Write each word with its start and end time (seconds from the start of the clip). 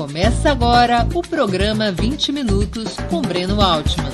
Começa 0.00 0.50
agora 0.50 1.06
o 1.14 1.20
programa 1.20 1.92
20 1.92 2.32
Minutos 2.32 2.96
com 3.10 3.20
Breno 3.20 3.60
Altman. 3.60 4.10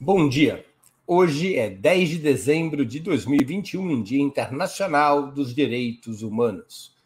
Bom 0.00 0.26
dia. 0.30 0.64
Hoje 1.06 1.54
é 1.54 1.68
10 1.68 2.08
de 2.08 2.18
dezembro 2.18 2.86
de 2.86 2.98
2021, 3.00 4.02
Dia 4.02 4.22
Internacional 4.22 5.30
dos 5.30 5.54
Direitos 5.54 6.22
Humanos. 6.22 6.96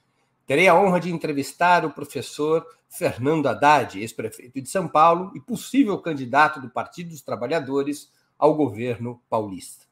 Terei 0.47 0.69
a 0.69 0.81
honra 0.81 1.01
de 1.01 1.11
entrevistar 1.11 1.85
o 1.85 1.91
professor 1.91 2.65
Fernando 2.89 3.49
Haddad, 3.49 3.99
ex-prefeito 3.99 4.63
de 4.63 4.69
São 4.69 4.87
Paulo 4.87 5.33
e 5.35 5.41
possível 5.41 5.99
candidato 5.99 6.61
do 6.61 6.71
Partido 6.71 7.11
dos 7.11 7.23
Trabalhadores 7.23 8.09
ao 8.39 8.55
governo 8.55 9.21
paulista. 9.29 9.85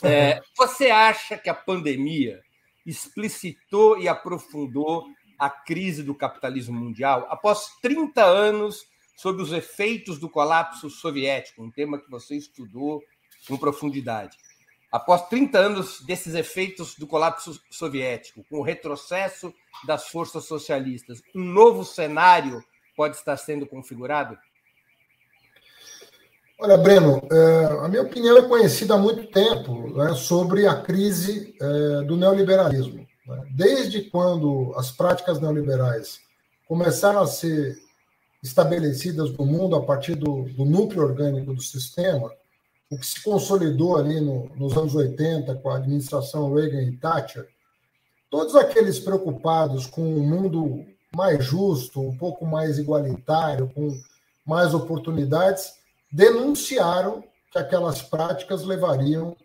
É, 0.04 0.42
você 0.58 0.90
acha 0.90 1.38
que 1.38 1.48
a 1.48 1.54
pandemia 1.54 2.42
explicitou 2.84 4.00
e 4.00 4.08
aprofundou 4.08 5.06
a 5.38 5.48
crise 5.48 6.02
do 6.02 6.16
capitalismo 6.16 6.76
mundial 6.76 7.28
após 7.30 7.78
30 7.84 8.24
anos 8.24 8.88
sob 9.16 9.40
os 9.44 9.52
efeitos 9.52 10.18
do 10.18 10.28
colapso 10.28 10.90
soviético, 10.90 11.64
um 11.64 11.70
tema 11.70 12.00
que 12.00 12.10
você 12.10 12.36
estudou 12.36 13.04
com 13.48 13.56
profundidade. 13.58 14.36
Após 14.92 15.28
30 15.30 15.58
anos 15.58 16.02
desses 16.02 16.34
efeitos 16.34 16.96
do 16.96 17.08
colapso 17.08 17.62
soviético, 17.70 18.44
com 18.50 18.58
o 18.58 18.64
retrocesso 18.64 19.54
das 19.86 20.08
forças 20.10 20.46
socialistas, 20.46 21.22
um 21.36 21.44
novo 21.44 21.86
cenário 21.86 22.64
pode 22.96 23.16
estar 23.16 23.38
sendo 23.38 23.66
configurado? 23.66 24.38
Olha, 26.64 26.78
Breno, 26.78 27.20
é, 27.32 27.66
a 27.84 27.88
minha 27.88 28.04
opinião 28.04 28.38
é 28.38 28.44
conhecida 28.44 28.94
há 28.94 28.98
muito 28.98 29.26
tempo 29.32 29.92
né, 29.98 30.14
sobre 30.14 30.68
a 30.68 30.76
crise 30.76 31.56
é, 31.60 32.04
do 32.04 32.16
neoliberalismo. 32.16 33.04
Né? 33.26 33.44
Desde 33.56 34.04
quando 34.04 34.72
as 34.78 34.92
práticas 34.92 35.40
neoliberais 35.40 36.20
começaram 36.68 37.20
a 37.20 37.26
ser 37.26 37.80
estabelecidas 38.44 39.36
no 39.36 39.44
mundo 39.44 39.76
a 39.76 39.82
partir 39.82 40.14
do, 40.14 40.44
do 40.50 40.64
núcleo 40.64 41.02
orgânico 41.02 41.52
do 41.52 41.64
sistema, 41.64 42.32
o 42.92 42.98
que 43.00 43.08
se 43.08 43.24
consolidou 43.24 43.98
ali 43.98 44.22
no, 44.22 44.48
nos 44.56 44.78
anos 44.78 44.94
80 44.94 45.56
com 45.56 45.70
a 45.72 45.78
administração 45.78 46.54
Reagan 46.54 46.84
e 46.84 46.96
Thatcher, 46.96 47.48
todos 48.30 48.56
aqueles 48.56 49.00
preocupados 49.00 49.88
com 49.88 50.04
um 50.04 50.20
mundo 50.20 50.86
mais 51.12 51.44
justo, 51.44 52.00
um 52.00 52.16
pouco 52.16 52.46
mais 52.46 52.78
igualitário, 52.78 53.68
com 53.74 54.00
mais 54.46 54.76
oportunidades, 54.76 55.81
denunciaram 56.12 57.24
que 57.52 57.58
aquelas 57.58 58.02
práticas 58.02 58.64
levariam 58.64 59.36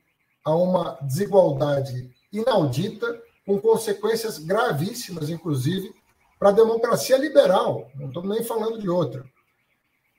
a 0.45 0.55
uma 0.55 0.99
desigualdade 1.03 2.11
inaudita, 2.33 3.21
com 3.45 3.61
consequências 3.61 4.39
gravíssimas, 4.39 5.31
inclusive, 5.31 5.95
para 6.39 6.51
a 6.51 6.53
democracia 6.53 7.17
liberal. 7.17 7.91
Não 7.95 8.09
estamos 8.09 8.29
nem 8.29 8.45
falando 8.45 8.79
de 8.79 8.89
outra. 8.89 9.25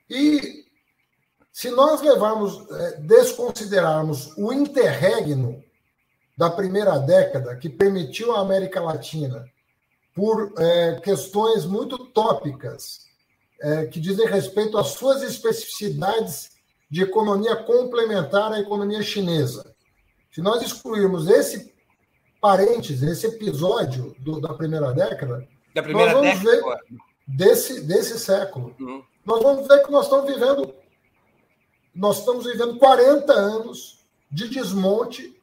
E 0.08 0.64
se 1.52 1.70
nós 1.70 2.00
levarmos, 2.00 2.70
é, 2.70 3.00
desconsiderarmos 3.00 4.32
o 4.36 4.52
interregno 4.52 5.62
da 6.36 6.48
primeira 6.48 6.98
década, 6.98 7.56
que 7.56 7.68
permitiu 7.68 8.34
à 8.34 8.40
América 8.40 8.80
Latina, 8.80 9.44
por 10.14 10.52
é, 10.58 11.00
questões 11.00 11.64
muito 11.64 11.98
tópicas, 12.12 13.07
é, 13.60 13.86
que 13.86 14.00
dizem 14.00 14.26
respeito 14.26 14.78
às 14.78 14.88
suas 14.88 15.22
especificidades 15.22 16.50
de 16.90 17.02
economia 17.02 17.56
complementar 17.56 18.52
à 18.52 18.60
economia 18.60 19.02
chinesa. 19.02 19.74
Se 20.30 20.40
nós 20.40 20.62
excluirmos 20.62 21.28
esse 21.28 21.74
parênteses, 22.40 23.02
esse 23.02 23.26
episódio 23.26 24.14
do, 24.18 24.40
da 24.40 24.54
primeira 24.54 24.92
década, 24.92 25.46
da 25.74 25.82
primeira 25.82 26.12
nós 26.12 26.20
vamos 26.20 26.40
década 26.40 26.80
ver 26.86 26.98
desse, 27.26 27.80
desse 27.80 28.18
século, 28.18 28.74
uhum. 28.78 29.02
nós 29.24 29.42
vamos 29.42 29.66
ver 29.66 29.84
que 29.84 29.90
nós 29.90 30.04
estamos 30.04 30.32
vivendo 30.32 30.74
nós 31.94 32.20
estamos 32.20 32.44
vivendo 32.44 32.78
40 32.78 33.32
anos 33.32 34.04
de 34.30 34.48
desmonte 34.48 35.36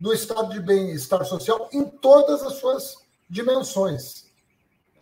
do 0.00 0.12
estado 0.12 0.50
de 0.52 0.60
bem-estar 0.60 1.22
social 1.26 1.68
em 1.70 1.84
todas 1.84 2.42
as 2.42 2.54
suas 2.54 2.96
dimensões. 3.28 4.21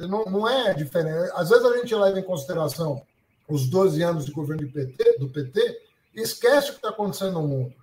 Não, 0.06 0.24
não 0.24 0.48
é 0.48 0.74
diferente. 0.74 1.30
Às 1.34 1.50
vezes 1.50 1.64
a 1.64 1.76
gente 1.76 1.94
leva 1.94 2.18
em 2.18 2.24
consideração 2.24 3.02
os 3.48 3.68
12 3.68 4.02
anos 4.02 4.24
de 4.24 4.32
governo 4.32 4.66
do 4.66 4.72
PT, 4.72 5.18
do 5.18 5.28
PT 5.28 5.82
e 6.14 6.20
esquece 6.20 6.68
o 6.68 6.72
que 6.72 6.78
está 6.78 6.90
acontecendo 6.90 7.32
no 7.32 7.46
mundo. 7.46 7.74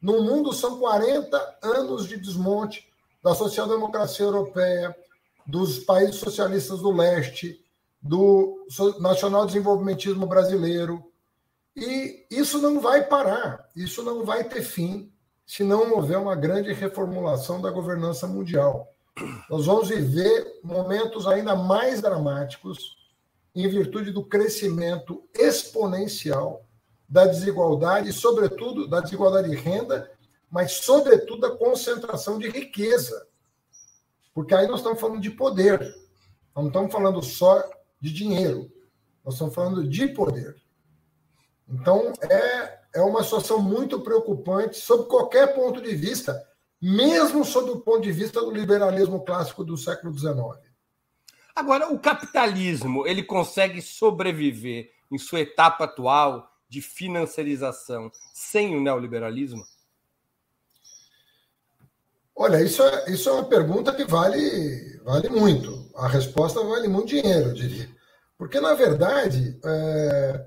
No 0.00 0.22
mundo 0.22 0.52
são 0.52 0.78
40 0.78 1.58
anos 1.62 2.06
de 2.06 2.16
desmonte 2.16 2.86
da 3.22 3.34
social-democracia 3.34 4.26
europeia, 4.26 4.94
dos 5.46 5.78
países 5.78 6.16
socialistas 6.16 6.80
do 6.80 6.90
leste, 6.90 7.64
do 8.02 8.66
nacional-desenvolvimentismo 9.00 10.26
brasileiro. 10.26 11.02
E 11.74 12.26
isso 12.30 12.58
não 12.58 12.80
vai 12.80 13.04
parar, 13.04 13.68
isso 13.74 14.02
não 14.02 14.24
vai 14.24 14.44
ter 14.44 14.62
fim 14.62 15.10
se 15.46 15.64
não 15.64 15.92
houver 15.94 16.18
uma 16.18 16.34
grande 16.34 16.72
reformulação 16.72 17.60
da 17.60 17.70
governança 17.70 18.26
mundial 18.26 18.93
nós 19.48 19.66
vamos 19.66 19.88
viver 19.88 20.60
momentos 20.62 21.26
ainda 21.26 21.54
mais 21.54 22.00
dramáticos 22.00 22.96
em 23.54 23.68
virtude 23.68 24.10
do 24.10 24.24
crescimento 24.24 25.22
exponencial 25.32 26.64
da 27.08 27.26
desigualdade, 27.26 28.12
sobretudo 28.12 28.88
da 28.88 29.00
desigualdade 29.00 29.50
de 29.50 29.56
renda, 29.56 30.10
mas 30.50 30.72
sobretudo 30.72 31.42
da 31.42 31.56
concentração 31.56 32.38
de 32.38 32.48
riqueza. 32.48 33.26
Porque 34.34 34.54
aí 34.54 34.66
nós 34.66 34.80
estamos 34.80 35.00
falando 35.00 35.20
de 35.20 35.30
poder. 35.30 35.94
Não 36.56 36.66
estamos 36.66 36.92
falando 36.92 37.22
só 37.22 37.62
de 38.00 38.12
dinheiro. 38.12 38.70
Nós 39.24 39.34
estamos 39.34 39.54
falando 39.54 39.88
de 39.88 40.08
poder. 40.08 40.56
Então, 41.68 42.12
é, 42.20 42.78
é 42.94 43.00
uma 43.00 43.22
situação 43.22 43.60
muito 43.60 44.00
preocupante 44.00 44.76
sob 44.76 45.08
qualquer 45.08 45.54
ponto 45.54 45.80
de 45.80 45.94
vista, 45.94 46.46
mesmo 46.80 47.44
sob 47.44 47.70
o 47.70 47.80
ponto 47.80 48.02
de 48.02 48.12
vista 48.12 48.40
do 48.40 48.50
liberalismo 48.50 49.24
clássico 49.24 49.64
do 49.64 49.76
século 49.76 50.16
XIX. 50.16 50.36
Agora, 51.54 51.92
o 51.92 51.98
capitalismo 51.98 53.06
ele 53.06 53.22
consegue 53.22 53.80
sobreviver 53.80 54.90
em 55.10 55.18
sua 55.18 55.40
etapa 55.40 55.84
atual 55.84 56.50
de 56.68 56.82
financiarização 56.82 58.10
sem 58.32 58.76
o 58.76 58.80
neoliberalismo? 58.80 59.64
Olha, 62.36 62.60
isso 62.60 62.82
é, 62.82 63.10
isso 63.12 63.28
é 63.28 63.32
uma 63.32 63.44
pergunta 63.44 63.94
que 63.94 64.04
vale, 64.04 64.98
vale 65.04 65.28
muito. 65.28 65.88
A 65.94 66.08
resposta 66.08 66.64
vale 66.64 66.88
muito 66.88 67.08
dinheiro, 67.08 67.50
eu 67.50 67.54
diria. 67.54 67.88
Porque, 68.36 68.60
na 68.60 68.74
verdade, 68.74 69.56
é, 69.64 70.46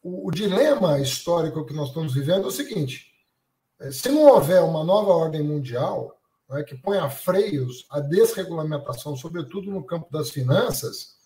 o, 0.00 0.28
o, 0.28 0.30
dilema 0.30 1.00
histórico 1.00 1.66
que 1.66 1.74
nós 1.74 1.88
estamos 1.88 2.14
vivendo 2.14 2.44
é 2.44 2.46
o 2.46 2.52
seguinte: 2.52 3.12
se 3.90 4.08
não 4.08 4.24
houver 4.26 4.62
uma 4.62 4.82
nova 4.82 5.10
ordem 5.12 5.42
mundial 5.42 6.16
né, 6.48 6.62
que 6.62 6.74
ponha 6.76 7.08
freios 7.10 7.86
à 7.90 8.00
desregulamentação, 8.00 9.16
sobretudo 9.16 9.70
no 9.70 9.84
campo 9.84 10.10
das 10.10 10.30
finanças, 10.30 11.16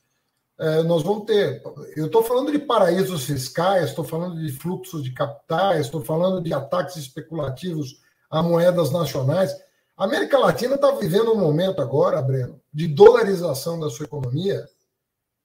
é, 0.58 0.82
nós 0.82 1.02
vamos 1.02 1.24
ter. 1.24 1.62
Eu 1.96 2.06
estou 2.06 2.22
falando 2.22 2.52
de 2.52 2.58
paraísos 2.58 3.24
fiscais, 3.24 3.90
estou 3.90 4.04
falando 4.04 4.38
de 4.38 4.52
fluxos 4.52 5.02
de 5.02 5.12
capitais, 5.12 5.86
estou 5.86 6.04
falando 6.04 6.42
de 6.42 6.52
ataques 6.52 6.96
especulativos 6.96 8.00
a 8.30 8.42
moedas 8.42 8.90
nacionais. 8.90 9.54
A 9.96 10.04
América 10.04 10.38
Latina 10.38 10.74
está 10.74 10.90
vivendo 10.92 11.32
um 11.32 11.38
momento 11.38 11.80
agora, 11.80 12.20
Breno, 12.20 12.60
de 12.72 12.86
dolarização 12.88 13.78
da 13.80 13.88
sua 13.88 14.06
economia, 14.06 14.68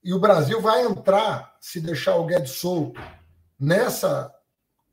e 0.04 0.14
o 0.14 0.20
Brasil 0.20 0.62
vai 0.62 0.84
entrar, 0.84 1.56
se 1.60 1.82
deixar 1.82 2.16
o 2.18 2.26
Guedes 2.26 2.52
solto, 2.52 3.02
nessa 3.60 4.32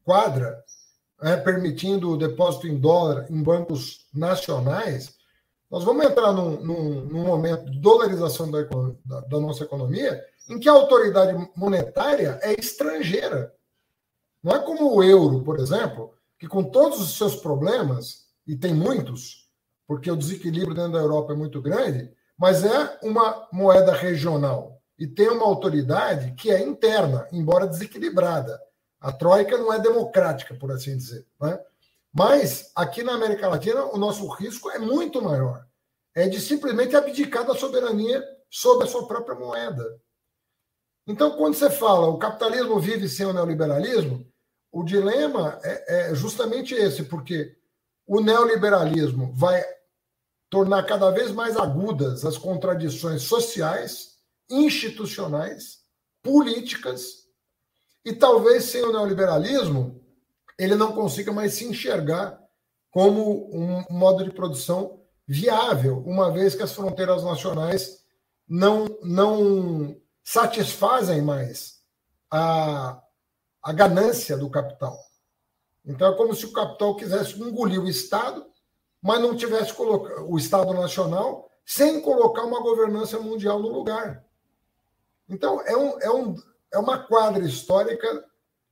quadra, 0.05 0.65
né, 1.23 1.37
permitindo 1.37 2.11
o 2.11 2.17
depósito 2.17 2.67
em 2.67 2.79
dólar 2.79 3.27
em 3.31 3.43
bancos 3.43 4.07
nacionais, 4.13 5.15
nós 5.71 5.85
vamos 5.85 6.05
entrar 6.05 6.33
num, 6.33 6.61
num, 6.61 7.05
num 7.07 7.25
momento 7.25 7.71
de 7.71 7.81
dolarização 7.81 8.51
da, 8.51 8.63
da, 8.63 9.21
da 9.21 9.41
nossa 9.41 9.65
economia 9.65 10.23
em 10.51 10.59
que 10.59 10.69
a 10.69 10.73
autoridade 10.73 11.33
monetária 11.57 12.39
é 12.43 12.53
estrangeira. 12.59 13.55
Não 14.43 14.55
é 14.55 14.59
como 14.59 14.95
o 14.95 15.03
euro, 15.03 15.43
por 15.43 15.59
exemplo, 15.59 16.13
que 16.39 16.49
com 16.49 16.65
todos 16.65 17.01
os 17.01 17.17
seus 17.17 17.37
problemas, 17.37 18.27
e 18.47 18.57
tem 18.57 18.75
muitos, 18.75 19.49
porque 19.87 20.11
o 20.11 20.17
desequilíbrio 20.17 20.75
dentro 20.75 20.93
da 20.93 20.99
Europa 20.99 21.33
é 21.33 21.37
muito 21.37 21.63
grande, 21.63 22.13
mas 22.37 22.65
é 22.65 22.99
uma 23.03 23.49
moeda 23.53 23.93
regional 23.93 24.83
e 24.99 25.07
tem 25.07 25.29
uma 25.29 25.45
autoridade 25.45 26.33
que 26.33 26.51
é 26.51 26.61
interna, 26.61 27.27
embora 27.33 27.67
desequilibrada. 27.67 28.61
A 29.03 29.11
Troika 29.11 29.59
não 29.59 29.73
é 29.73 29.81
democrática, 29.81 30.55
por 30.55 30.71
assim 30.71 30.97
dizer. 30.97 31.27
Né? 31.41 31.59
Mas 32.13 32.71
aqui 32.75 33.03
na 33.03 33.15
América 33.15 33.49
Latina, 33.49 33.85
o 33.87 33.99
nosso 33.99 34.27
risco 34.29 34.71
é 34.71 34.79
muito 34.79 35.21
maior. 35.21 35.67
É 36.15 36.29
de 36.29 36.41
simplesmente 36.41 36.95
abdicar 36.95 37.45
da 37.45 37.55
soberania 37.55 38.23
sobre 38.49 38.85
a 38.85 38.91
sua 38.91 39.09
própria 39.09 39.35
moeda. 39.35 40.01
Então, 41.07 41.37
quando 41.37 41.55
você 41.55 41.69
fala 41.69 42.07
o 42.07 42.19
capitalismo 42.19 42.79
vive 42.79 43.09
sem 43.09 43.27
o 43.27 43.33
neoliberalismo, 43.33 44.25
o 44.71 44.85
dilema 44.85 45.59
é, 45.65 46.11
é 46.11 46.15
justamente 46.15 46.75
esse, 46.75 47.03
porque 47.03 47.57
o 48.07 48.21
neoliberalismo 48.21 49.33
vai 49.33 49.65
tornar 50.49 50.85
cada 50.85 51.11
vez 51.11 51.33
mais 51.33 51.57
agudas 51.57 52.25
as 52.25 52.39
contradições 52.39 53.23
sociais, 53.23 54.19
institucionais, 54.49 55.81
políticas, 56.23 57.22
e 58.05 58.13
talvez 58.13 58.65
sem 58.65 58.83
o 58.83 58.93
neoliberalismo 58.93 60.01
ele 60.59 60.75
não 60.75 60.93
consiga 60.93 61.33
mais 61.33 61.55
se 61.55 61.65
enxergar 61.65 62.41
como 62.91 63.49
um 63.55 63.85
modo 63.91 64.23
de 64.23 64.31
produção 64.31 65.01
viável, 65.27 66.03
uma 66.07 66.31
vez 66.31 66.55
que 66.55 66.63
as 66.63 66.73
fronteiras 66.73 67.25
nacionais 67.25 68.05
não, 68.47 68.87
não 69.03 69.97
satisfazem 70.23 71.23
mais 71.23 71.81
a, 72.31 73.03
a 73.63 73.73
ganância 73.73 74.37
do 74.37 74.51
capital. 74.51 74.99
Então 75.85 76.13
é 76.13 76.17
como 76.17 76.35
se 76.35 76.45
o 76.45 76.53
capital 76.53 76.95
quisesse 76.97 77.41
engolir 77.41 77.81
o 77.81 77.89
Estado 77.89 78.53
mas 79.03 79.21
não 79.21 79.37
tivesse 79.37 79.75
o 79.77 80.39
Estado 80.39 80.73
Nacional 80.73 81.51
sem 81.67 82.01
colocar 82.01 82.45
uma 82.45 82.63
governança 82.63 83.19
mundial 83.19 83.59
no 83.59 83.69
lugar. 83.69 84.25
Então, 85.29 85.61
é, 85.63 85.77
um, 85.77 86.01
é, 86.01 86.11
um, 86.11 86.37
é 86.73 86.79
uma 86.79 86.99
quadra 86.99 87.45
histórica, 87.45 88.25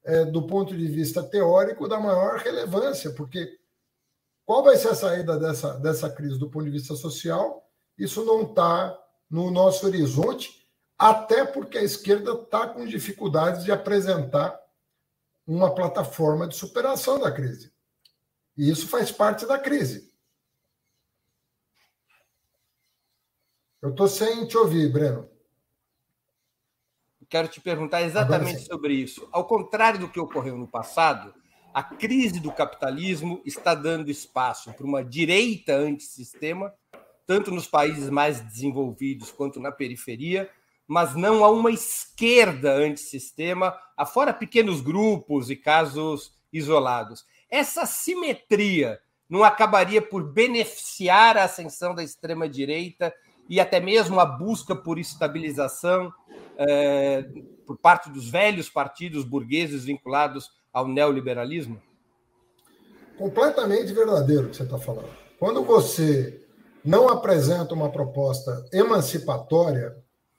é, 0.04 0.24
do 0.24 0.46
ponto 0.46 0.76
de 0.76 0.88
vista 0.88 1.22
teórico, 1.22 1.86
da 1.86 2.00
maior 2.00 2.38
relevância, 2.38 3.12
porque 3.12 3.58
qual 4.44 4.64
vai 4.64 4.76
ser 4.76 4.88
a 4.88 4.94
saída 4.94 5.38
dessa, 5.38 5.78
dessa 5.78 6.10
crise 6.10 6.38
do 6.38 6.50
ponto 6.50 6.64
de 6.64 6.70
vista 6.70 6.96
social? 6.96 7.70
Isso 7.96 8.24
não 8.24 8.42
está 8.42 8.98
no 9.28 9.50
nosso 9.50 9.86
horizonte, 9.86 10.66
até 10.98 11.44
porque 11.44 11.78
a 11.78 11.82
esquerda 11.82 12.32
está 12.32 12.66
com 12.66 12.84
dificuldades 12.84 13.64
de 13.64 13.70
apresentar 13.70 14.58
uma 15.46 15.74
plataforma 15.74 16.48
de 16.48 16.56
superação 16.56 17.20
da 17.20 17.30
crise. 17.30 17.72
E 18.56 18.70
isso 18.70 18.88
faz 18.88 19.12
parte 19.12 19.46
da 19.46 19.58
crise. 19.58 20.12
Eu 23.82 23.90
estou 23.90 24.08
sem 24.08 24.46
te 24.46 24.56
ouvir, 24.56 24.92
Breno. 24.92 25.30
Quero 27.30 27.46
te 27.46 27.60
perguntar 27.60 28.02
exatamente 28.02 28.62
sobre 28.62 28.92
isso. 28.92 29.28
Ao 29.30 29.44
contrário 29.44 30.00
do 30.00 30.08
que 30.08 30.18
ocorreu 30.18 30.58
no 30.58 30.66
passado, 30.66 31.32
a 31.72 31.80
crise 31.80 32.40
do 32.40 32.50
capitalismo 32.50 33.40
está 33.44 33.72
dando 33.72 34.10
espaço 34.10 34.72
para 34.72 34.84
uma 34.84 35.04
direita 35.04 35.72
antissistema, 35.72 36.74
tanto 37.28 37.52
nos 37.52 37.68
países 37.68 38.10
mais 38.10 38.40
desenvolvidos 38.40 39.30
quanto 39.30 39.60
na 39.60 39.70
periferia, 39.70 40.50
mas 40.88 41.14
não 41.14 41.44
a 41.44 41.50
uma 41.50 41.70
esquerda 41.70 42.72
antissistema, 42.72 43.78
afora 43.96 44.34
pequenos 44.34 44.80
grupos 44.80 45.50
e 45.50 45.54
casos 45.54 46.32
isolados. 46.52 47.24
Essa 47.48 47.86
simetria 47.86 49.00
não 49.28 49.44
acabaria 49.44 50.02
por 50.02 50.24
beneficiar 50.32 51.36
a 51.36 51.44
ascensão 51.44 51.94
da 51.94 52.02
extrema-direita 52.02 53.14
e 53.50 53.58
até 53.58 53.80
mesmo 53.80 54.20
a 54.20 54.24
busca 54.24 54.76
por 54.76 54.96
estabilização 54.96 56.12
é, 56.56 57.28
por 57.66 57.76
parte 57.76 58.08
dos 58.08 58.30
velhos 58.30 58.70
partidos 58.70 59.24
burgueses 59.24 59.84
vinculados 59.84 60.48
ao 60.72 60.86
neoliberalismo? 60.86 61.82
Completamente 63.18 63.92
verdadeiro 63.92 64.46
o 64.46 64.50
que 64.50 64.56
você 64.56 64.62
está 64.62 64.78
falando. 64.78 65.10
Quando 65.36 65.64
você 65.64 66.46
não 66.84 67.08
apresenta 67.08 67.74
uma 67.74 67.90
proposta 67.90 68.64
emancipatória 68.72 69.96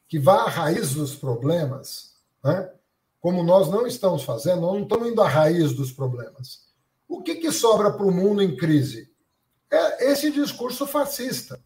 que 0.07 0.17
vá 0.17 0.43
à 0.43 0.49
raiz 0.49 0.93
dos 0.93 1.13
problemas, 1.13 2.15
né? 2.41 2.71
como 3.19 3.43
nós 3.43 3.69
não 3.69 3.85
estamos 3.85 4.23
fazendo, 4.23 4.61
nós 4.61 4.73
não 4.73 4.83
estamos 4.83 5.09
indo 5.09 5.21
à 5.21 5.27
raiz 5.27 5.73
dos 5.73 5.91
problemas. 5.91 6.61
O 7.09 7.21
que, 7.21 7.35
que 7.35 7.51
sobra 7.51 7.91
para 7.91 8.05
o 8.05 8.11
mundo 8.11 8.41
em 8.41 8.55
crise? 8.55 9.11
É 9.69 10.11
esse 10.11 10.31
discurso 10.31 10.87
fascista 10.87 11.61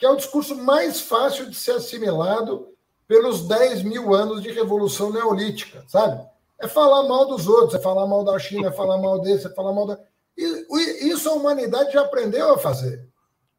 que 0.00 0.06
é 0.06 0.10
o 0.10 0.16
discurso 0.16 0.56
mais 0.56 0.98
fácil 0.98 1.50
de 1.50 1.54
ser 1.54 1.72
assimilado 1.72 2.68
pelos 3.06 3.46
10 3.46 3.82
mil 3.82 4.14
anos 4.14 4.40
de 4.40 4.50
revolução 4.50 5.12
neolítica, 5.12 5.84
sabe? 5.86 6.26
É 6.58 6.66
falar 6.66 7.06
mal 7.06 7.26
dos 7.26 7.46
outros, 7.46 7.74
é 7.74 7.78
falar 7.78 8.06
mal 8.06 8.24
da 8.24 8.38
China, 8.38 8.68
é 8.68 8.72
falar 8.72 8.96
mal 8.96 9.20
desse, 9.20 9.46
é 9.46 9.50
falar 9.50 9.74
mal 9.74 9.86
da. 9.86 10.00
E, 10.38 11.06
isso 11.06 11.28
a 11.28 11.34
humanidade 11.34 11.92
já 11.92 12.00
aprendeu 12.00 12.54
a 12.54 12.58
fazer. 12.58 13.06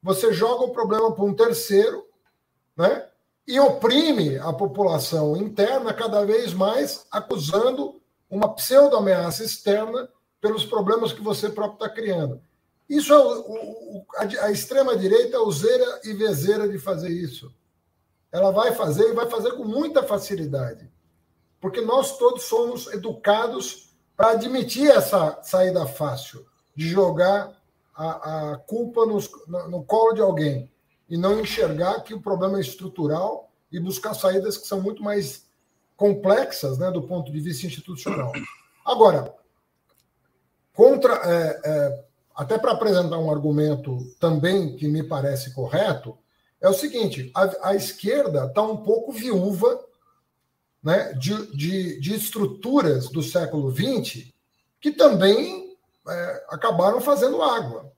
Você 0.02 0.34
joga 0.34 0.64
o 0.64 0.72
problema 0.72 1.12
para 1.12 1.24
um 1.24 1.34
terceiro, 1.34 2.08
né? 2.76 3.06
E 3.48 3.60
oprime 3.60 4.40
a 4.40 4.52
população 4.52 5.38
interna 5.38 5.94
cada 5.94 6.26
vez 6.26 6.56
mais, 6.56 7.06
acusando 7.12 8.02
uma 8.28 8.56
pseudo-ameaça 8.56 9.44
externa 9.44 10.10
pelos 10.40 10.66
problemas 10.66 11.14
que 11.14 11.22
você 11.22 11.50
próprio 11.50 11.86
está 11.86 11.90
criando. 11.90 12.42
Isso 12.92 13.14
é 13.14 13.18
o, 13.18 13.40
o, 13.40 14.06
a, 14.18 14.48
a 14.48 14.52
extrema-direita 14.52 15.40
useira 15.40 16.02
e 16.04 16.12
vezeira 16.12 16.68
de 16.68 16.78
fazer 16.78 17.10
isso. 17.10 17.50
Ela 18.30 18.52
vai 18.52 18.74
fazer 18.74 19.10
e 19.10 19.14
vai 19.14 19.30
fazer 19.30 19.54
com 19.54 19.64
muita 19.64 20.04
facilidade. 20.04 20.92
Porque 21.62 21.80
nós 21.80 22.18
todos 22.18 22.44
somos 22.44 22.88
educados 22.88 23.96
para 24.18 24.32
admitir 24.32 24.90
essa 24.90 25.42
saída 25.42 25.86
fácil, 25.86 26.46
de 26.76 26.90
jogar 26.90 27.58
a, 27.96 28.52
a 28.52 28.58
culpa 28.58 29.06
nos, 29.06 29.30
no, 29.48 29.70
no 29.70 29.84
colo 29.86 30.12
de 30.12 30.22
alguém 30.22 30.70
e 31.08 31.16
não 31.16 31.40
enxergar 31.40 32.02
que 32.02 32.14
o 32.14 32.22
problema 32.22 32.58
é 32.58 32.62
estrutural 32.62 33.50
e 33.72 33.80
buscar 33.80 34.14
saídas 34.14 34.58
que 34.58 34.68
são 34.68 34.82
muito 34.82 35.02
mais 35.02 35.46
complexas 35.96 36.78
né, 36.78 36.92
do 36.92 37.04
ponto 37.04 37.32
de 37.32 37.40
vista 37.40 37.66
institucional. 37.66 38.34
Agora, 38.86 39.34
contra, 40.74 41.14
é, 41.24 41.62
é, 41.64 42.06
até 42.36 42.58
para 42.58 42.72
apresentar 42.72 43.18
um 43.18 43.32
argumento 43.32 43.98
também 44.20 44.76
que 44.76 44.88
me 44.88 45.04
parece 45.04 45.54
correto, 45.54 46.18
é 46.60 46.70
o 46.70 46.74
seguinte: 46.74 47.32
a, 47.36 47.70
a 47.70 47.76
esquerda 47.76 48.46
está 48.46 48.62
um 48.62 48.78
pouco 48.78 49.12
viúva 49.12 49.84
né, 50.84 51.14
de, 51.14 51.56
de, 51.56 52.00
de, 52.00 52.16
estruturas 52.16 53.10
do 53.10 53.22
século 53.22 53.72
XX 53.72 54.32
que 54.80 54.92
também 54.92 55.78
é, 56.08 56.46
acabaram 56.50 57.00
fazendo 57.00 57.42
água. 57.42 57.92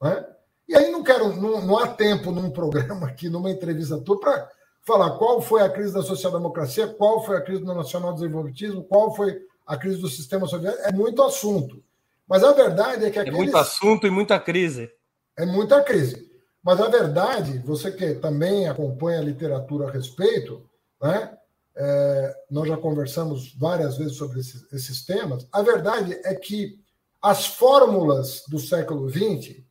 Né? 0.00 0.26
E 0.68 0.76
aí 0.76 0.90
não 0.90 1.02
quero, 1.02 1.34
não, 1.34 1.64
não 1.64 1.78
há 1.78 1.88
tempo 1.88 2.30
num 2.30 2.50
programa 2.50 3.08
aqui, 3.08 3.28
numa 3.28 3.50
entrevista 3.50 3.98
tua, 3.98 4.20
para 4.20 4.48
falar 4.82 5.18
qual 5.18 5.40
foi 5.40 5.62
a 5.62 5.68
crise 5.68 5.92
da 5.92 6.02
social-democracia, 6.02 6.86
qual 6.86 7.24
foi 7.24 7.36
a 7.36 7.40
crise 7.40 7.64
do 7.64 7.74
nacional 7.74 8.12
desenvolvimentismo, 8.12 8.84
qual 8.84 9.14
foi 9.14 9.44
a 9.66 9.76
crise 9.76 10.00
do 10.00 10.08
sistema 10.08 10.46
soviético, 10.46 10.82
é 10.82 10.92
muito 10.92 11.22
assunto. 11.22 11.82
Mas 12.28 12.44
a 12.44 12.52
verdade 12.52 13.06
é 13.06 13.10
que 13.10 13.18
aqueles... 13.18 13.38
É 13.38 13.42
muito 13.42 13.56
assunto 13.56 14.06
e 14.06 14.10
muita 14.10 14.38
crise. 14.38 14.90
É 15.36 15.46
muita 15.46 15.82
crise. 15.82 16.28
Mas 16.62 16.80
a 16.80 16.88
verdade, 16.88 17.58
você 17.60 17.90
que 17.90 18.14
também 18.16 18.68
acompanha 18.68 19.20
a 19.20 19.24
literatura 19.24 19.88
a 19.88 19.90
respeito, 19.90 20.68
né? 21.00 21.34
É, 21.80 22.36
nós 22.50 22.66
já 22.66 22.76
conversamos 22.76 23.54
várias 23.54 23.96
vezes 23.96 24.16
sobre 24.16 24.40
esses, 24.40 24.70
esses, 24.72 25.04
temas. 25.04 25.46
A 25.52 25.62
verdade 25.62 26.20
é 26.24 26.34
que 26.34 26.76
as 27.22 27.46
fórmulas 27.46 28.42
do 28.48 28.58
século 28.58 29.08
XX, 29.08 29.62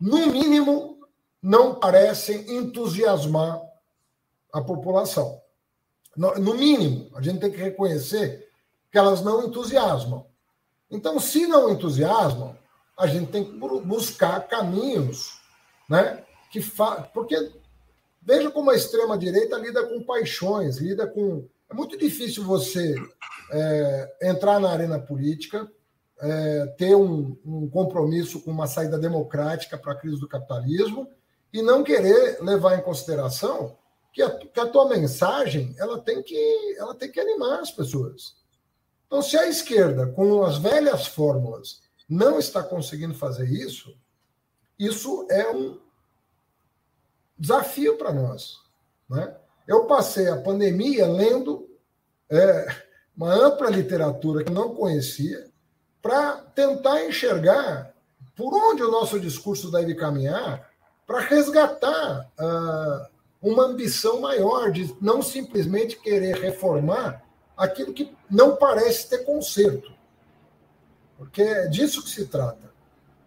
no 0.00 0.26
mínimo, 0.26 0.98
não 1.40 1.76
parecem 1.76 2.56
entusiasmar 2.56 3.62
a 4.52 4.60
população. 4.60 5.40
No, 6.16 6.34
no 6.34 6.54
mínimo, 6.54 7.08
a 7.16 7.22
gente 7.22 7.38
tem 7.38 7.52
que 7.52 7.56
reconhecer 7.56 8.48
que 8.90 8.98
elas 8.98 9.22
não 9.22 9.46
entusiasmam. 9.46 10.27
Então, 10.90 11.18
se 11.20 11.46
não 11.46 11.70
entusiasmam, 11.70 12.56
a 12.96 13.06
gente 13.06 13.30
tem 13.30 13.44
que 13.44 13.52
buscar 13.52 14.40
caminhos, 14.48 15.38
né? 15.88 16.24
Que 16.50 16.60
fa... 16.60 17.02
Porque 17.02 17.52
veja 18.22 18.50
como 18.50 18.70
a 18.70 18.74
extrema-direita 18.74 19.56
lida 19.56 19.86
com 19.86 20.02
paixões, 20.02 20.78
lida 20.78 21.06
com. 21.06 21.46
É 21.70 21.74
muito 21.74 21.96
difícil 21.96 22.44
você 22.44 22.94
é, 23.52 24.16
entrar 24.22 24.58
na 24.58 24.70
arena 24.70 24.98
política, 24.98 25.70
é, 26.20 26.66
ter 26.78 26.94
um, 26.94 27.36
um, 27.44 27.68
compromisso 27.68 28.40
com 28.40 28.50
uma 28.50 28.66
saída 28.66 28.98
democrática 28.98 29.78
para 29.78 29.92
a 29.92 29.96
crise 29.96 30.18
do 30.18 30.28
capitalismo 30.28 31.08
e 31.52 31.62
não 31.62 31.84
querer 31.84 32.42
levar 32.42 32.76
em 32.76 32.82
consideração 32.82 33.76
que 34.12 34.22
a, 34.22 34.30
que 34.30 34.58
a 34.60 34.66
tua 34.66 34.88
mensagem 34.88 35.74
ela 35.78 36.00
tem 36.00 36.22
que 36.22 36.76
ela 36.78 36.94
tem 36.94 37.10
que 37.10 37.20
animar 37.20 37.60
as 37.60 37.70
pessoas. 37.70 38.37
Então, 39.08 39.20
se 39.22 39.36
a 39.36 39.48
esquerda, 39.48 40.06
com 40.06 40.44
as 40.44 40.58
velhas 40.58 41.08
fórmulas, 41.08 41.80
não 42.08 42.38
está 42.38 42.62
conseguindo 42.62 43.14
fazer 43.14 43.48
isso, 43.48 43.96
isso 44.78 45.26
é 45.30 45.50
um 45.50 45.80
desafio 47.36 47.96
para 47.96 48.12
nós. 48.12 48.58
Né? 49.08 49.34
Eu 49.66 49.86
passei 49.86 50.28
a 50.28 50.40
pandemia 50.40 51.08
lendo 51.08 51.68
é, 52.30 52.66
uma 53.16 53.32
ampla 53.32 53.70
literatura 53.70 54.44
que 54.44 54.52
não 54.52 54.74
conhecia, 54.74 55.50
para 56.00 56.36
tentar 56.54 57.04
enxergar 57.04 57.92
por 58.36 58.54
onde 58.54 58.82
o 58.82 58.90
nosso 58.90 59.18
discurso 59.18 59.70
deve 59.70 59.94
caminhar 59.94 60.70
para 61.06 61.20
resgatar 61.20 62.30
uh, 62.38 63.06
uma 63.42 63.64
ambição 63.64 64.20
maior 64.20 64.70
de 64.70 64.94
não 65.00 65.22
simplesmente 65.22 65.98
querer 65.98 66.36
reformar 66.36 67.24
aquilo 67.58 67.92
que 67.92 68.16
não 68.30 68.56
parece 68.56 69.10
ter 69.10 69.24
conserto. 69.24 69.92
Porque 71.18 71.42
é 71.42 71.66
disso 71.66 72.02
que 72.02 72.10
se 72.10 72.26
trata. 72.26 72.72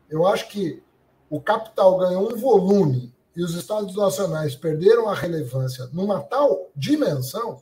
Eu 0.10 0.26
acho 0.26 0.48
que 0.48 0.82
o 1.30 1.42
capital 1.42 1.98
ganhou 1.98 2.34
um 2.34 2.38
volume 2.38 3.14
e 3.36 3.44
os 3.44 3.54
estados 3.54 3.96
nacionais 3.96 4.56
perderam 4.56 5.10
a 5.10 5.16
relevância 5.16 5.90
numa 5.92 6.22
tal 6.22 6.72
dimensão 6.76 7.62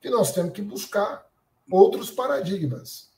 que 0.00 0.08
nós 0.08 0.32
temos 0.32 0.52
que 0.52 0.62
buscar 0.62 1.26
outros 1.70 2.10
paradigmas. 2.10 3.10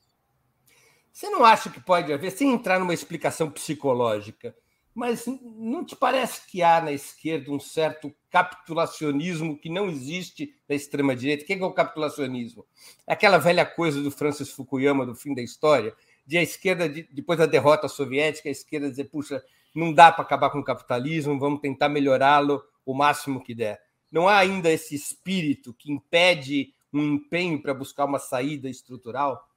Você 1.13 1.29
não 1.29 1.45
acha 1.45 1.69
que 1.69 1.81
pode 1.81 2.13
haver, 2.13 2.31
sem 2.31 2.53
entrar 2.53 2.79
numa 2.79 2.95
explicação 2.95 3.51
psicológica, 3.51 4.55
mas 4.99 5.27
não 5.57 5.85
te 5.85 5.95
parece 5.95 6.45
que 6.49 6.61
há 6.61 6.81
na 6.81 6.91
esquerda 6.91 7.53
um 7.53 7.61
certo 7.61 8.13
capitulacionismo 8.29 9.57
que 9.57 9.71
não 9.71 9.89
existe 9.89 10.53
na 10.69 10.75
extrema-direita? 10.75 11.45
O 11.45 11.47
que 11.47 11.53
é 11.53 11.65
o 11.65 11.73
capitulacionismo? 11.73 12.67
É 13.07 13.13
aquela 13.13 13.39
velha 13.39 13.65
coisa 13.65 14.03
do 14.03 14.11
Francis 14.11 14.51
Fukuyama, 14.51 15.07
do 15.07 15.15
fim 15.15 15.37
da 15.37 15.41
história, 15.41 15.95
de 16.27 16.37
a 16.37 16.43
esquerda, 16.43 16.89
depois 16.89 17.39
da 17.39 17.47
derrota 17.47 17.87
soviética, 17.87 18.49
a 18.49 18.51
esquerda 18.51 18.91
dizer, 18.91 19.05
puxa, 19.05 19.41
não 19.73 19.93
dá 19.93 20.11
para 20.11 20.25
acabar 20.25 20.51
com 20.51 20.59
o 20.59 20.65
capitalismo, 20.65 21.39
vamos 21.39 21.61
tentar 21.61 21.89
melhorá-lo 21.89 22.61
o 22.85 22.93
máximo 22.93 23.41
que 23.41 23.55
der. 23.55 23.81
Não 24.11 24.27
há 24.27 24.39
ainda 24.39 24.69
esse 24.69 24.97
espírito 24.97 25.73
que 25.75 25.93
impede 25.93 26.75
um 26.93 27.15
empenho 27.15 27.63
para 27.63 27.73
buscar 27.73 28.05
uma 28.05 28.19
saída 28.19 28.69
estrutural? 28.69 29.48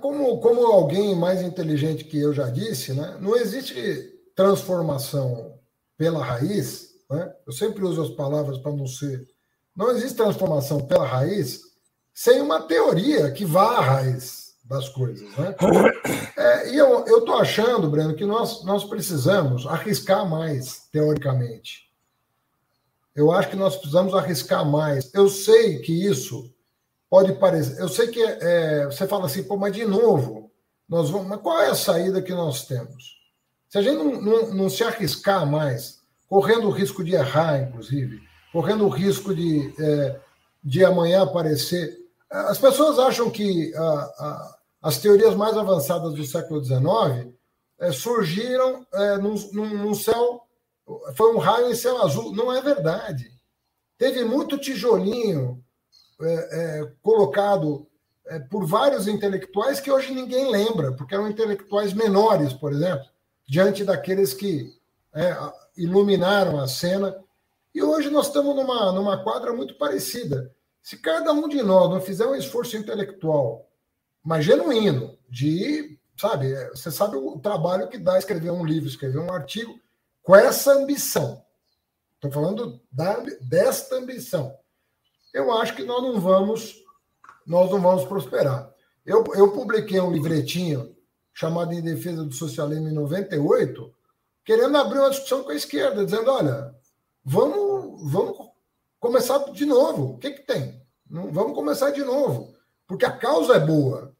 Como, 0.00 0.38
como 0.40 0.66
alguém 0.66 1.16
mais 1.16 1.42
inteligente 1.42 2.04
que 2.04 2.18
eu 2.18 2.32
já 2.32 2.48
disse, 2.48 2.92
né, 2.92 3.18
não 3.20 3.36
existe 3.36 4.10
transformação 4.36 5.58
pela 5.96 6.24
raiz. 6.24 6.90
Né? 7.10 7.32
Eu 7.46 7.52
sempre 7.52 7.84
uso 7.84 8.02
as 8.02 8.10
palavras 8.10 8.58
para 8.58 8.72
não 8.72 8.86
ser. 8.86 9.26
Não 9.76 9.90
existe 9.90 10.16
transformação 10.16 10.86
pela 10.86 11.06
raiz 11.06 11.60
sem 12.14 12.40
uma 12.40 12.62
teoria 12.62 13.30
que 13.32 13.44
vá 13.44 13.78
à 13.78 13.80
raiz 13.80 14.54
das 14.64 14.88
coisas. 14.88 15.28
Né? 15.36 15.56
É, 16.36 16.70
e 16.70 16.76
eu 16.76 17.04
estou 17.18 17.36
achando, 17.36 17.90
Breno, 17.90 18.14
que 18.14 18.24
nós, 18.24 18.64
nós 18.64 18.84
precisamos 18.84 19.66
arriscar 19.66 20.28
mais, 20.28 20.88
teoricamente. 20.92 21.90
Eu 23.14 23.32
acho 23.32 23.50
que 23.50 23.56
nós 23.56 23.76
precisamos 23.76 24.14
arriscar 24.14 24.64
mais. 24.64 25.12
Eu 25.12 25.28
sei 25.28 25.80
que 25.80 26.06
isso 26.06 26.50
pode 27.10 27.32
parecer. 27.34 27.80
Eu 27.80 27.88
sei 27.88 28.06
que 28.06 28.22
é, 28.22 28.86
você 28.86 29.06
fala 29.06 29.26
assim, 29.26 29.42
pô, 29.42 29.56
mas 29.56 29.74
de 29.74 29.84
novo, 29.84 30.50
nós 30.88 31.10
vamos. 31.10 31.26
Mas 31.26 31.40
qual 31.40 31.60
é 31.60 31.68
a 31.68 31.74
saída 31.74 32.22
que 32.22 32.32
nós 32.32 32.64
temos? 32.66 33.18
Se 33.68 33.78
a 33.78 33.82
gente 33.82 33.96
não, 33.96 34.20
não, 34.20 34.54
não 34.54 34.70
se 34.70 34.84
arriscar 34.84 35.44
mais, 35.44 35.98
correndo 36.28 36.68
o 36.68 36.70
risco 36.70 37.02
de 37.02 37.14
errar, 37.14 37.60
inclusive, 37.60 38.20
correndo 38.52 38.86
o 38.86 38.88
risco 38.88 39.34
de, 39.34 39.74
é, 39.78 40.20
de 40.62 40.84
amanhã 40.84 41.22
aparecer. 41.22 41.98
As 42.30 42.58
pessoas 42.58 42.98
acham 43.00 43.28
que 43.28 43.74
a, 43.74 43.82
a, 43.82 44.56
as 44.82 44.98
teorias 44.98 45.34
mais 45.34 45.56
avançadas 45.56 46.14
do 46.14 46.24
século 46.24 46.64
XIX 46.64 47.34
é, 47.80 47.90
surgiram 47.90 48.86
é, 48.92 49.18
num, 49.18 49.34
num, 49.52 49.94
céu. 49.94 50.42
Foi 51.16 51.34
um 51.34 51.38
raio 51.38 51.70
em 51.70 51.74
céu 51.74 52.00
azul. 52.02 52.34
Não 52.34 52.52
é 52.52 52.60
verdade. 52.60 53.30
Teve 53.98 54.24
muito 54.24 54.58
tijolinho 54.58 55.62
é, 56.20 56.80
é 56.80 56.92
colocado 57.02 57.86
é, 58.26 58.38
por 58.38 58.66
vários 58.66 59.08
intelectuais 59.08 59.80
que 59.80 59.90
hoje 59.90 60.12
ninguém 60.12 60.50
lembra, 60.50 60.92
porque 60.92 61.14
eram 61.14 61.28
intelectuais 61.28 61.92
menores, 61.92 62.52
por 62.52 62.72
exemplo, 62.72 63.06
diante 63.48 63.84
daqueles 63.84 64.32
que 64.32 64.72
é, 65.14 65.36
iluminaram 65.76 66.60
a 66.60 66.68
cena. 66.68 67.16
E 67.74 67.82
hoje 67.82 68.10
nós 68.10 68.26
estamos 68.26 68.54
numa, 68.54 68.92
numa 68.92 69.22
quadra 69.22 69.52
muito 69.52 69.76
parecida. 69.76 70.54
Se 70.82 70.96
cada 70.96 71.32
um 71.32 71.48
de 71.48 71.62
nós 71.62 71.90
não 71.90 72.00
fizer 72.00 72.26
um 72.26 72.34
esforço 72.34 72.76
intelectual 72.76 73.70
mas 74.22 74.44
genuíno, 74.44 75.18
de, 75.28 75.98
sabe, 76.16 76.52
é, 76.52 76.68
você 76.70 76.90
sabe 76.90 77.16
o 77.16 77.38
trabalho 77.38 77.88
que 77.88 77.98
dá 77.98 78.18
escrever 78.18 78.50
um 78.50 78.64
livro, 78.64 78.88
escrever 78.88 79.18
um 79.18 79.32
artigo 79.32 79.78
com 80.22 80.36
essa 80.36 80.72
ambição. 80.72 81.42
Estou 82.14 82.30
falando 82.30 82.80
da, 82.92 83.18
desta 83.40 83.96
ambição. 83.96 84.58
Eu 85.32 85.52
acho 85.52 85.74
que 85.74 85.84
nós 85.84 86.02
não 86.02 86.20
vamos, 86.20 86.76
nós 87.46 87.70
não 87.70 87.80
vamos 87.80 88.04
prosperar. 88.04 88.72
Eu, 89.04 89.24
eu 89.34 89.52
publiquei 89.52 90.00
um 90.00 90.12
livretinho 90.12 90.94
chamado 91.32 91.72
Em 91.72 91.80
Defesa 91.80 92.24
do 92.24 92.32
Socialismo 92.32 92.88
em 92.88 92.92
98, 92.92 93.94
querendo 94.44 94.76
abrir 94.76 94.98
uma 94.98 95.10
discussão 95.10 95.42
com 95.42 95.50
a 95.50 95.54
esquerda, 95.54 96.04
dizendo, 96.04 96.30
olha, 96.30 96.74
vamos, 97.24 98.10
vamos 98.10 98.50
começar 98.98 99.38
de 99.52 99.64
novo. 99.64 100.14
O 100.14 100.18
que, 100.18 100.32
que 100.32 100.42
tem? 100.42 100.80
Vamos 101.08 101.54
começar 101.54 101.90
de 101.90 102.04
novo 102.04 102.54
porque 102.90 103.06
a 103.06 103.12
causa 103.12 103.54
é 103.54 103.60
boa. 103.60 104.12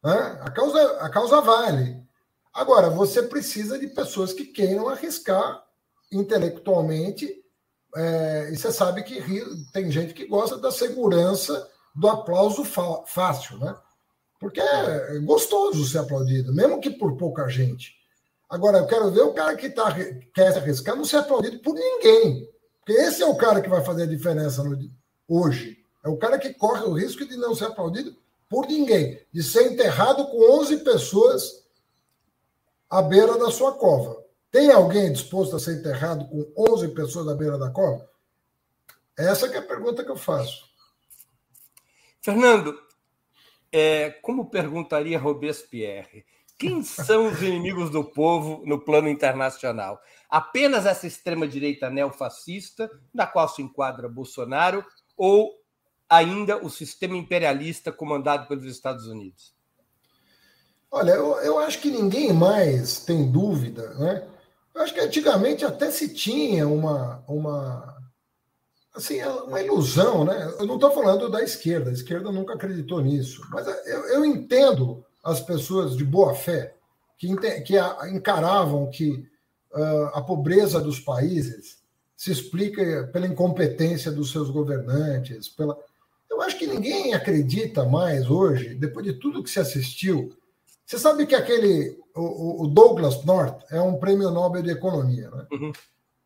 Né? 0.00 0.38
A, 0.40 0.48
causa, 0.48 1.00
a 1.00 1.10
causa 1.10 1.40
vale. 1.40 2.00
Agora, 2.52 2.88
você 2.88 3.24
precisa 3.24 3.76
de 3.76 3.88
pessoas 3.88 4.32
que 4.32 4.44
queiram 4.44 4.88
arriscar 4.88 5.64
intelectualmente. 6.12 7.43
É, 7.96 8.50
e 8.52 8.56
você 8.56 8.72
sabe 8.72 9.02
que 9.02 9.22
tem 9.72 9.90
gente 9.90 10.14
que 10.14 10.26
gosta 10.26 10.58
da 10.58 10.72
segurança 10.72 11.70
do 11.94 12.08
aplauso 12.08 12.64
fácil, 13.06 13.58
né? 13.58 13.74
Porque 14.40 14.60
é 14.60 15.18
gostoso 15.20 15.86
ser 15.86 15.98
aplaudido, 15.98 16.52
mesmo 16.52 16.80
que 16.80 16.90
por 16.90 17.16
pouca 17.16 17.48
gente. 17.48 17.94
Agora, 18.50 18.78
eu 18.78 18.86
quero 18.86 19.10
ver 19.10 19.22
o 19.22 19.32
cara 19.32 19.56
que 19.56 19.70
tá, 19.70 19.94
quer 20.34 20.52
se 20.52 20.58
arriscar 20.58 20.96
não 20.96 21.04
ser 21.04 21.18
aplaudido 21.18 21.58
por 21.60 21.74
ninguém. 21.74 22.48
Porque 22.80 23.00
esse 23.00 23.22
é 23.22 23.26
o 23.26 23.36
cara 23.36 23.62
que 23.62 23.68
vai 23.68 23.82
fazer 23.82 24.02
a 24.02 24.06
diferença 24.06 24.62
no, 24.62 24.78
hoje. 25.28 25.78
É 26.04 26.08
o 26.08 26.16
cara 26.16 26.38
que 26.38 26.52
corre 26.52 26.84
o 26.84 26.92
risco 26.92 27.24
de 27.24 27.36
não 27.36 27.54
ser 27.54 27.66
aplaudido 27.66 28.14
por 28.48 28.66
ninguém, 28.66 29.18
de 29.32 29.42
ser 29.42 29.72
enterrado 29.72 30.26
com 30.26 30.60
11 30.60 30.78
pessoas 30.78 31.64
à 32.90 33.00
beira 33.00 33.38
da 33.38 33.50
sua 33.50 33.72
cova. 33.72 34.23
Tem 34.54 34.70
alguém 34.70 35.12
disposto 35.12 35.56
a 35.56 35.58
ser 35.58 35.80
enterrado 35.80 36.28
com 36.28 36.72
11 36.74 36.94
pessoas 36.94 37.26
à 37.26 37.34
beira 37.34 37.58
da 37.58 37.70
cova? 37.70 38.08
Essa 39.18 39.48
é 39.48 39.58
a 39.58 39.62
pergunta 39.62 40.04
que 40.04 40.10
eu 40.12 40.16
faço. 40.16 40.64
Fernando, 42.22 42.80
é, 43.72 44.10
como 44.10 44.48
perguntaria 44.48 45.18
Robespierre, 45.18 46.24
quem 46.56 46.84
são 46.84 47.32
os 47.32 47.42
inimigos 47.42 47.90
do 47.90 48.04
povo 48.04 48.62
no 48.64 48.84
plano 48.84 49.08
internacional? 49.08 50.00
Apenas 50.30 50.86
essa 50.86 51.04
extrema-direita 51.04 51.90
neofascista, 51.90 52.88
na 53.12 53.26
qual 53.26 53.48
se 53.48 53.60
enquadra 53.60 54.08
Bolsonaro, 54.08 54.84
ou 55.16 55.50
ainda 56.08 56.64
o 56.64 56.70
sistema 56.70 57.16
imperialista 57.16 57.90
comandado 57.90 58.46
pelos 58.46 58.66
Estados 58.66 59.08
Unidos? 59.08 59.52
Olha, 60.92 61.10
eu, 61.10 61.40
eu 61.40 61.58
acho 61.58 61.80
que 61.80 61.90
ninguém 61.90 62.32
mais 62.32 63.00
tem 63.00 63.28
dúvida 63.28 63.92
né, 63.94 64.28
Eu 64.74 64.82
acho 64.82 64.92
que 64.92 65.00
antigamente 65.00 65.64
até 65.64 65.90
se 65.90 66.12
tinha 66.12 66.66
uma, 66.66 67.22
uma, 67.28 67.96
assim, 68.94 69.22
uma 69.22 69.60
ilusão, 69.60 70.24
né? 70.24 70.52
Eu 70.58 70.66
não 70.66 70.74
estou 70.74 70.90
falando 70.90 71.30
da 71.30 71.42
esquerda, 71.42 71.90
a 71.90 71.92
esquerda 71.92 72.32
nunca 72.32 72.54
acreditou 72.54 73.00
nisso, 73.00 73.42
mas 73.50 73.66
eu, 73.66 74.08
eu 74.08 74.24
entendo 74.24 75.04
as 75.22 75.40
pessoas 75.40 75.96
de 75.96 76.04
boa 76.04 76.34
fé 76.34 76.74
que, 77.16 77.34
que 77.62 77.74
encaravam 78.12 78.90
que 78.90 79.26
uh, 79.72 80.06
a 80.12 80.22
pobreza 80.22 80.80
dos 80.80 81.00
países 81.00 81.82
se 82.16 82.30
explica 82.30 83.08
pela 83.12 83.26
incompetência 83.26 84.10
dos 84.10 84.30
seus 84.30 84.50
governantes, 84.50 85.48
pela. 85.48 85.76
Eu 86.30 86.40
acho 86.42 86.58
que 86.58 86.66
ninguém 86.66 87.14
acredita 87.14 87.84
mais 87.84 88.28
hoje, 88.28 88.74
depois 88.74 89.04
de 89.06 89.14
tudo 89.14 89.42
que 89.42 89.50
se 89.50 89.60
assistiu. 89.60 90.36
Você 90.86 90.98
sabe 90.98 91.26
que 91.26 91.34
aquele 91.34 91.98
o, 92.14 92.64
o 92.64 92.68
Douglas 92.68 93.24
North 93.24 93.62
é 93.70 93.80
um 93.80 93.98
prêmio 93.98 94.30
Nobel 94.30 94.62
de 94.62 94.70
Economia, 94.70 95.30
né? 95.30 95.46
Uhum. 95.52 95.72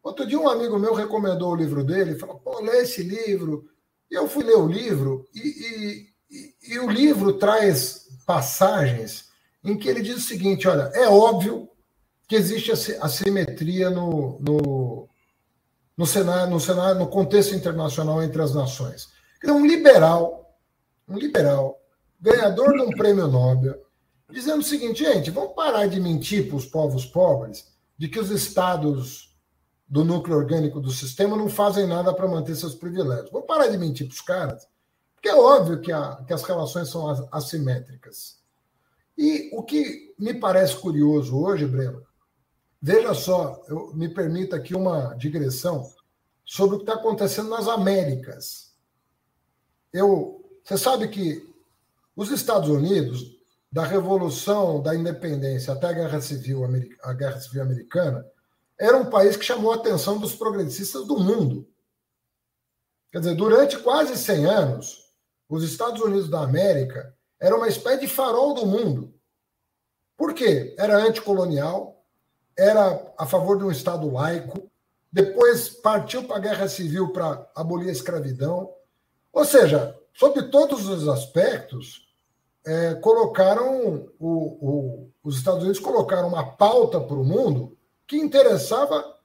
Outro 0.02 0.26
dia 0.26 0.38
um 0.38 0.48
amigo 0.48 0.78
meu 0.78 0.94
recomendou 0.94 1.52
o 1.52 1.56
livro 1.56 1.84
dele, 1.84 2.18
falou, 2.18 2.38
pô, 2.38 2.60
lê 2.60 2.78
esse 2.78 3.02
livro. 3.02 3.68
E 4.10 4.14
eu 4.14 4.28
fui 4.28 4.42
ler 4.42 4.56
o 4.56 4.66
livro, 4.66 5.26
e, 5.34 5.40
e, 5.40 6.08
e, 6.30 6.74
e 6.74 6.78
o 6.78 6.90
livro 6.90 7.34
traz 7.34 8.06
passagens 8.26 9.28
em 9.62 9.76
que 9.76 9.88
ele 9.88 10.00
diz 10.00 10.16
o 10.16 10.20
seguinte: 10.20 10.66
olha, 10.66 10.90
é 10.94 11.08
óbvio 11.08 11.68
que 12.26 12.36
existe 12.36 12.70
assimetria 13.00 13.90
no, 13.90 14.38
no, 14.40 15.08
no, 15.96 16.06
cenário, 16.06 16.50
no 16.50 16.60
cenário, 16.60 16.98
no 16.98 17.08
contexto 17.08 17.54
internacional 17.54 18.22
entre 18.22 18.40
as 18.40 18.54
nações. 18.54 19.08
Um 19.44 19.66
liberal, 19.66 20.58
um 21.08 21.18
liberal, 21.18 21.78
ganhador 22.20 22.72
de 22.74 22.82
um 22.82 22.90
prêmio 22.90 23.26
Nobel, 23.26 23.78
dizendo 24.30 24.60
o 24.60 24.64
seguinte, 24.64 25.04
gente, 25.04 25.30
vamos 25.30 25.54
parar 25.54 25.86
de 25.86 26.00
mentir 26.00 26.48
para 26.48 26.56
os 26.56 26.66
povos 26.66 27.06
pobres 27.06 27.66
de 27.96 28.08
que 28.08 28.20
os 28.20 28.30
estados 28.30 29.36
do 29.88 30.04
núcleo 30.04 30.36
orgânico 30.36 30.80
do 30.80 30.90
sistema 30.90 31.36
não 31.36 31.48
fazem 31.48 31.86
nada 31.86 32.12
para 32.12 32.28
manter 32.28 32.54
seus 32.54 32.74
privilégios. 32.74 33.30
Vamos 33.30 33.46
parar 33.46 33.68
de 33.68 33.78
mentir 33.78 34.06
para 34.06 34.14
os 34.14 34.20
caras, 34.20 34.68
porque 35.14 35.28
é 35.28 35.34
óbvio 35.34 35.80
que, 35.80 35.90
a, 35.90 36.22
que 36.26 36.32
as 36.32 36.42
relações 36.42 36.90
são 36.90 37.08
assimétricas. 37.32 38.38
E 39.16 39.50
o 39.52 39.62
que 39.62 40.14
me 40.18 40.34
parece 40.34 40.76
curioso 40.76 41.36
hoje, 41.36 41.66
Breno, 41.66 42.02
veja 42.80 43.14
só, 43.14 43.64
eu, 43.66 43.92
me 43.94 44.08
permita 44.08 44.56
aqui 44.56 44.76
uma 44.76 45.14
digressão 45.14 45.90
sobre 46.44 46.76
o 46.76 46.78
que 46.78 46.84
está 46.84 46.94
acontecendo 46.94 47.48
nas 47.48 47.66
Américas. 47.66 48.74
Eu, 49.92 50.44
você 50.62 50.76
sabe 50.76 51.08
que 51.08 51.48
os 52.14 52.30
Estados 52.30 52.68
Unidos 52.68 53.37
da 53.70 53.84
Revolução 53.84 54.82
da 54.82 54.94
Independência 54.94 55.72
até 55.72 55.88
a 55.88 55.92
Guerra 55.92 56.20
Civil, 56.20 56.64
a 57.02 57.12
Guerra 57.12 57.40
Civil 57.40 57.62
Americana, 57.62 58.26
era 58.78 58.96
um 58.96 59.10
país 59.10 59.36
que 59.36 59.44
chamou 59.44 59.72
a 59.72 59.76
atenção 59.76 60.18
dos 60.18 60.34
progressistas 60.34 61.06
do 61.06 61.18
mundo. 61.18 61.68
Quer 63.10 63.18
dizer, 63.20 63.34
durante 63.34 63.78
quase 63.78 64.16
100 64.16 64.46
anos, 64.46 65.12
os 65.48 65.64
Estados 65.64 66.00
Unidos 66.00 66.28
da 66.28 66.42
América 66.42 67.14
era 67.40 67.56
uma 67.56 67.68
espécie 67.68 68.00
de 68.00 68.08
farol 68.08 68.54
do 68.54 68.66
mundo. 68.66 69.14
Por 70.16 70.34
quê? 70.34 70.74
Era 70.78 70.98
anticolonial, 70.98 72.04
era 72.56 73.14
a 73.16 73.26
favor 73.26 73.58
de 73.58 73.64
um 73.64 73.70
Estado 73.70 74.10
laico, 74.10 74.68
depois 75.10 75.68
partiu 75.68 76.24
para 76.24 76.36
a 76.36 76.40
Guerra 76.40 76.68
Civil 76.68 77.12
para 77.12 77.50
abolir 77.54 77.88
a 77.88 77.92
escravidão. 77.92 78.72
Ou 79.32 79.44
seja, 79.44 79.96
sob 80.12 80.50
todos 80.50 80.86
os 80.88 81.08
aspectos, 81.08 82.07
é, 82.68 82.94
colocaram 82.96 84.10
o, 84.20 84.28
o, 84.28 85.10
os 85.24 85.38
Estados 85.38 85.62
Unidos 85.62 85.80
colocaram 85.80 86.28
uma 86.28 86.52
pauta 86.52 87.00
para 87.00 87.16
o 87.16 87.24
mundo 87.24 87.74
que 88.06 88.18
interessava 88.18 89.16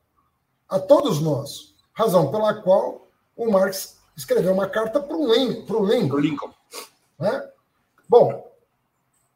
a 0.70 0.80
todos 0.80 1.20
nós, 1.20 1.76
razão 1.92 2.32
pela 2.32 2.54
qual 2.62 3.10
o 3.36 3.52
Marx 3.52 4.00
escreveu 4.16 4.54
uma 4.54 4.70
carta 4.70 5.02
para 5.02 5.18
o 5.18 5.34
Lincoln. 5.34 5.86
Lincoln. 5.86 6.20
Lincoln. 6.20 6.54
Né? 7.20 7.52
Bom, 8.08 8.50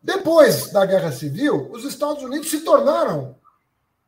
depois 0.01 0.71
da 0.71 0.85
Guerra 0.85 1.11
Civil, 1.11 1.69
os 1.73 1.83
Estados 1.83 2.23
Unidos 2.23 2.49
se 2.49 2.61
tornaram 2.61 3.35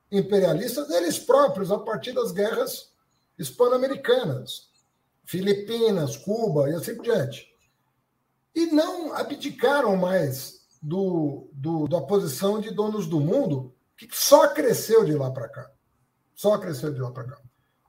imperialistas 0.10 0.90
eles 0.92 1.20
próprios 1.20 1.72
a 1.74 1.78
partir 1.78 2.14
das 2.14 2.32
guerras 2.32 2.94
hispano-americanas, 3.38 4.70
Filipinas, 5.26 6.16
Cuba 6.16 6.70
e 6.70 6.74
assim 6.74 6.96
por 6.96 7.04
diante 7.04 7.49
e 8.56 8.68
não 8.68 9.14
abdicaram 9.14 9.96
mais 9.96 10.60
do, 10.82 11.50
do, 11.54 11.88
da 11.88 12.02
posição 12.02 12.60
de 12.60 12.72
donos 12.72 13.08
do 13.08 13.20
mundo, 13.20 13.74
que 13.98 14.08
só 14.12 14.48
cresceu 14.50 15.04
de 15.04 15.14
lá 15.14 15.30
para 15.32 15.50
cá. 15.50 15.70
Só 16.34 16.58
cresceu 16.58 16.94
de 16.94 17.00
lá 17.00 17.12
para 17.12 17.26
cá. 17.26 17.38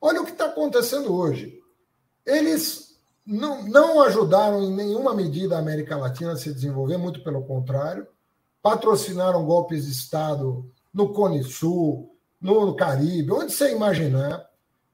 Olha 0.01 0.21
o 0.21 0.25
que 0.25 0.33
está 0.33 0.47
acontecendo 0.47 1.15
hoje. 1.15 1.61
Eles 2.27 2.99
não, 3.25 3.63
não 3.63 4.03
ajudaram 4.03 4.63
em 4.63 4.75
nenhuma 4.75 5.15
medida 5.15 5.57
a 5.57 5.61
América 5.61 5.97
Latina 5.97 6.33
a 6.33 6.37
se 6.37 6.53
desenvolver, 6.53 6.97
muito 6.97 7.23
pelo 7.23 7.45
contrário. 7.45 8.07
Patrocinaram 8.63 9.45
golpes 9.45 9.87
de 9.87 9.93
Estado 9.93 10.71
no 10.93 11.13
Cone 11.13 11.45
Sul, 11.45 12.17
no 12.41 12.75
Caribe, 12.75 13.33
onde 13.33 13.53
você 13.53 13.73
imaginar. 13.73 14.49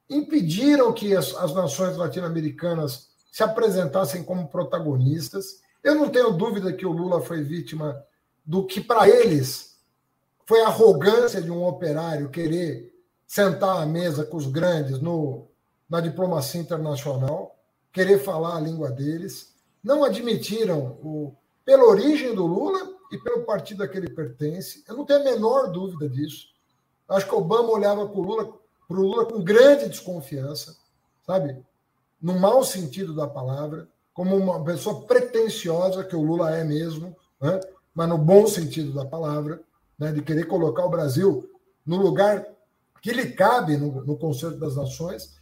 Impediram 0.09 0.93
que 0.93 1.17
as, 1.17 1.35
as 1.35 1.55
nações 1.55 1.97
latino-americanas 1.97 3.09
se 3.37 3.43
apresentassem 3.43 4.25
como 4.25 4.49
protagonistas. 4.49 5.61
Eu 5.85 5.95
não 5.95 6.09
tenho 6.09 6.33
dúvida 6.33 6.73
que 6.73 6.87
o 6.87 6.91
Lula 6.91 7.21
foi 7.21 7.43
vítima 7.43 8.03
do 8.43 8.65
que, 8.65 8.81
para 8.81 9.07
eles, 9.07 9.77
foi 10.47 10.63
a 10.63 10.69
arrogância 10.69 11.43
de 11.43 11.51
um 11.51 11.63
operário 11.67 12.31
querer 12.31 12.95
sentar 13.27 13.83
à 13.83 13.85
mesa 13.85 14.25
com 14.25 14.39
os 14.39 14.47
grandes 14.47 15.01
no, 15.01 15.49
na 15.87 16.01
diplomacia 16.01 16.59
internacional, 16.59 17.59
querer 17.93 18.21
falar 18.21 18.57
a 18.57 18.61
língua 18.61 18.91
deles. 18.91 19.55
Não 19.85 20.03
admitiram, 20.03 20.99
o, 21.03 21.37
pela 21.63 21.85
origem 21.85 22.35
do 22.35 22.47
Lula 22.47 22.91
e 23.13 23.19
pelo 23.19 23.45
partido 23.45 23.83
a 23.83 23.89
que 23.89 23.99
ele 23.99 24.09
pertence, 24.09 24.83
eu 24.89 24.97
não 24.97 25.05
tenho 25.05 25.21
a 25.21 25.25
menor 25.25 25.71
dúvida 25.71 26.09
disso. 26.09 26.47
Acho 27.07 27.29
que 27.29 27.35
Obama 27.35 27.69
olhava 27.69 28.09
para 28.09 28.19
o 28.19 28.23
Lula, 28.23 28.59
Lula 28.89 29.27
com 29.27 29.45
grande 29.45 29.91
desconfiança, 29.91 30.75
sabe? 31.27 31.63
No 32.27 32.41
mau 32.41 32.65
sentido 32.65 33.15
da 33.15 33.29
palavra, 33.29 33.89
como 34.13 34.37
uma 34.37 34.65
pessoa 34.65 35.03
pretensiosa, 35.03 36.03
que 36.03 36.17
o 36.17 36.23
Lula 36.23 36.57
é 36.57 36.65
mesmo, 36.65 37.17
né? 37.41 37.61
mas 37.95 38.09
no 38.09 38.19
bom 38.19 38.49
sentido 38.49 38.93
da 38.93 39.05
palavra, 39.05 39.61
né? 39.97 40.11
de 40.11 40.21
querer 40.23 40.47
colocar 40.47 40.85
o 40.85 40.91
Brasil 40.91 41.49
no 41.87 41.97
lugar 41.99 42.45
que 43.01 43.13
lhe 43.13 43.31
cabe 43.31 43.77
no, 43.77 44.05
no 44.05 44.19
Conselho 44.19 44.59
das 44.59 44.75
Nações. 44.75 45.37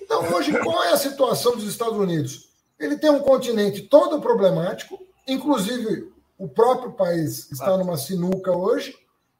Então, 0.00 0.32
hoje, 0.32 0.58
qual 0.60 0.82
é 0.84 0.92
a 0.92 0.96
situação 0.96 1.54
dos 1.56 1.64
Estados 1.64 1.98
Unidos? 1.98 2.48
Ele 2.78 2.96
tem 2.96 3.10
um 3.10 3.20
continente 3.20 3.82
todo 3.82 4.18
problemático, 4.18 4.98
inclusive 5.28 6.10
o 6.38 6.48
próprio 6.48 6.92
país 6.92 7.52
está 7.52 7.76
numa 7.76 7.98
sinuca 7.98 8.50
hoje, 8.50 8.96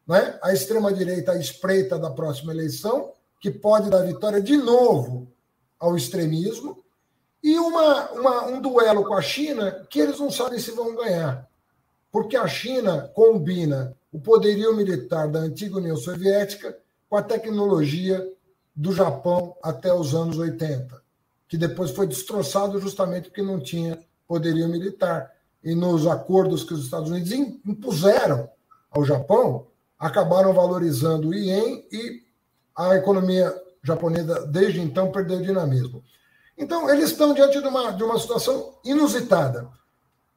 né? 0.06 0.38
a 0.42 0.52
extrema-direita 0.52 1.34
espreita 1.38 1.98
da 1.98 2.10
próxima 2.10 2.52
eleição, 2.52 3.14
que 3.40 3.50
pode 3.50 3.88
dar 3.88 4.02
vitória 4.02 4.42
de 4.42 4.58
novo 4.58 5.32
ao 5.78 5.96
extremismo, 5.96 6.84
e 7.42 7.58
uma, 7.58 8.10
uma, 8.10 8.46
um 8.46 8.60
duelo 8.60 9.04
com 9.04 9.14
a 9.14 9.22
China 9.22 9.86
que 9.88 9.98
eles 9.98 10.18
não 10.18 10.30
sabem 10.30 10.58
se 10.58 10.72
vão 10.72 10.94
ganhar. 10.94 11.48
Porque 12.12 12.36
a 12.36 12.46
China 12.46 13.10
combina 13.14 13.96
o 14.12 14.20
poderio 14.20 14.74
militar 14.74 15.28
da 15.28 15.38
antiga 15.38 15.76
União 15.76 15.96
Soviética 15.96 16.76
com 17.08 17.16
a 17.16 17.22
tecnologia 17.22 18.26
do 18.74 18.92
Japão 18.92 19.56
até 19.62 19.92
os 19.92 20.14
anos 20.14 20.38
80, 20.38 21.00
que 21.48 21.56
depois 21.56 21.90
foi 21.90 22.06
destroçado 22.06 22.80
justamente 22.80 23.28
porque 23.28 23.42
não 23.42 23.60
tinha 23.60 23.98
poderio 24.26 24.68
militar. 24.68 25.32
E 25.62 25.74
nos 25.74 26.06
acordos 26.06 26.64
que 26.64 26.74
os 26.74 26.84
Estados 26.84 27.10
Unidos 27.10 27.32
impuseram 27.32 28.48
ao 28.90 29.04
Japão, 29.04 29.66
acabaram 29.98 30.52
valorizando 30.52 31.28
o 31.28 31.34
ien 31.34 31.84
e 31.92 32.22
a 32.76 32.96
economia 32.96 33.54
japonesa, 33.82 34.46
desde 34.46 34.80
então, 34.80 35.12
perdeu 35.12 35.40
dinamismo. 35.40 36.02
Então, 36.60 36.90
eles 36.90 37.10
estão 37.10 37.32
diante 37.32 37.58
de 37.58 37.66
uma, 37.66 37.90
de 37.90 38.04
uma 38.04 38.18
situação 38.18 38.78
inusitada. 38.84 39.66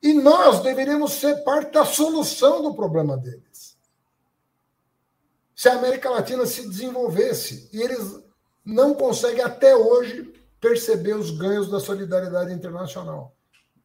E 0.02 0.14
nós 0.14 0.62
deveríamos 0.62 1.12
ser 1.12 1.44
parte 1.44 1.74
da 1.74 1.84
solução 1.84 2.64
do 2.64 2.74
problema 2.74 3.18
deles. 3.18 3.78
Se 5.54 5.68
a 5.68 5.74
América 5.74 6.10
Latina 6.10 6.46
se 6.46 6.66
desenvolvesse, 6.68 7.70
e 7.74 7.82
eles 7.82 8.24
não 8.64 8.94
conseguem 8.94 9.44
até 9.44 9.76
hoje 9.76 10.34
perceber 10.62 11.14
os 11.14 11.30
ganhos 11.30 11.70
da 11.70 11.82
solidariedade 11.82 12.54
internacional, 12.54 13.36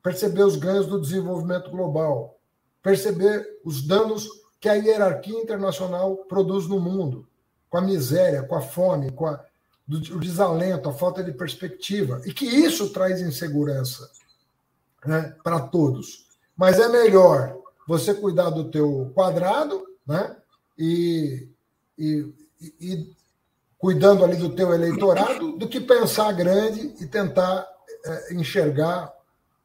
perceber 0.00 0.44
os 0.44 0.54
ganhos 0.54 0.86
do 0.86 1.00
desenvolvimento 1.00 1.72
global, 1.72 2.38
perceber 2.80 3.44
os 3.64 3.84
danos 3.84 4.28
que 4.60 4.68
a 4.68 4.74
hierarquia 4.74 5.40
internacional 5.40 6.18
produz 6.28 6.68
no 6.68 6.78
mundo, 6.78 7.28
com 7.68 7.78
a 7.78 7.82
miséria, 7.82 8.44
com 8.44 8.54
a 8.54 8.60
fome, 8.60 9.10
com 9.10 9.26
a 9.26 9.44
do 9.88 10.20
desalento, 10.20 10.90
a 10.90 10.92
falta 10.92 11.24
de 11.24 11.32
perspectiva, 11.32 12.20
e 12.26 12.34
que 12.34 12.44
isso 12.44 12.90
traz 12.90 13.22
insegurança 13.22 14.10
né, 15.06 15.34
para 15.42 15.60
todos. 15.60 16.26
Mas 16.54 16.78
é 16.78 16.88
melhor 16.88 17.56
você 17.86 18.12
cuidar 18.12 18.50
do 18.50 18.70
teu 18.70 19.10
quadrado 19.14 19.82
né, 20.06 20.36
e, 20.78 21.48
e, 21.98 22.30
e 22.78 23.10
cuidando 23.78 24.24
ali 24.24 24.36
do 24.36 24.54
teu 24.54 24.74
eleitorado, 24.74 25.52
do 25.52 25.66
que 25.66 25.80
pensar 25.80 26.32
grande 26.32 26.94
e 27.00 27.06
tentar 27.06 27.66
é, 28.04 28.34
enxergar 28.34 29.10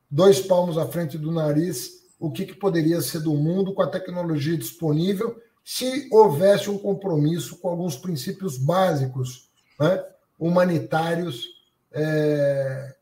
dois 0.09 0.39
palmos 0.39 0.77
à 0.77 0.87
frente 0.87 1.17
do 1.17 1.33
nariz 1.33 2.01
o 2.17 2.31
que, 2.31 2.45
que 2.45 2.53
poderia 2.53 3.01
ser 3.01 3.19
do 3.19 3.33
mundo 3.33 3.73
com 3.73 3.81
a 3.81 3.89
tecnologia 3.89 4.57
disponível 4.57 5.37
se 5.65 6.07
houvesse 6.09 6.69
um 6.69 6.77
compromisso 6.77 7.57
com 7.57 7.67
alguns 7.67 7.97
princípios 7.97 8.57
básicos 8.57 9.49
né, 9.77 10.01
humanitários 10.37 11.47
é, 11.91 12.95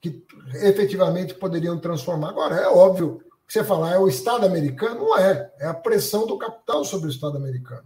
que 0.00 0.24
efetivamente 0.54 1.34
poderiam 1.34 1.78
transformar. 1.78 2.30
Agora, 2.30 2.56
é 2.56 2.68
óbvio 2.68 3.22
que 3.46 3.52
você 3.52 3.62
falar 3.62 3.92
é 3.92 3.98
o 3.98 4.08
Estado 4.08 4.46
americano, 4.46 5.00
não 5.00 5.18
é. 5.18 5.52
É 5.58 5.66
a 5.66 5.74
pressão 5.74 6.26
do 6.26 6.38
capital 6.38 6.84
sobre 6.84 7.08
o 7.08 7.10
Estado 7.10 7.36
americano. 7.36 7.84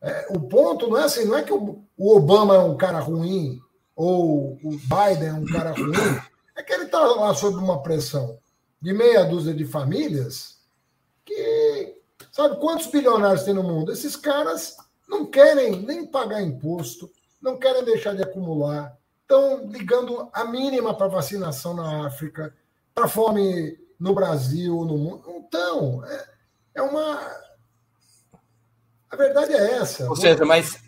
É, 0.00 0.26
o 0.30 0.40
ponto 0.40 0.88
não 0.88 0.98
é 0.98 1.04
assim, 1.04 1.24
não 1.24 1.36
é 1.36 1.42
que 1.42 1.52
o, 1.52 1.84
o, 1.96 2.16
Obama 2.16 2.54
é 2.54 2.58
um 2.58 2.76
cara 2.76 3.00
ruim 3.00 3.58
ou 3.94 4.58
o 4.62 4.70
Biden 4.70 5.28
é 5.28 5.32
um 5.32 5.46
cara 5.46 5.72
ruim, 5.72 6.20
é 6.54 6.62
que 6.62 6.72
ele 6.72 6.84
está 6.84 7.00
lá 7.00 7.34
sob 7.34 7.56
uma 7.56 7.82
pressão 7.82 8.38
de 8.80 8.92
meia 8.92 9.24
dúzia 9.24 9.54
de 9.54 9.64
famílias 9.64 10.58
que 11.24 11.96
sabe 12.30 12.60
quantos 12.60 12.86
bilionários 12.86 13.42
tem 13.42 13.54
no 13.54 13.62
mundo? 13.62 13.90
Esses 13.90 14.16
caras 14.16 14.76
não 15.08 15.26
querem 15.26 15.80
nem 15.80 16.06
pagar 16.06 16.42
imposto, 16.42 17.10
não 17.40 17.58
querem 17.58 17.84
deixar 17.84 18.14
de 18.14 18.22
acumular, 18.22 18.96
estão 19.22 19.66
ligando 19.68 20.28
a 20.32 20.44
mínima 20.44 20.94
para 20.94 21.08
vacinação 21.08 21.74
na 21.74 22.06
África, 22.06 22.54
para 22.94 23.08
fome 23.08 23.78
no 23.98 24.14
Brasil, 24.14 24.84
no 24.84 24.96
mundo. 24.96 25.24
Então, 25.28 26.04
é, 26.04 26.28
é 26.76 26.82
uma 26.82 27.20
a 29.10 29.16
verdade 29.16 29.52
é 29.52 29.74
essa. 29.76 30.08
Ou 30.08 30.16
seja, 30.16 30.44
mas 30.44 30.82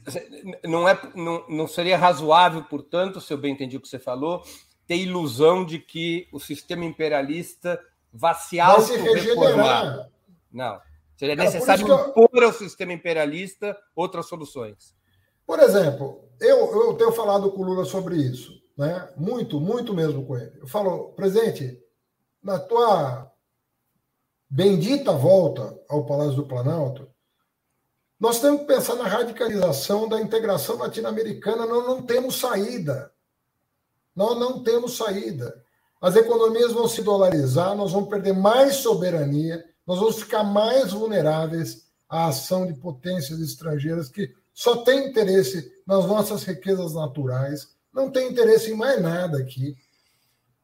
não, 0.65 0.89
é, 0.89 1.01
não, 1.15 1.45
não 1.49 1.67
seria 1.67 1.97
razoável, 1.97 2.63
portanto, 2.65 3.21
se 3.21 3.33
eu 3.33 3.39
bem 3.39 3.53
entendi 3.53 3.77
o 3.77 3.81
que 3.81 3.89
você 3.89 3.99
falou, 3.99 4.43
ter 4.87 4.97
ilusão 4.97 5.65
de 5.65 5.79
que 5.79 6.29
o 6.33 6.41
sistema 6.41 6.85
imperialista 6.85 7.81
vá 8.13 8.35
se 8.35 8.59
auto-reformar. 8.59 10.11
Não. 10.53 10.81
Seria 11.17 11.37
necessário 11.37 11.87
eu... 11.87 12.09
impor 12.11 12.43
ao 12.43 12.53
sistema 12.53 12.93
imperialista 12.93 13.77
outras 13.95 14.27
soluções. 14.27 14.95
Por 15.49 15.61
exemplo, 15.61 16.29
eu, 16.39 16.71
eu 16.79 16.95
tenho 16.95 17.11
falado 17.11 17.51
com 17.51 17.63
o 17.63 17.65
Lula 17.65 17.87
sobre 17.87 18.17
isso, 18.17 18.53
né? 18.77 19.09
muito, 19.17 19.59
muito 19.59 19.95
mesmo 19.95 20.27
com 20.27 20.37
ele. 20.37 20.53
Eu 20.61 20.69
falo, 20.69 21.15
presidente, 21.15 21.83
na 22.43 22.59
tua 22.59 23.33
bendita 24.47 25.11
volta 25.11 25.75
ao 25.89 26.05
Palácio 26.05 26.37
do 26.37 26.47
Planalto, 26.47 27.09
nós 28.21 28.41
temos 28.41 28.61
que 28.61 28.67
pensar 28.67 28.97
na 28.97 29.09
radicalização 29.09 30.07
da 30.07 30.21
integração 30.21 30.77
latino-americana. 30.77 31.65
Nós 31.65 31.87
não 31.87 32.03
temos 32.03 32.37
saída. 32.37 33.11
Nós 34.15 34.39
não 34.39 34.63
temos 34.63 34.99
saída. 34.99 35.65
As 35.99 36.15
economias 36.15 36.73
vão 36.73 36.87
se 36.87 37.01
dolarizar, 37.01 37.75
nós 37.75 37.93
vamos 37.93 38.11
perder 38.11 38.35
mais 38.35 38.77
soberania, 38.77 39.65
nós 39.87 39.99
vamos 39.99 40.21
ficar 40.21 40.45
mais 40.45 40.93
vulneráveis 40.93 41.87
à 42.07 42.27
ação 42.27 42.67
de 42.67 42.75
potências 42.75 43.41
estrangeiras 43.41 44.11
que 44.11 44.31
só 44.59 44.79
têm 44.79 45.07
interesse 45.07 45.73
nas 45.87 46.05
nossas 46.05 46.43
riquezas 46.43 46.93
naturais, 46.93 47.69
não 47.95 48.11
tem 48.11 48.29
interesse 48.29 48.73
em 48.73 48.75
mais 48.75 49.01
nada 49.01 49.39
aqui. 49.39 49.77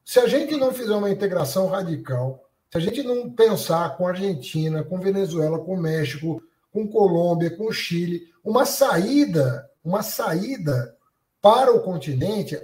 Se 0.04 0.18
a 0.18 0.26
gente 0.26 0.57
não 0.57 0.74
fizer 0.74 0.96
uma 0.96 1.11
integração 1.11 1.68
radical, 1.68 2.44
se 2.72 2.76
a 2.76 2.80
gente 2.80 3.04
não 3.04 3.30
pensar 3.30 3.96
com 3.96 4.04
a 4.04 4.11
Argentina, 4.11 4.83
com 4.83 4.98
Venezuela, 4.98 5.61
com 5.61 5.76
México, 5.76 6.42
com 6.72 6.88
Colômbia, 6.88 7.57
com 7.57 7.70
Chile, 7.70 8.22
uma 8.42 8.66
saída, 8.66 9.70
uma 9.85 10.02
saída 10.02 10.96
para 11.40 11.72
o 11.72 11.80
continente. 11.80 12.61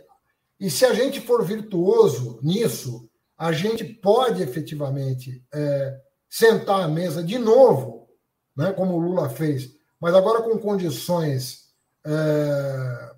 E 0.58 0.68
se 0.68 0.84
a 0.84 0.92
gente 0.92 1.20
for 1.20 1.44
virtuoso 1.44 2.40
nisso, 2.42 3.08
a 3.38 3.52
gente 3.52 3.84
pode 3.84 4.42
efetivamente 4.42 5.44
é, 5.54 5.96
sentar 6.28 6.80
à 6.82 6.88
mesa 6.88 7.22
de 7.22 7.38
novo, 7.38 8.08
né, 8.56 8.72
como 8.72 8.96
o 8.96 8.98
Lula 8.98 9.28
fez, 9.28 9.78
mas 10.00 10.14
agora 10.14 10.42
com 10.42 10.58
condições 10.58 11.70
é, 12.04 13.14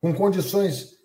com 0.00 0.14
condições 0.14 0.96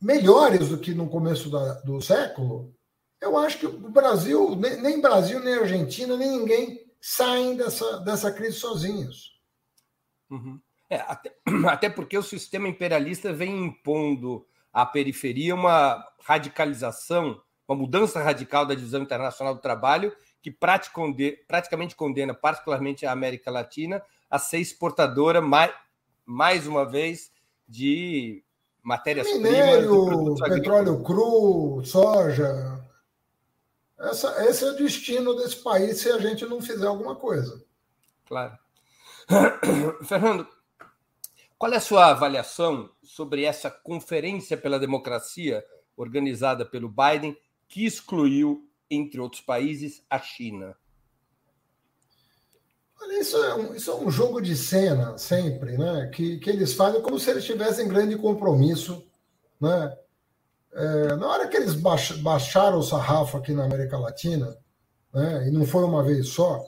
melhores 0.00 0.68
do 0.68 0.78
que 0.78 0.94
no 0.94 1.08
começo 1.08 1.50
da, 1.50 1.74
do 1.82 2.00
século, 2.00 2.74
eu 3.20 3.38
acho 3.38 3.58
que 3.58 3.66
o 3.66 3.90
Brasil, 3.90 4.56
nem, 4.56 4.80
nem 4.80 5.00
Brasil, 5.00 5.38
nem 5.38 5.54
Argentina, 5.54 6.16
nem 6.16 6.38
ninguém 6.38 6.80
saem 7.00 7.56
dessa, 7.56 7.98
dessa 8.00 8.32
crise 8.32 8.58
sozinhos. 8.58 9.40
Uhum. 10.28 10.60
É, 10.90 10.96
até, 10.96 11.36
até 11.68 11.88
porque 11.88 12.18
o 12.18 12.22
sistema 12.22 12.66
imperialista 12.66 13.32
vem 13.32 13.66
impondo 13.66 14.44
à 14.72 14.84
periferia 14.84 15.54
uma 15.54 16.04
radicalização, 16.20 17.40
uma 17.68 17.76
mudança 17.78 18.20
radical 18.20 18.66
da 18.66 18.74
divisão 18.74 19.02
internacional 19.02 19.54
do 19.54 19.60
trabalho, 19.60 20.14
que 20.42 20.50
praticamente 20.50 21.94
condena, 21.94 22.34
particularmente 22.34 23.06
a 23.06 23.12
América 23.12 23.50
Latina, 23.50 24.02
a 24.28 24.38
ser 24.38 24.58
exportadora, 24.58 25.40
mais, 25.40 25.72
mais 26.26 26.66
uma 26.66 26.84
vez, 26.84 27.32
de 27.68 28.42
matérias-primas. 28.82 29.50
Minério, 29.50 30.34
petróleo 30.34 31.02
cru, 31.02 31.82
soja, 31.84 32.82
essa, 34.02 34.44
esse 34.48 34.64
é 34.64 34.70
o 34.70 34.76
destino 34.76 35.34
desse 35.36 35.56
país 35.62 36.00
se 36.00 36.10
a 36.10 36.18
gente 36.18 36.44
não 36.44 36.60
fizer 36.60 36.86
alguma 36.86 37.14
coisa. 37.14 37.64
Claro. 38.26 38.58
Fernando, 40.04 40.48
qual 41.56 41.72
é 41.72 41.76
a 41.76 41.80
sua 41.80 42.06
avaliação 42.06 42.90
sobre 43.04 43.44
essa 43.44 43.70
Conferência 43.70 44.56
pela 44.56 44.80
Democracia 44.80 45.64
organizada 45.96 46.66
pelo 46.66 46.88
Biden, 46.88 47.36
que 47.68 47.86
excluiu, 47.86 48.68
entre 48.94 49.20
outros 49.20 49.40
países, 49.40 50.04
a 50.08 50.18
China? 50.18 50.76
Olha, 53.00 53.20
isso 53.20 53.36
é 53.36 53.54
um, 53.54 53.74
isso 53.74 53.90
é 53.90 53.94
um 53.96 54.10
jogo 54.10 54.40
de 54.40 54.56
cena, 54.56 55.18
sempre, 55.18 55.76
né? 55.76 56.10
que, 56.14 56.38
que 56.38 56.50
eles 56.50 56.74
fazem 56.74 57.02
como 57.02 57.18
se 57.18 57.30
eles 57.30 57.44
tivessem 57.44 57.88
grande 57.88 58.16
compromisso 58.16 59.04
né? 59.62 59.96
É, 60.74 61.16
na 61.16 61.28
hora 61.28 61.48
que 61.48 61.56
eles 61.56 61.74
baixaram 61.74 62.78
o 62.78 62.82
sarrafo 62.82 63.36
aqui 63.36 63.52
na 63.52 63.64
América 63.64 63.96
Latina, 63.96 64.56
né, 65.12 65.46
e 65.46 65.50
não 65.52 65.64
foi 65.64 65.84
uma 65.84 66.02
vez 66.02 66.28
só, 66.28 66.64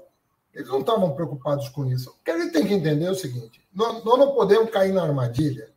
eles 0.52 0.68
não 0.68 0.80
estavam 0.80 1.14
preocupados 1.14 1.68
com 1.70 1.86
isso. 1.86 2.10
O 2.10 2.22
que 2.22 2.30
a 2.30 2.38
gente 2.38 2.52
tem 2.52 2.66
que 2.66 2.74
entender 2.74 3.06
é 3.06 3.10
o 3.10 3.14
seguinte: 3.16 3.66
nós, 3.74 4.04
nós 4.04 4.18
não 4.18 4.32
podemos 4.32 4.70
cair 4.70 4.92
na 4.92 5.02
armadilha 5.02 5.72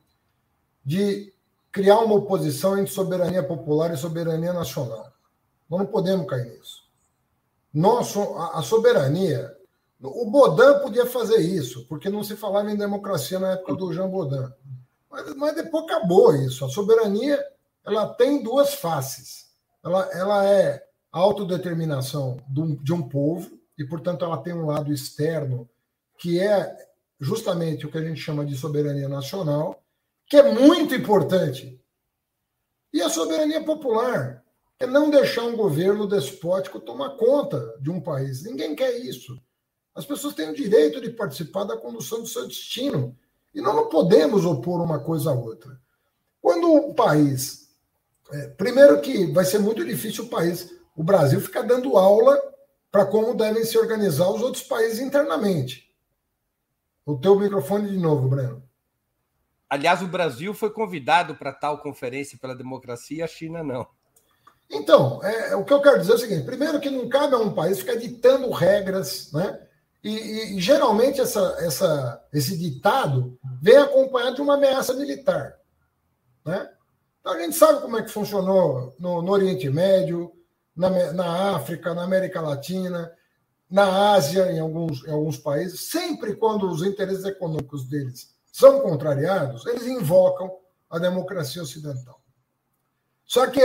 de 0.86 1.34
criar 1.72 2.00
uma 2.00 2.16
oposição 2.16 2.78
entre 2.78 2.94
soberania 2.94 3.42
popular 3.42 3.94
e 3.94 3.98
soberania 3.98 4.54
nacional. 4.54 5.12
Nós 5.70 5.80
não 5.82 5.88
podemos 5.88 6.28
cair 6.28 6.46
nisso. 6.46 6.84
Nosso, 7.74 8.22
a, 8.38 8.60
a 8.60 8.62
soberania. 8.62 9.56
O 10.02 10.30
Bodan 10.30 10.80
podia 10.80 11.06
fazer 11.06 11.40
isso, 11.40 11.86
porque 11.88 12.10
não 12.10 12.24
se 12.24 12.36
falava 12.36 12.72
em 12.72 12.78
democracia 12.78 13.40
na 13.40 13.54
época 13.54 13.76
do 13.76 13.92
Jean 13.92 14.08
Bodan. 14.08 14.54
Mas, 15.10 15.36
mas 15.36 15.56
depois 15.56 15.86
acabou 15.86 16.36
isso. 16.36 16.64
A 16.64 16.70
soberania 16.70 17.44
ela 17.86 18.14
tem 18.14 18.44
duas 18.44 18.76
faces. 18.76 19.48
Ela, 19.84 20.10
ela 20.12 20.46
é 20.46 20.86
a 21.12 21.20
autodeterminação 21.20 22.38
de 22.82 22.94
um 22.94 23.08
povo, 23.08 23.58
e, 23.78 23.86
portanto, 23.86 24.26
ela 24.26 24.38
tem 24.38 24.54
um 24.54 24.66
lado 24.66 24.92
externo, 24.92 25.70
que 26.18 26.40
é 26.40 26.76
justamente 27.20 27.86
o 27.86 27.92
que 27.92 27.98
a 27.98 28.04
gente 28.04 28.20
chama 28.20 28.46
de 28.46 28.56
soberania 28.56 29.08
nacional, 29.08 29.82
que 30.26 30.36
é 30.36 30.52
muito 30.52 30.94
importante. 30.94 31.80
E 32.92 33.02
a 33.02 33.10
soberania 33.10 33.64
popular 33.64 34.44
é 34.80 34.86
não 34.86 35.10
deixar 35.10 35.44
um 35.44 35.56
governo 35.56 36.08
despótico 36.08 36.80
tomar 36.80 37.12
conta 37.12 37.78
de 37.82 37.90
um 37.90 38.00
país. 38.00 38.44
Ninguém 38.44 38.76
quer 38.76 38.98
isso. 38.98 39.42
As 39.96 40.06
pessoas 40.06 40.36
têm 40.36 40.50
o 40.50 40.56
direito 40.56 41.02
de 41.02 41.10
participar 41.10 41.64
da 41.64 41.78
condução 41.78 42.22
do 42.22 42.28
seu 42.28 42.48
destino. 42.48 43.18
E 43.54 43.62
nós 43.62 43.76
não 43.76 43.90
podemos 43.90 44.46
opor 44.46 44.82
uma 44.82 45.00
coisa 45.00 45.32
à 45.32 45.34
outra. 45.34 45.80
Quando 46.40 46.72
o 46.72 46.94
país 46.94 47.68
é, 48.32 48.48
primeiro 48.50 49.00
que 49.00 49.26
vai 49.32 49.46
ser 49.46 49.60
muito 49.60 49.86
difícil 49.86 50.26
o 50.26 50.30
país, 50.30 50.76
o 50.96 51.04
Brasil, 51.04 51.40
ficar 51.40 51.62
dando 51.62 51.98
aula 51.98 52.38
para 52.92 53.06
como 53.06 53.36
devem 53.36 53.64
se 53.64 53.78
organizar 53.78 54.30
os 54.30 54.42
outros 54.42 54.64
países 54.64 55.00
internamente. 55.00 55.94
O 57.06 57.18
teu 57.18 57.40
microfone 57.40 57.90
de 57.90 57.98
novo, 57.98 58.28
Breno. 58.28 58.64
Aliás, 59.70 60.02
o 60.02 60.08
Brasil 60.08 60.54
foi 60.54 60.70
convidado 60.72 61.36
para 61.36 61.54
tal 61.54 61.80
conferência 61.80 62.38
pela 62.38 62.56
democracia, 62.56 63.26
a 63.26 63.28
China 63.28 63.64
não. 63.64 63.88
Então, 64.70 65.24
é, 65.24 65.56
o 65.56 65.64
que 65.64 65.72
eu 65.72 65.82
quero 65.82 66.00
dizer 66.00 66.12
é 66.12 66.16
o 66.16 66.20
seguinte: 66.20 66.46
primeiro, 66.46 66.80
que 66.80 66.90
não 66.90 67.08
cabe 67.08 67.36
a 67.36 67.40
um 67.40 67.54
país 67.54 67.80
ficar 67.80 67.96
ditando 67.96 68.50
regras, 68.52 69.32
né? 69.32 69.60
E, 70.04 70.56
e, 70.56 70.62
geralmente 70.62 71.20
essa, 71.20 71.58
essa, 71.60 72.24
esse 72.32 72.58
ditado 72.58 73.38
vem 73.62 73.78
acompanhado 73.78 74.36
de 74.36 74.42
uma 74.42 74.54
ameaça 74.54 74.94
militar. 74.94 75.58
Né? 76.46 76.70
Então, 77.20 77.34
a 77.34 77.40
gente 77.40 77.56
sabe 77.56 77.82
como 77.82 77.98
é 77.98 78.04
que 78.04 78.12
funcionou 78.12 78.96
no, 79.00 79.22
no 79.22 79.32
Oriente 79.32 79.70
Médio, 79.70 80.32
na, 80.76 81.12
na 81.12 81.56
África, 81.56 81.94
na 81.94 82.04
América 82.04 82.40
Latina. 82.40 83.12
na 83.70 84.14
Ásia, 84.14 84.50
em 84.52 84.60
alguns, 84.60 85.06
em 85.06 85.12
alguns 85.12 85.38
países, 85.38 85.90
sempre 85.90 86.36
quando 86.36 86.70
os 86.70 86.84
interesses 86.84 87.26
econômicos 87.26 87.90
deles 87.90 88.34
são 88.54 88.80
contrariados, 88.80 89.66
eles 89.66 89.86
invocam 89.88 90.56
a 90.90 91.00
democracia 91.00 91.62
ocidental. 91.62 92.22
Só 93.26 93.48
que 93.48 93.62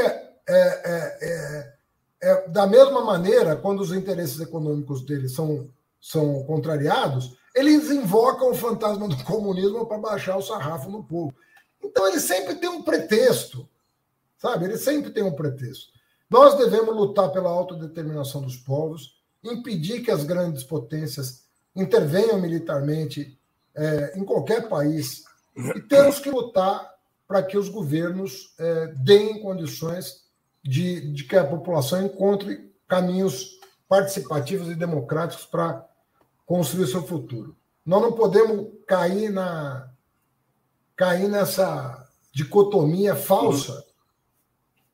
é, 0.48 0.54
é, 0.54 1.18
é, 1.22 1.72
é, 2.22 2.48
da 2.48 2.66
mesma 2.66 3.04
maneira, 3.04 3.56
quando 3.56 3.80
os 3.80 3.92
interesses 3.92 4.40
econômicos 4.40 5.04
deles 5.04 5.34
são, 5.34 5.68
são 6.00 6.42
contrariados, 6.44 7.36
eles 7.54 7.90
invocam 7.90 8.50
o 8.50 8.54
fantasma 8.54 9.08
do 9.08 9.24
comunismo 9.24 9.86
para 9.86 9.98
baixar 9.98 10.36
o 10.36 10.42
sarrafo 10.42 10.90
no 10.90 11.04
povo. 11.04 11.34
Então, 11.82 12.06
eles 12.08 12.22
sempre 12.22 12.54
têm 12.54 12.68
um 12.68 12.82
pretexto, 12.82 13.68
sabe? 14.38 14.64
Eles 14.64 14.82
sempre 14.82 15.10
têm 15.10 15.22
um 15.22 15.34
pretexto. 15.34 15.92
Nós 16.30 16.56
devemos 16.56 16.94
lutar 16.94 17.30
pela 17.30 17.50
autodeterminação 17.50 18.40
dos 18.40 18.56
povos, 18.56 19.20
impedir 19.44 20.02
que 20.02 20.10
as 20.10 20.24
grandes 20.24 20.64
potências 20.64 21.42
intervenham 21.74 22.40
militarmente 22.40 23.38
é, 23.74 24.18
em 24.18 24.24
qualquer 24.24 24.68
país 24.68 25.24
e 25.56 25.80
temos 25.80 26.18
que 26.18 26.30
lutar 26.30 26.90
para 27.26 27.42
que 27.42 27.58
os 27.58 27.68
governos 27.68 28.54
é, 28.58 28.86
deem 28.98 29.40
condições 29.40 30.22
de, 30.62 31.12
de 31.12 31.24
que 31.24 31.36
a 31.36 31.46
população 31.46 32.04
encontre 32.04 32.72
caminhos 32.86 33.58
participativos 33.88 34.68
e 34.68 34.74
democráticos 34.74 35.44
para 35.44 35.86
construir 36.46 36.86
seu 36.86 37.02
futuro. 37.02 37.56
Nós 37.84 38.00
não 38.00 38.12
podemos 38.12 38.68
cair 38.86 39.30
na 39.30 39.90
cair 40.94 41.28
nessa 41.28 42.08
dicotomia 42.32 43.16
falsa. 43.16 43.84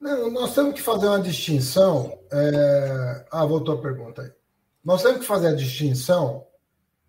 Não, 0.00 0.30
nós 0.30 0.54
temos 0.54 0.74
que 0.74 0.80
fazer 0.80 1.08
uma 1.08 1.20
distinção. 1.20 2.18
É... 2.32 3.26
Ah, 3.30 3.44
voltou 3.44 3.74
a 3.74 3.82
pergunta 3.82 4.22
aí. 4.22 4.32
Nós 4.82 5.02
temos 5.02 5.20
que 5.20 5.26
fazer 5.26 5.48
a 5.48 5.54
distinção. 5.54 6.46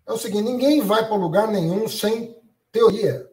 É 0.06 0.12
o 0.12 0.18
seguinte: 0.18 0.44
ninguém 0.44 0.82
vai 0.82 1.06
para 1.06 1.16
lugar 1.16 1.48
nenhum 1.48 1.88
sem 1.88 2.36
teoria. 2.70 3.26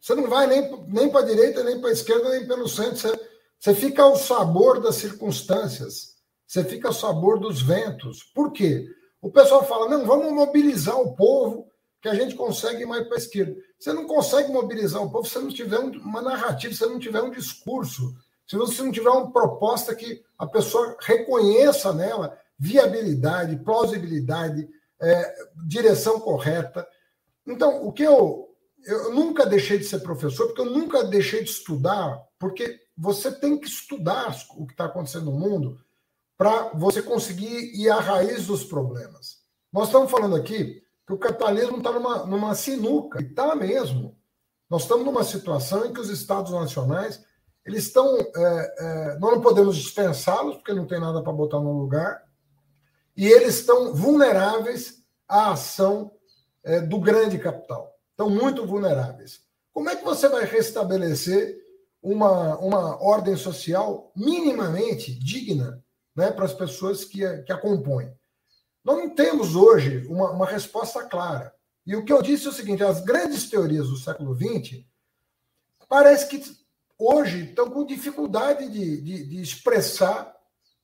Você 0.00 0.14
não 0.14 0.28
vai 0.28 0.46
nem, 0.46 0.84
nem 0.88 1.10
para 1.10 1.20
a 1.20 1.26
direita, 1.26 1.62
nem 1.64 1.80
para 1.80 1.90
a 1.90 1.92
esquerda, 1.92 2.30
nem 2.30 2.46
pelo 2.46 2.68
centro. 2.68 2.96
Você, 2.96 3.28
você 3.58 3.74
fica 3.74 4.02
ao 4.02 4.16
sabor 4.16 4.80
das 4.80 4.96
circunstâncias. 4.96 6.16
Você 6.46 6.64
fica 6.64 6.88
ao 6.88 6.94
sabor 6.94 7.38
dos 7.38 7.60
ventos. 7.60 8.22
Por 8.34 8.52
quê? 8.52 8.86
O 9.20 9.30
pessoal 9.30 9.66
fala: 9.66 9.88
não, 9.88 10.06
vamos 10.06 10.32
mobilizar 10.32 10.98
o 10.98 11.14
povo 11.14 11.70
que 12.00 12.08
a 12.08 12.14
gente 12.14 12.34
consegue 12.34 12.82
ir 12.82 12.86
mais 12.86 13.06
para 13.06 13.16
a 13.16 13.18
esquerda. 13.18 13.56
Você 13.78 13.92
não 13.92 14.06
consegue 14.06 14.52
mobilizar 14.52 15.02
o 15.02 15.10
povo 15.10 15.26
se 15.26 15.34
você 15.34 15.40
não 15.40 15.48
tiver 15.48 15.78
uma 15.78 16.22
narrativa, 16.22 16.72
se 16.72 16.78
você 16.78 16.86
não 16.86 16.98
tiver 16.98 17.22
um 17.22 17.30
discurso, 17.30 18.14
se 18.46 18.56
você 18.56 18.82
não 18.82 18.92
tiver 18.92 19.10
uma 19.10 19.30
proposta 19.32 19.94
que 19.94 20.22
a 20.38 20.46
pessoa 20.46 20.96
reconheça 21.00 21.92
nela 21.92 22.38
viabilidade, 22.58 23.56
plausibilidade, 23.56 24.68
é, 25.00 25.34
direção 25.66 26.18
correta. 26.18 26.86
Então, 27.46 27.86
o 27.86 27.92
que 27.92 28.02
eu 28.02 28.48
eu 28.84 29.14
nunca 29.14 29.46
deixei 29.46 29.78
de 29.78 29.84
ser 29.84 30.00
professor, 30.00 30.46
porque 30.46 30.60
eu 30.60 30.70
nunca 30.70 31.04
deixei 31.04 31.42
de 31.42 31.50
estudar, 31.50 32.22
porque 32.38 32.80
você 32.96 33.30
tem 33.30 33.58
que 33.58 33.66
estudar 33.66 34.36
o 34.56 34.66
que 34.66 34.72
está 34.72 34.86
acontecendo 34.86 35.26
no 35.26 35.38
mundo 35.38 35.80
para 36.36 36.70
você 36.74 37.02
conseguir 37.02 37.74
ir 37.74 37.90
à 37.90 37.98
raiz 37.98 38.46
dos 38.46 38.64
problemas. 38.64 39.38
Nós 39.72 39.86
estamos 39.86 40.10
falando 40.10 40.36
aqui 40.36 40.82
que 41.06 41.12
o 41.12 41.18
capitalismo 41.18 41.78
está 41.78 41.92
numa, 41.92 42.26
numa 42.26 42.54
sinuca, 42.54 43.20
e 43.20 43.24
está 43.24 43.54
mesmo. 43.54 44.16
Nós 44.68 44.82
estamos 44.82 45.04
numa 45.04 45.24
situação 45.24 45.86
em 45.86 45.92
que 45.92 46.00
os 46.00 46.10
estados 46.10 46.52
nacionais 46.52 47.24
eles 47.64 47.84
estão. 47.84 48.16
É, 48.16 48.74
é, 48.78 49.18
nós 49.18 49.32
não 49.32 49.40
podemos 49.42 49.76
dispensá-los, 49.76 50.56
porque 50.56 50.72
não 50.72 50.86
tem 50.86 51.00
nada 51.00 51.22
para 51.22 51.32
botar 51.32 51.60
no 51.60 51.78
lugar, 51.78 52.22
e 53.16 53.26
eles 53.26 53.56
estão 53.56 53.94
vulneráveis 53.94 55.02
à 55.28 55.52
ação 55.52 56.10
é, 56.64 56.80
do 56.80 56.98
grande 56.98 57.38
capital. 57.38 57.97
Estão 58.18 58.28
muito 58.28 58.66
vulneráveis. 58.66 59.42
Como 59.72 59.88
é 59.88 59.94
que 59.94 60.04
você 60.04 60.28
vai 60.28 60.44
restabelecer 60.44 61.56
uma, 62.02 62.58
uma 62.58 63.00
ordem 63.00 63.36
social 63.36 64.10
minimamente 64.16 65.16
digna 65.16 65.80
né, 66.16 66.32
para 66.32 66.44
as 66.44 66.52
pessoas 66.52 67.04
que 67.04 67.24
a, 67.24 67.44
que 67.44 67.52
a 67.52 67.56
compõem? 67.56 68.12
Nós 68.84 68.96
não 68.96 69.14
temos 69.14 69.54
hoje 69.54 70.04
uma, 70.08 70.32
uma 70.32 70.46
resposta 70.46 71.04
clara. 71.04 71.54
E 71.86 71.94
o 71.94 72.04
que 72.04 72.12
eu 72.12 72.20
disse 72.20 72.46
é 72.46 72.50
o 72.50 72.52
seguinte: 72.52 72.82
as 72.82 73.00
grandes 73.00 73.48
teorias 73.48 73.86
do 73.86 73.96
século 73.96 74.34
XX 74.34 74.84
parece 75.88 76.26
que 76.26 76.42
hoje 76.98 77.44
estão 77.44 77.70
com 77.70 77.86
dificuldade 77.86 78.68
de, 78.68 79.00
de, 79.00 79.26
de 79.28 79.40
expressar, 79.40 80.34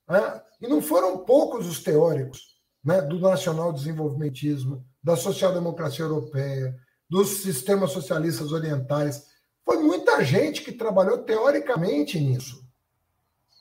né? 0.09 0.41
e 0.61 0.69
não 0.69 0.81
foram 0.81 1.19
poucos 1.19 1.67
os 1.67 1.83
teóricos 1.83 2.61
né, 2.85 3.03
do 3.03 3.19
nacional 3.19 3.73
desenvolvimentismo, 3.73 4.87
da 5.03 5.17
social-democracia 5.17 6.05
europeia, 6.05 6.79
dos 7.09 7.43
sistemas 7.43 7.91
socialistas 7.93 8.53
orientais. 8.53 9.27
Foi 9.65 9.79
muita 9.79 10.23
gente 10.23 10.63
que 10.63 10.73
trabalhou 10.73 11.19
teoricamente 11.19 12.19
nisso. 12.19 12.65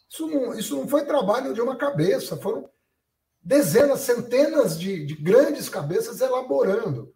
Isso 0.10 0.28
não, 0.28 0.54
isso 0.54 0.76
não 0.76 0.88
foi 0.88 1.06
trabalho 1.06 1.54
de 1.54 1.62
uma 1.62 1.76
cabeça, 1.76 2.38
foram 2.38 2.70
dezenas, 3.42 4.02
centenas 4.02 4.80
de, 4.80 5.06
de 5.06 5.16
grandes 5.16 5.68
cabeças 5.68 6.22
elaborando. 6.22 7.14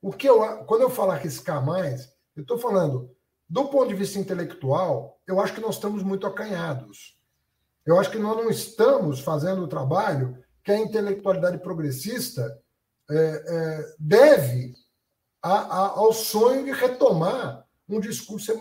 O 0.00 0.12
que 0.12 0.28
eu, 0.28 0.64
quando 0.64 0.82
eu 0.82 0.90
falo 0.90 1.10
arriscar 1.10 1.64
mais, 1.64 2.12
eu 2.36 2.42
estou 2.42 2.58
falando 2.58 3.10
do 3.48 3.68
ponto 3.68 3.88
de 3.88 3.94
vista 3.94 4.18
intelectual, 4.18 5.20
eu 5.26 5.40
acho 5.40 5.54
que 5.54 5.60
nós 5.60 5.76
estamos 5.76 6.02
muito 6.02 6.26
acanhados. 6.26 7.16
Eu 7.84 7.98
acho 7.98 8.10
que 8.10 8.18
nós 8.18 8.36
não 8.36 8.50
estamos 8.50 9.20
fazendo 9.20 9.62
o 9.62 9.68
trabalho 9.68 10.36
que 10.64 10.72
a 10.72 10.78
intelectualidade 10.78 11.58
progressista 11.58 12.60
é, 13.08 13.14
é, 13.16 13.94
deve 13.98 14.74
a, 15.42 15.52
a, 15.52 15.88
ao 15.98 16.12
sonho 16.12 16.64
de 16.64 16.72
retomar 16.72 17.66
um 17.88 18.00
discurso 18.00 18.52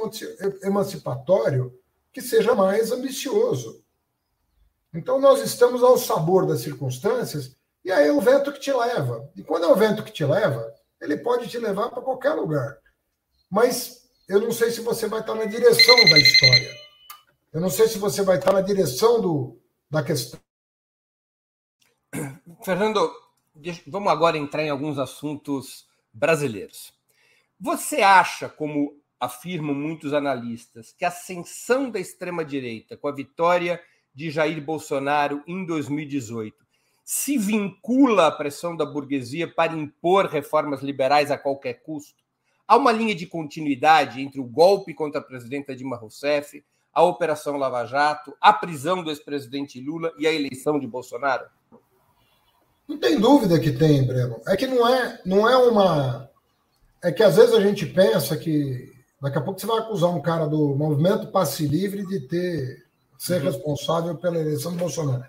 emancipatório 0.61 1.77
que 2.13 2.21
seja 2.21 2.53
mais 2.53 2.91
ambicioso. 2.91 3.83
Então, 4.93 5.19
nós 5.19 5.41
estamos 5.41 5.83
ao 5.83 5.97
sabor 5.97 6.47
das 6.47 6.61
circunstâncias, 6.61 7.55
e 7.83 7.91
aí 7.91 8.07
é 8.07 8.11
o 8.11 8.21
vento 8.21 8.53
que 8.53 8.59
te 8.59 8.71
leva. 8.71 9.29
E 9.35 9.43
quando 9.43 9.65
é 9.65 9.67
o 9.67 9.75
vento 9.75 10.03
que 10.03 10.11
te 10.11 10.23
leva, 10.23 10.73
ele 11.01 11.17
pode 11.17 11.47
te 11.47 11.57
levar 11.57 11.89
para 11.89 12.01
qualquer 12.01 12.33
lugar. 12.33 12.77
Mas 13.49 14.07
eu 14.27 14.39
não 14.39 14.51
sei 14.51 14.71
se 14.71 14.81
você 14.81 15.07
vai 15.07 15.19
estar 15.19 15.35
na 15.35 15.45
direção 15.45 15.95
da 16.09 16.17
história. 16.17 16.71
Eu 17.51 17.61
não 17.61 17.69
sei 17.69 17.87
se 17.87 17.97
você 17.97 18.21
vai 18.21 18.37
estar 18.37 18.53
na 18.53 18.61
direção 18.61 19.21
do, 19.21 19.59
da 19.89 20.01
questão. 20.03 20.39
Fernando, 22.63 23.11
vamos 23.87 24.11
agora 24.11 24.37
entrar 24.37 24.63
em 24.63 24.69
alguns 24.69 24.97
assuntos 24.97 25.85
brasileiros. 26.15 26.93
Você 27.59 28.01
acha, 28.01 28.47
como 28.47 28.97
afirmam 29.19 29.75
muitos 29.75 30.13
analistas, 30.13 30.93
que 30.97 31.03
a 31.03 31.09
ascensão 31.09 31.89
da 31.89 31.99
extrema-direita 31.99 32.95
com 32.95 33.07
a 33.07 33.13
vitória 33.13 33.81
de 34.13 34.31
Jair 34.31 34.63
Bolsonaro 34.63 35.43
em 35.45 35.65
2018 35.65 36.65
se 37.03 37.37
vincula 37.37 38.27
à 38.27 38.31
pressão 38.31 38.75
da 38.75 38.85
burguesia 38.85 39.47
para 39.47 39.73
impor 39.73 40.25
reformas 40.25 40.81
liberais 40.81 41.29
a 41.29 41.37
qualquer 41.37 41.83
custo? 41.83 42.23
Há 42.67 42.77
uma 42.77 42.91
linha 42.91 43.13
de 43.13 43.27
continuidade 43.27 44.21
entre 44.21 44.39
o 44.39 44.45
golpe 44.45 44.93
contra 44.93 45.19
a 45.19 45.23
presidenta 45.23 45.75
Dilma 45.75 45.97
Rousseff, 45.97 46.63
a 46.91 47.03
Operação 47.03 47.57
Lava 47.57 47.85
Jato, 47.85 48.35
a 48.39 48.53
prisão 48.53 49.03
do 49.03 49.11
ex-presidente 49.11 49.79
Lula 49.81 50.13
e 50.17 50.25
a 50.25 50.33
eleição 50.33 50.79
de 50.79 50.87
Bolsonaro? 50.87 51.45
Não 52.87 52.97
tem 52.97 53.19
dúvida 53.19 53.59
que 53.59 53.71
tem, 53.71 54.05
Breno. 54.05 54.39
É 54.47 54.55
que 54.55 54.67
não 54.67 54.87
é, 54.87 55.19
não 55.25 55.49
é 55.49 55.57
uma. 55.57 56.29
É 57.03 57.11
que 57.11 57.23
às 57.23 57.35
vezes 57.35 57.53
a 57.53 57.61
gente 57.61 57.85
pensa 57.85 58.37
que 58.37 58.91
daqui 59.21 59.37
a 59.37 59.41
pouco 59.41 59.59
você 59.59 59.65
vai 59.65 59.79
acusar 59.79 60.09
um 60.09 60.21
cara 60.21 60.47
do 60.47 60.75
movimento 60.75 61.27
passe 61.27 61.67
livre 61.67 62.05
de 62.05 62.19
ter 62.21 62.85
ser 63.17 63.41
uhum. 63.41 63.45
responsável 63.45 64.15
pela 64.15 64.37
eleição 64.37 64.71
do 64.71 64.77
Bolsonaro. 64.77 65.23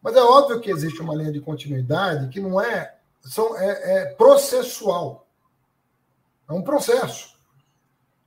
Mas 0.00 0.16
é 0.16 0.22
óbvio 0.22 0.60
que 0.60 0.70
existe 0.70 1.00
uma 1.00 1.14
linha 1.14 1.32
de 1.32 1.40
continuidade 1.40 2.28
que 2.28 2.40
não 2.40 2.60
é, 2.60 2.96
são, 3.22 3.58
é, 3.58 4.02
é 4.02 4.04
processual. 4.14 5.26
É 6.48 6.52
um 6.52 6.62
processo. 6.62 7.34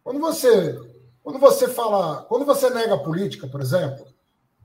Quando 0.04 0.20
você, 0.20 0.80
quando 1.24 1.40
você 1.40 1.68
fala, 1.68 2.24
quando 2.24 2.46
você 2.46 2.70
nega 2.70 2.96
a 2.96 3.00
política, 3.00 3.48
por 3.48 3.62
exemplo, 3.62 4.08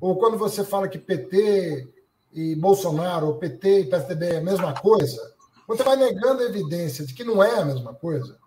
ou 0.01 0.17
quando 0.17 0.39
você 0.39 0.65
fala 0.65 0.89
que 0.89 0.99
PT 0.99 1.89
e 2.33 2.55
Bolsonaro, 2.55 3.35
PT 3.35 3.81
e 3.81 3.87
PSDB 3.87 4.27
é 4.27 4.39
a 4.39 4.43
mesma 4.43 4.75
coisa, 4.75 5.33
você 5.67 5.83
vai 5.83 5.97
negando 5.97 6.43
a 6.43 6.47
evidência 6.47 7.05
de 7.05 7.15
que 7.15 7.25
não 7.25 7.43
é 7.43 7.59
a 7.59 7.65
mesma 7.65 7.95
coisa, 7.95 8.39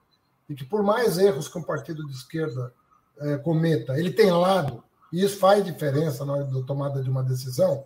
e 0.50 0.56
que 0.56 0.66
por 0.66 0.84
mais 0.84 1.18
erros 1.18 1.48
que 1.48 1.58
um 1.58 1.64
partido 1.64 2.06
de 2.06 2.14
esquerda 2.14 2.74
é, 3.20 3.38
cometa, 3.38 3.98
ele 3.98 4.12
tem 4.12 4.32
lado, 4.32 4.84
e 5.12 5.24
isso 5.24 5.38
faz 5.38 5.64
diferença 5.64 6.26
na 6.26 6.34
hora 6.34 6.44
da 6.46 6.62
tomada 6.64 7.02
de 7.02 7.10
uma 7.10 7.24
decisão. 7.24 7.86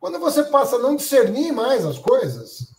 Quando 0.00 0.18
você 0.18 0.44
passa 0.44 0.76
a 0.76 0.78
não 0.78 0.96
discernir 0.96 1.52
mais 1.52 1.84
as 1.84 1.98
coisas 1.98 2.74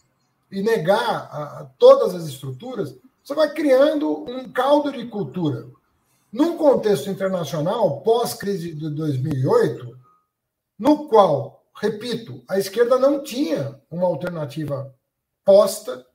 e 0.52 0.62
negar 0.62 1.30
a, 1.32 1.62
a 1.62 1.66
todas 1.78 2.14
as 2.14 2.28
estruturas, 2.28 2.96
você 3.24 3.34
vai 3.34 3.52
criando 3.54 4.26
um 4.30 4.50
caldo 4.52 4.92
de 4.92 5.06
cultura. 5.08 5.68
Num 6.32 6.58
contexto 6.58 7.10
internacional, 7.10 8.02
pós-crise 8.02 8.74
de 8.74 8.90
2008, 8.90 9.98
no 10.78 11.08
qual 11.08 11.57
repito, 11.80 12.44
a 12.48 12.58
esquerda 12.58 12.98
não 12.98 13.24
tinha 13.24 13.80
uma 13.90 14.08
alternativa 14.08 14.94
posta 15.46 16.06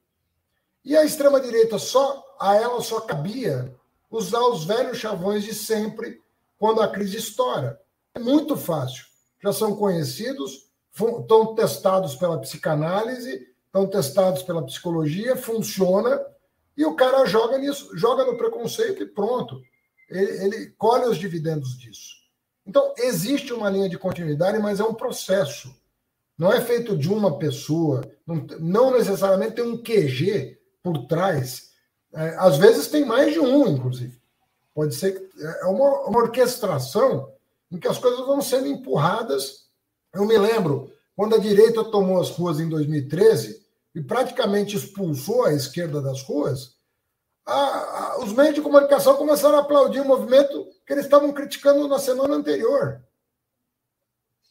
e 0.85 0.97
a 0.97 1.05
extrema 1.05 1.41
direita 1.41 1.79
só 1.79 2.23
a 2.39 2.57
ela 2.57 2.81
só 2.81 3.01
cabia 3.01 3.75
usar 4.11 4.41
os 4.41 4.65
velhos 4.65 4.99
chavões 4.99 5.45
de 5.45 5.55
sempre 5.55 6.21
quando 6.59 6.83
a 6.83 6.89
crise 6.89 7.17
estoura. 7.17 7.81
É 8.15 8.19
muito 8.19 8.57
fácil. 8.57 9.05
Já 9.43 9.53
são 9.53 9.75
conhecidos, 9.77 10.69
estão 10.93 11.55
testados 11.55 12.15
pela 12.17 12.39
psicanálise, 12.41 13.49
estão 13.67 13.87
testados 13.87 14.43
pela 14.43 14.65
psicologia, 14.65 15.37
funciona 15.37 16.21
e 16.77 16.85
o 16.85 16.95
cara 16.95 17.25
joga 17.25 17.59
nisso, 17.59 17.97
joga 17.97 18.25
no 18.25 18.37
preconceito 18.37 19.03
e 19.03 19.07
pronto. 19.07 19.61
Ele, 20.09 20.45
ele 20.45 20.67
colhe 20.77 21.07
os 21.07 21.19
dividendos 21.19 21.79
disso. 21.79 22.22
Então, 22.67 22.95
existe 22.97 23.53
uma 23.53 23.69
linha 23.69 23.89
de 23.89 23.99
continuidade, 23.99 24.59
mas 24.59 24.81
é 24.81 24.85
um 24.85 24.95
processo. 24.95 25.75
Não 26.39 26.53
é 26.53 26.61
feito 26.61 26.97
de 26.97 27.09
uma 27.09 27.39
pessoa, 27.39 28.03
não, 28.27 28.47
não 28.59 28.91
necessariamente 28.93 29.57
tem 29.57 29.65
um 29.65 29.83
QG 29.83 30.59
por 30.83 31.07
trás. 31.07 31.71
É, 32.15 32.37
às 32.39 32.57
vezes 32.57 32.89
tem 32.89 33.05
mais 33.05 33.33
de 33.33 33.41
um, 33.41 33.67
inclusive. 33.67 34.21
Pode 34.75 34.95
ser 34.95 35.13
que 35.13 35.43
é 35.43 35.67
uma, 35.67 36.09
uma 36.09 36.19
orquestração 36.21 37.33
em 37.71 37.79
que 37.79 37.89
as 37.89 37.99
coisas 37.99 38.27
vão 38.27 38.41
sendo 38.41 38.69
empurradas. 38.69 39.67
Eu 40.15 40.27
me 40.27 40.37
lembro 40.39 40.93
quando 41.17 41.35
a 41.35 41.39
direita 41.39 41.85
tomou 41.85 42.21
as 42.21 42.31
ruas 42.31 42.59
em 42.59 42.69
2013 42.69 43.63
e 43.95 44.01
praticamente 44.01 44.77
expulsou 44.77 45.45
a 45.45 45.53
esquerda 45.53 46.01
das 46.01 46.23
ruas, 46.23 46.77
a, 47.45 47.55
a, 47.55 48.19
os 48.21 48.33
meios 48.33 48.55
de 48.55 48.63
comunicação 48.63 49.17
começaram 49.17 49.59
a 49.59 49.61
aplaudir 49.61 50.01
o 50.01 50.05
movimento 50.05 50.67
que 50.93 50.97
eles 50.97 51.07
estavam 51.07 51.33
criticando 51.33 51.89
na 51.89 51.99
semana 51.99 52.35
anterior. 52.35 53.03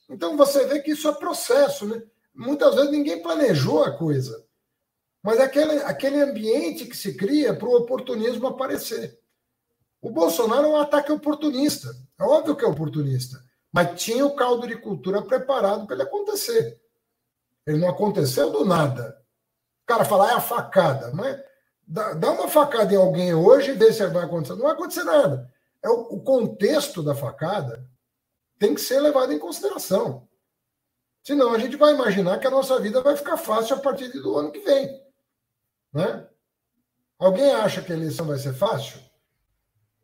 Então 0.09 0.35
você 0.35 0.65
vê 0.65 0.79
que 0.79 0.91
isso 0.91 1.07
é 1.07 1.13
processo, 1.13 1.85
né? 1.85 2.01
Muitas 2.33 2.73
vezes 2.73 2.89
ninguém 2.89 3.21
planejou 3.21 3.83
a 3.83 3.95
coisa, 3.95 4.43
mas 5.21 5.39
é 5.39 5.43
aquele, 5.43 5.73
aquele 5.83 6.19
ambiente 6.19 6.85
que 6.85 6.97
se 6.97 7.13
cria 7.13 7.53
para 7.53 7.67
o 7.67 7.75
oportunismo 7.75 8.47
aparecer. 8.47 9.19
O 10.01 10.09
Bolsonaro 10.09 10.65
é 10.65 10.69
um 10.69 10.77
ataque 10.77 11.11
oportunista. 11.11 11.95
É 12.19 12.23
óbvio 12.23 12.55
que 12.55 12.65
é 12.65 12.67
oportunista, 12.67 13.39
mas 13.71 14.01
tinha 14.01 14.25
o 14.25 14.35
caldo 14.35 14.67
de 14.67 14.77
cultura 14.77 15.21
preparado 15.21 15.85
para 15.85 15.95
ele 15.95 16.03
acontecer. 16.03 16.81
Ele 17.67 17.77
não 17.77 17.89
aconteceu 17.89 18.49
do 18.49 18.65
nada. 18.65 19.21
O 19.83 19.85
cara 19.85 20.05
fala, 20.05 20.29
ah, 20.29 20.31
é 20.31 20.35
a 20.35 20.41
facada. 20.41 21.11
Mas 21.13 21.39
dá, 21.85 22.13
dá 22.13 22.31
uma 22.31 22.47
facada 22.47 22.91
em 22.91 22.97
alguém 22.97 23.31
hoje 23.35 23.71
e 23.71 23.75
vê 23.75 23.93
se 23.93 24.03
vai 24.07 24.25
acontecer. 24.25 24.55
Não 24.55 24.63
vai 24.63 24.71
acontecer 24.71 25.03
nada. 25.03 25.51
É 25.83 25.89
o, 25.89 26.01
o 26.13 26.21
contexto 26.21 27.01
da 27.01 27.15
facada 27.15 27.87
tem 28.59 28.75
que 28.75 28.81
ser 28.81 28.99
levado 28.99 29.33
em 29.33 29.39
consideração. 29.39 30.27
Senão 31.23 31.53
a 31.53 31.59
gente 31.59 31.75
vai 31.75 31.93
imaginar 31.93 32.39
que 32.39 32.47
a 32.47 32.51
nossa 32.51 32.79
vida 32.79 33.01
vai 33.01 33.15
ficar 33.15 33.37
fácil 33.37 33.75
a 33.75 33.79
partir 33.79 34.09
do 34.09 34.37
ano 34.37 34.51
que 34.51 34.59
vem. 34.59 35.01
Né? 35.93 36.27
Alguém 37.19 37.51
acha 37.53 37.81
que 37.81 37.91
a 37.91 37.95
eleição 37.95 38.25
vai 38.25 38.37
ser 38.37 38.53
fácil? 38.53 38.99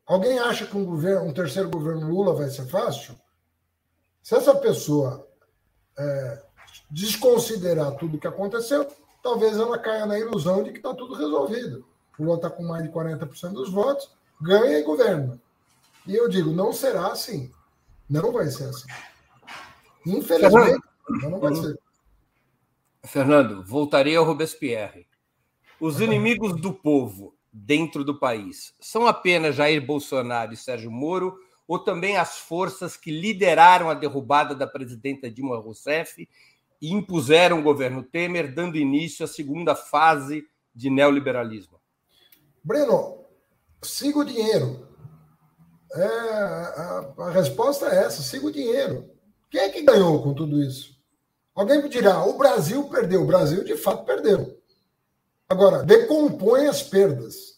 Alguém 0.05 0.39
acha 0.39 0.65
que 0.65 0.77
um, 0.77 0.85
governo, 0.85 1.27
um 1.27 1.33
terceiro 1.33 1.69
governo 1.69 2.07
Lula 2.07 2.33
vai 2.33 2.49
ser 2.49 2.65
fácil? 2.67 3.19
Se 4.21 4.35
essa 4.35 4.55
pessoa 4.55 5.27
é, 5.97 6.43
desconsiderar 6.89 7.95
tudo 7.95 8.17
o 8.17 8.19
que 8.19 8.27
aconteceu, 8.27 8.87
talvez 9.23 9.57
ela 9.57 9.79
caia 9.79 10.05
na 10.05 10.19
ilusão 10.19 10.63
de 10.63 10.71
que 10.71 10.77
está 10.77 10.93
tudo 10.93 11.15
resolvido. 11.15 11.85
O 12.17 12.23
Lula 12.23 12.37
está 12.37 12.49
com 12.49 12.63
mais 12.63 12.83
de 12.83 12.89
40% 12.89 13.53
dos 13.53 13.71
votos, 13.71 14.09
ganha 14.41 14.79
e 14.79 14.83
governa. 14.83 15.41
E 16.07 16.15
eu 16.15 16.29
digo, 16.29 16.51
não 16.51 16.71
será 16.71 17.07
assim. 17.07 17.51
Não 18.09 18.31
vai 18.31 18.47
ser 18.47 18.69
assim. 18.69 18.87
Infelizmente, 20.05 20.79
não 21.21 21.39
vai 21.39 21.53
ser. 21.53 21.77
Fernando, 23.03 23.63
voltarei 23.63 24.15
ao 24.15 24.25
Robespierre. 24.25 25.07
Os 25.79 25.99
inimigos 25.99 26.59
do 26.59 26.73
povo 26.73 27.35
dentro 27.51 28.03
do 28.03 28.17
país 28.17 28.73
são 28.79 29.05
apenas 29.05 29.55
Jair 29.55 29.85
Bolsonaro 29.85 30.53
e 30.53 30.57
Sérgio 30.57 30.91
Moro 30.91 31.37
ou 31.67 31.77
também 31.77 32.17
as 32.17 32.37
forças 32.37 32.95
que 32.95 33.11
lideraram 33.11 33.89
a 33.89 33.93
derrubada 33.93 34.55
da 34.55 34.65
presidenta 34.65 35.29
Dilma 35.29 35.57
Rousseff 35.57 36.27
e 36.81 36.93
impuseram 36.93 37.59
o 37.59 37.63
governo 37.63 38.03
Temer, 38.03 38.53
dando 38.53 38.77
início 38.77 39.25
à 39.25 39.27
segunda 39.27 39.75
fase 39.75 40.47
de 40.73 40.89
neoliberalismo? 40.89 41.79
Breno, 42.63 43.25
siga 43.81 44.19
o 44.19 44.25
dinheiro. 44.25 44.87
É, 45.97 46.05
a, 46.05 47.13
a, 47.17 47.31
resposta 47.31 47.87
é 47.87 48.05
essa: 48.05 48.21
siga 48.21 48.45
o 48.45 48.51
dinheiro. 48.51 49.09
Quem 49.49 49.61
é 49.61 49.69
que 49.69 49.81
ganhou 49.81 50.21
com 50.21 50.33
tudo 50.33 50.61
isso? 50.61 50.95
Alguém 51.55 51.81
me 51.81 51.89
dirá: 51.89 52.23
o 52.23 52.37
Brasil 52.37 52.87
perdeu. 52.87 53.23
O 53.23 53.27
Brasil, 53.27 53.63
de 53.63 53.75
fato, 53.75 54.05
perdeu. 54.05 54.61
Agora, 55.49 55.83
decompõe 55.83 56.67
as 56.67 56.83
perdas. 56.83 57.57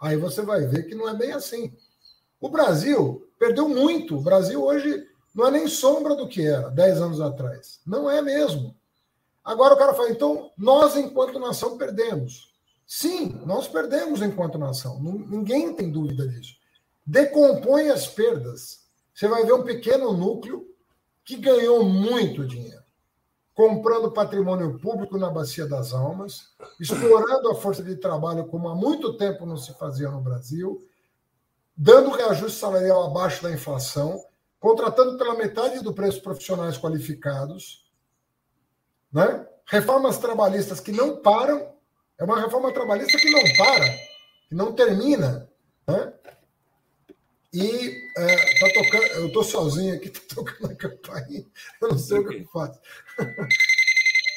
Aí 0.00 0.16
você 0.16 0.42
vai 0.42 0.66
ver 0.66 0.84
que 0.84 0.94
não 0.94 1.08
é 1.08 1.14
bem 1.14 1.32
assim. 1.32 1.72
O 2.40 2.48
Brasil 2.48 3.28
perdeu 3.38 3.68
muito. 3.68 4.16
O 4.16 4.22
Brasil 4.22 4.62
hoje 4.62 5.06
não 5.32 5.46
é 5.46 5.50
nem 5.52 5.68
sombra 5.68 6.16
do 6.16 6.28
que 6.28 6.44
era 6.44 6.70
10 6.70 7.00
anos 7.00 7.20
atrás. 7.20 7.80
Não 7.86 8.10
é 8.10 8.20
mesmo. 8.20 8.74
Agora 9.44 9.74
o 9.74 9.78
cara 9.78 9.94
fala, 9.94 10.10
então, 10.10 10.50
nós, 10.56 10.96
enquanto 10.96 11.38
nação, 11.38 11.78
perdemos. 11.78 12.54
Sim, 12.86 13.40
nós 13.44 13.68
perdemos 13.68 14.20
enquanto 14.22 14.58
nação. 14.58 15.00
Ninguém 15.00 15.74
tem 15.74 15.90
dúvida 15.90 16.26
disso 16.26 16.57
decompõe 17.08 17.88
as 17.88 18.06
perdas. 18.06 18.86
Você 19.14 19.26
vai 19.26 19.44
ver 19.44 19.54
um 19.54 19.64
pequeno 19.64 20.12
núcleo 20.12 20.68
que 21.24 21.36
ganhou 21.36 21.82
muito 21.82 22.46
dinheiro, 22.46 22.82
comprando 23.54 24.12
patrimônio 24.12 24.78
público 24.78 25.16
na 25.16 25.30
Bacia 25.30 25.66
das 25.66 25.94
Almas, 25.94 26.54
explorando 26.78 27.50
a 27.50 27.54
força 27.54 27.82
de 27.82 27.96
trabalho 27.96 28.46
como 28.46 28.68
há 28.68 28.74
muito 28.74 29.16
tempo 29.16 29.46
não 29.46 29.56
se 29.56 29.72
fazia 29.78 30.10
no 30.10 30.20
Brasil, 30.20 30.86
dando 31.74 32.10
reajuste 32.10 32.58
salarial 32.58 33.04
abaixo 33.04 33.42
da 33.42 33.50
inflação, 33.50 34.22
contratando 34.60 35.16
pela 35.16 35.34
metade 35.34 35.82
do 35.82 35.94
preço 35.94 36.22
profissionais 36.22 36.76
qualificados, 36.76 37.86
né? 39.10 39.46
reformas 39.64 40.18
trabalhistas 40.18 40.78
que 40.78 40.92
não 40.92 41.22
param, 41.22 41.72
é 42.18 42.24
uma 42.24 42.38
reforma 42.38 42.72
trabalhista 42.72 43.16
que 43.16 43.30
não 43.30 43.42
para, 43.56 43.86
que 44.48 44.54
não 44.54 44.72
termina. 44.74 45.48
Né? 45.86 46.12
E 47.52 48.10
é, 48.16 48.58
tá 48.58 48.68
tocando, 48.74 49.04
eu 49.14 49.26
estou 49.28 49.42
sozinho 49.42 49.94
aqui, 49.94 50.10
tá 50.10 50.20
tocando 50.34 50.70
a 50.70 50.74
campainha, 50.74 51.46
eu 51.80 51.88
não 51.88 51.98
sei 51.98 52.18
o 52.18 52.28
que 52.28 52.36
eu 52.36 52.46
faço. 52.46 52.80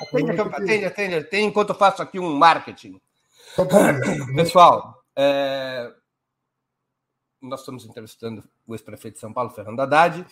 Atende, 0.01 0.31
atende, 0.31 0.85
atende, 0.85 1.15
atende, 1.15 1.45
enquanto 1.45 1.69
eu 1.69 1.75
faço 1.75 2.01
aqui 2.01 2.19
um 2.19 2.35
marketing. 2.35 2.99
Pessoal, 4.35 5.03
é... 5.15 5.93
nós 7.39 7.59
estamos 7.59 7.85
entrevistando 7.85 8.43
o 8.65 8.73
ex-prefeito 8.73 9.15
de 9.15 9.21
São 9.21 9.31
Paulo, 9.31 9.51
Fernando 9.51 9.79
Haddad, 9.79 10.25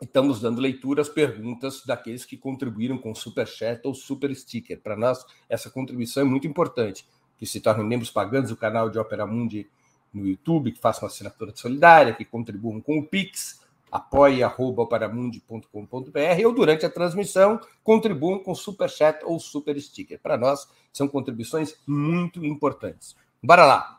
e 0.00 0.04
estamos 0.06 0.40
dando 0.40 0.58
leitura 0.58 1.02
às 1.02 1.08
perguntas 1.10 1.84
daqueles 1.84 2.24
que 2.24 2.38
contribuíram 2.38 2.96
com 2.96 3.14
super 3.14 3.46
chat 3.46 3.84
ou 3.84 3.94
super 3.94 4.34
sticker. 4.34 4.80
Para 4.80 4.96
nós, 4.96 5.22
essa 5.50 5.68
contribuição 5.68 6.22
é 6.22 6.24
muito 6.24 6.46
importante, 6.46 7.06
que 7.36 7.44
se 7.44 7.60
tornem 7.60 7.86
membros 7.86 8.10
pagantes 8.10 8.48
do 8.48 8.56
canal 8.56 8.88
de 8.88 8.98
Opera 8.98 9.26
Mundi 9.26 9.68
no 10.12 10.26
YouTube, 10.26 10.72
que 10.72 10.80
façam 10.80 11.06
assinatura 11.06 11.52
solidária, 11.54 12.14
que 12.14 12.24
contribuam 12.24 12.80
com 12.80 12.98
o 12.98 13.06
Pix, 13.06 13.60
apoia.operamundi.com.br 13.90 16.44
ou 16.44 16.54
durante 16.54 16.84
a 16.84 16.90
transmissão 16.90 17.58
contribuam 17.82 18.38
com 18.38 18.54
super 18.54 18.90
chat 18.90 19.24
ou 19.24 19.38
super 19.38 19.80
sticker. 19.80 20.20
Para 20.20 20.36
nós, 20.36 20.68
são 20.92 21.08
contribuições 21.08 21.76
muito 21.86 22.44
importantes. 22.44 23.16
Bora 23.42 23.64
lá. 23.64 23.96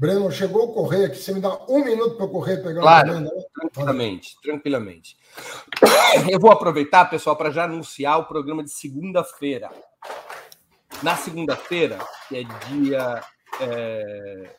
Breno, 0.00 0.32
chegou 0.32 0.70
o 0.70 0.72
correio 0.72 1.06
aqui. 1.06 1.16
Você 1.16 1.34
me 1.34 1.40
dá 1.40 1.58
um 1.68 1.84
minuto 1.84 2.16
para 2.16 2.24
eu 2.24 2.30
correr 2.30 2.56
pegar 2.62 2.80
claro, 2.80 3.18
a 3.18 3.60
Tranquilamente, 3.60 4.34
tranquilamente. 4.42 5.16
Eu 6.30 6.40
vou 6.40 6.50
aproveitar, 6.50 7.04
pessoal, 7.10 7.36
para 7.36 7.50
já 7.50 7.64
anunciar 7.64 8.18
o 8.18 8.24
programa 8.24 8.64
de 8.64 8.70
segunda-feira. 8.70 9.70
Na 11.02 11.16
segunda-feira, 11.16 11.98
que 12.28 12.38
é 12.38 12.44
dia 12.66 13.22
é, 13.60 14.56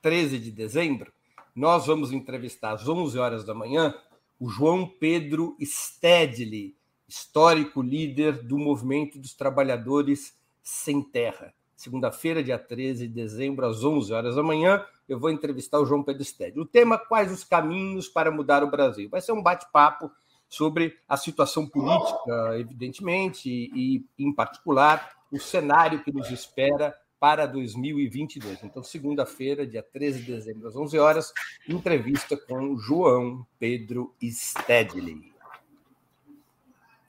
13 0.00 0.38
de 0.38 0.50
dezembro, 0.50 1.12
nós 1.54 1.86
vamos 1.86 2.12
entrevistar 2.12 2.72
às 2.72 2.88
11 2.88 3.18
horas 3.18 3.44
da 3.44 3.54
manhã 3.54 3.94
o 4.38 4.48
João 4.48 4.86
Pedro 4.86 5.56
Stedley, 5.60 6.74
histórico 7.06 7.82
líder 7.82 8.42
do 8.42 8.56
Movimento 8.56 9.18
dos 9.18 9.34
Trabalhadores 9.34 10.34
Sem 10.62 11.02
Terra. 11.02 11.52
Segunda-feira, 11.76 12.42
dia 12.42 12.58
13 12.58 13.08
de 13.08 13.14
dezembro, 13.14 13.66
às 13.66 13.84
11 13.84 14.12
horas 14.12 14.36
da 14.36 14.42
manhã, 14.42 14.84
eu 15.08 15.18
vou 15.18 15.30
entrevistar 15.30 15.80
o 15.80 15.86
João 15.86 16.02
Pedro 16.02 16.24
Stedley. 16.24 16.62
O 16.62 16.66
tema: 16.66 16.98
Quais 16.98 17.32
os 17.32 17.42
caminhos 17.42 18.08
para 18.08 18.30
mudar 18.30 18.62
o 18.62 18.70
Brasil? 18.70 19.08
Vai 19.10 19.20
ser 19.20 19.32
um 19.32 19.42
bate-papo 19.42 20.10
sobre 20.48 20.96
a 21.08 21.16
situação 21.16 21.66
política, 21.66 22.58
evidentemente, 22.58 23.48
e, 23.48 24.04
em 24.18 24.32
particular, 24.32 25.10
o 25.30 25.38
cenário 25.38 26.02
que 26.02 26.12
nos 26.12 26.30
espera 26.30 26.94
para 27.20 27.44
2022. 27.44 28.64
Então, 28.64 28.82
segunda-feira, 28.82 29.66
dia 29.66 29.82
13 29.82 30.22
de 30.22 30.32
dezembro, 30.32 30.66
às 30.66 30.74
11 30.74 30.98
horas, 30.98 31.32
entrevista 31.68 32.34
com 32.34 32.78
João 32.78 33.46
Pedro 33.58 34.14
Stedley. 34.24 35.30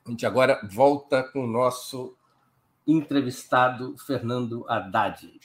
A 0.05 0.09
gente 0.09 0.26
agora 0.26 0.59
volta 0.70 1.24
com 1.24 1.45
o 1.45 1.47
nosso 1.47 2.18
entrevistado 2.86 3.95
Fernando 4.05 4.66
Haddad. 4.68 5.39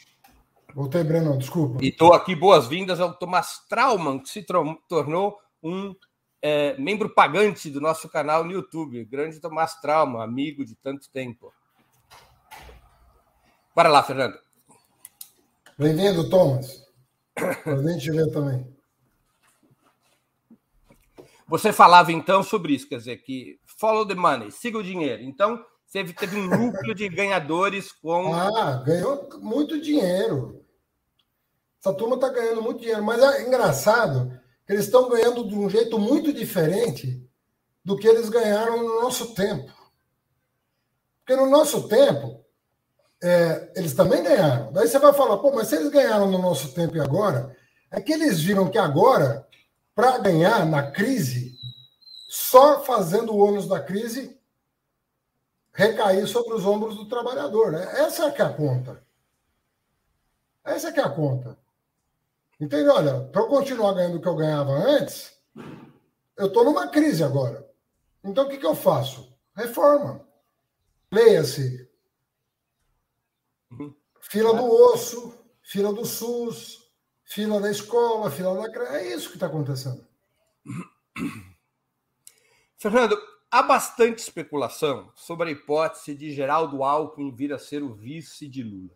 Voltei, 0.75 1.05
Breno, 1.05 1.39
desculpa. 1.39 1.79
E 1.83 1.89
estou 1.89 2.12
aqui, 2.12 2.35
boas-vindas 2.35 2.99
ao 2.99 3.14
Tomás 3.14 3.61
Trauman, 3.69 4.19
que 4.19 4.29
se 4.29 4.45
tornou 4.89 5.39
um 5.62 5.95
é, 6.43 6.77
membro 6.77 7.09
pagante 7.09 7.71
do 7.71 7.81
nosso 7.81 8.09
canal 8.09 8.43
no 8.45 8.51
YouTube. 8.51 9.05
Grande 9.05 9.39
Tomás 9.39 9.81
Trauman, 9.81 10.23
amigo 10.23 10.64
de 10.64 10.75
tanto 10.75 11.09
tempo. 11.11 11.53
Bora 13.75 13.89
lá, 13.89 14.03
Fernando. 14.03 14.45
Bem-vindo, 15.79 16.31
Thomas. 16.31 16.83
Prazer 17.62 17.99
te 17.99 18.11
ver 18.11 18.31
também. 18.31 18.66
Você 21.47 21.70
falava 21.70 22.11
então 22.11 22.43
sobre 22.43 22.72
isso, 22.72 22.89
quer 22.89 22.97
dizer, 22.97 23.18
que 23.18 23.61
follow 23.79 24.07
the 24.07 24.14
money, 24.14 24.51
siga 24.51 24.79
o 24.79 24.83
dinheiro. 24.83 25.22
Então, 25.22 25.62
teve, 25.93 26.14
teve 26.14 26.35
um 26.41 26.49
núcleo 26.49 26.95
de 26.95 27.07
ganhadores 27.11 27.93
com. 27.93 28.33
Ah, 28.33 28.83
ganhou 28.87 29.29
muito 29.39 29.79
dinheiro. 29.79 30.64
Essa 31.79 31.93
turma 31.93 32.14
está 32.14 32.31
ganhando 32.31 32.62
muito 32.62 32.81
dinheiro, 32.81 33.05
mas 33.05 33.22
é 33.22 33.47
engraçado 33.47 34.31
que 34.66 34.72
eles 34.72 34.87
estão 34.87 35.11
ganhando 35.11 35.47
de 35.47 35.55
um 35.55 35.68
jeito 35.68 35.99
muito 35.99 36.33
diferente 36.33 37.22
do 37.85 37.99
que 37.99 38.09
eles 38.09 38.31
ganharam 38.31 38.79
no 38.79 39.03
nosso 39.03 39.35
tempo. 39.35 39.70
Porque 41.18 41.37
no 41.37 41.51
nosso 41.51 41.87
tempo, 41.87 42.45
é, 43.27 43.72
eles 43.74 43.93
também 43.95 44.22
ganharam. 44.22 44.72
Daí 44.72 44.87
você 44.87 44.99
vai 44.99 45.12
falar, 45.12 45.39
pô, 45.39 45.51
mas 45.51 45.68
se 45.68 45.77
eles 45.77 45.91
ganharam 45.91 46.31
no 46.31 46.39
nosso 46.39 46.72
tempo 46.72 46.97
e 46.97 47.01
agora, 47.01 47.55
é 47.91 48.01
que 48.01 48.12
eles 48.12 48.41
viram 48.41 48.70
que 48.70 48.79
agora, 48.79 49.47
para 49.95 50.18
ganhar 50.18 50.64
na 50.64 50.91
crise, 50.91 51.55
só 52.29 52.83
fazendo 52.83 53.33
o 53.33 53.39
ônus 53.39 53.66
da 53.66 53.81
crise 53.81 54.39
recair 55.72 56.27
sobre 56.27 56.55
os 56.55 56.64
ombros 56.64 56.97
do 56.97 57.09
trabalhador. 57.09 57.72
Né? 57.72 57.83
Essa 58.01 58.27
é 58.27 58.35
é 58.39 58.43
a 58.43 58.53
conta. 58.53 59.03
Essa 60.64 60.91
é 60.91 60.99
é 60.99 61.03
a 61.03 61.11
conta. 61.11 61.59
Entendeu? 62.61 62.95
Olha, 62.95 63.20
para 63.24 63.43
eu 63.43 63.49
continuar 63.49 63.93
ganhando 63.93 64.16
o 64.16 64.20
que 64.20 64.29
eu 64.29 64.37
ganhava 64.37 64.72
antes, 64.72 65.33
eu 66.37 66.47
estou 66.47 66.64
numa 66.64 66.89
crise 66.89 67.22
agora. 67.22 67.68
Então 68.24 68.47
o 68.47 68.49
que, 68.49 68.57
que 68.57 68.66
eu 68.66 68.74
faço? 68.74 69.33
Reforma. 69.55 70.27
Leia-se 71.12 71.86
Fila 74.29 74.53
do 74.55 74.64
osso, 74.64 75.39
fila 75.62 75.93
do 75.93 76.05
SUS, 76.05 76.91
fila 77.24 77.61
da 77.61 77.70
escola, 77.70 78.31
fila 78.31 78.55
da. 78.55 78.97
É 78.99 79.14
isso 79.14 79.29
que 79.29 79.37
está 79.37 79.47
acontecendo. 79.47 80.05
Fernando, 82.77 83.16
há 83.51 83.62
bastante 83.62 84.18
especulação 84.18 85.11
sobre 85.14 85.49
a 85.49 85.53
hipótese 85.53 86.14
de 86.14 86.33
Geraldo 86.33 86.83
Alckmin 86.83 87.35
vir 87.35 87.53
a 87.53 87.59
ser 87.59 87.83
o 87.83 87.95
vice 87.95 88.49
de 88.49 88.62
Lula. 88.62 88.95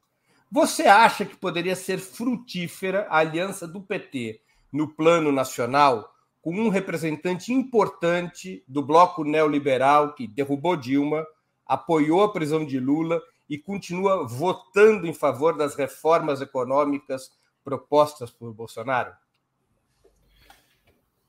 Você 0.51 0.83
acha 0.83 1.24
que 1.24 1.37
poderia 1.37 1.76
ser 1.76 1.99
frutífera 1.99 3.07
a 3.09 3.18
aliança 3.18 3.68
do 3.68 3.81
PT 3.81 4.41
no 4.72 4.89
plano 4.89 5.31
nacional 5.31 6.12
com 6.43 6.53
um 6.53 6.68
representante 6.68 7.53
importante 7.53 8.64
do 8.66 8.83
bloco 8.83 9.22
neoliberal 9.22 10.14
que 10.14 10.26
derrubou 10.26 10.74
Dilma, 10.74 11.24
apoiou 11.66 12.24
a 12.24 12.33
prisão 12.33 12.64
de 12.64 12.81
Lula 12.81 13.22
e 13.51 13.59
continua 13.59 14.24
votando 14.28 15.09
em 15.09 15.12
favor 15.12 15.57
das 15.57 15.74
reformas 15.74 16.40
econômicas 16.40 17.32
propostas 17.64 18.30
por 18.30 18.55
Bolsonaro? 18.55 19.12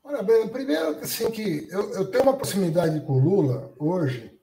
Olha, 0.04 0.22
bem, 0.22 0.48
primeiro 0.48 0.98
assim 1.00 1.28
que 1.32 1.66
eu, 1.68 1.92
eu 1.94 2.10
tenho 2.10 2.22
uma 2.22 2.36
proximidade 2.36 3.00
com 3.00 3.18
Lula 3.18 3.72
hoje 3.76 4.38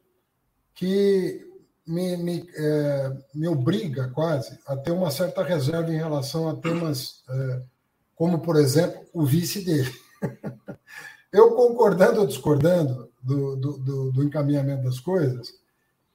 que 0.75 1.49
me, 1.87 2.17
me, 2.17 2.49
é, 2.53 3.17
me 3.33 3.47
obriga 3.47 4.09
quase 4.09 4.59
a 4.67 4.75
ter 4.75 4.91
uma 4.91 5.09
certa 5.09 5.41
reserva 5.41 5.89
em 5.89 5.97
relação 5.97 6.49
a 6.49 6.55
temas 6.55 7.23
é, 7.29 7.61
como, 8.13 8.39
por 8.39 8.57
exemplo, 8.57 9.01
o 9.13 9.25
vice 9.25 9.63
dele. 9.63 9.91
eu 11.31 11.55
concordando 11.55 12.21
ou 12.21 12.27
discordando 12.27 13.09
do, 13.21 13.55
do, 13.55 13.77
do, 13.77 14.11
do 14.11 14.23
encaminhamento 14.23 14.83
das 14.83 14.99
coisas, 14.99 15.53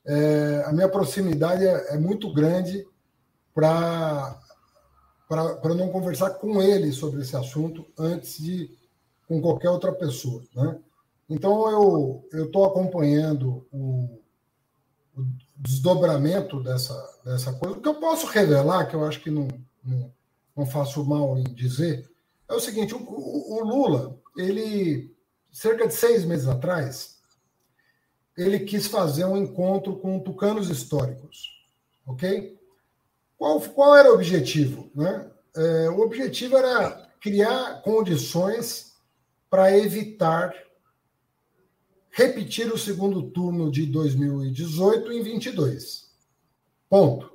é, 0.06 0.64
a 0.66 0.72
minha 0.72 0.88
proximidade 0.88 1.66
é, 1.66 1.94
é 1.94 1.98
muito 1.98 2.32
grande 2.32 2.86
para 3.54 4.38
não 5.76 5.88
conversar 5.88 6.30
com 6.30 6.62
ele 6.62 6.92
sobre 6.92 7.22
esse 7.22 7.36
assunto 7.36 7.86
antes 7.98 8.42
de 8.42 8.70
com 9.26 9.40
qualquer 9.40 9.70
outra 9.70 9.92
pessoa. 9.92 10.42
Né? 10.54 10.78
Então, 11.28 12.22
eu 12.32 12.44
estou 12.44 12.64
acompanhando 12.64 13.66
o, 13.72 14.20
o, 15.16 15.26
desdobramento 15.56 16.62
dessa, 16.62 16.94
dessa 17.24 17.52
coisa. 17.54 17.76
O 17.76 17.80
que 17.80 17.88
eu 17.88 17.94
posso 17.94 18.26
revelar, 18.26 18.86
que 18.86 18.94
eu 18.94 19.04
acho 19.04 19.20
que 19.22 19.30
não, 19.30 19.48
não, 19.82 20.12
não 20.54 20.66
faço 20.66 21.04
mal 21.04 21.38
em 21.38 21.44
dizer, 21.44 22.10
é 22.48 22.54
o 22.54 22.60
seguinte: 22.60 22.94
o, 22.94 22.98
o, 22.98 23.64
Lula, 23.64 24.18
ele, 24.36 25.10
cerca 25.50 25.86
de 25.86 25.94
seis 25.94 26.24
meses 26.24 26.46
atrás, 26.46 27.13
ele 28.36 28.60
quis 28.60 28.86
fazer 28.86 29.24
um 29.24 29.36
encontro 29.36 29.96
com 29.96 30.18
tucanos 30.18 30.68
históricos, 30.68 31.48
ok? 32.06 32.58
Qual, 33.36 33.60
qual 33.60 33.96
era 33.96 34.10
o 34.10 34.14
objetivo? 34.14 34.90
Né? 34.94 35.30
É, 35.56 35.90
o 35.90 36.00
objetivo 36.00 36.56
era 36.56 37.10
criar 37.20 37.82
condições 37.82 38.94
para 39.48 39.76
evitar 39.76 40.52
repetir 42.10 42.72
o 42.72 42.78
segundo 42.78 43.30
turno 43.30 43.70
de 43.70 43.86
2018 43.86 45.12
em 45.12 45.22
22. 45.22 46.10
Ponto. 46.88 47.32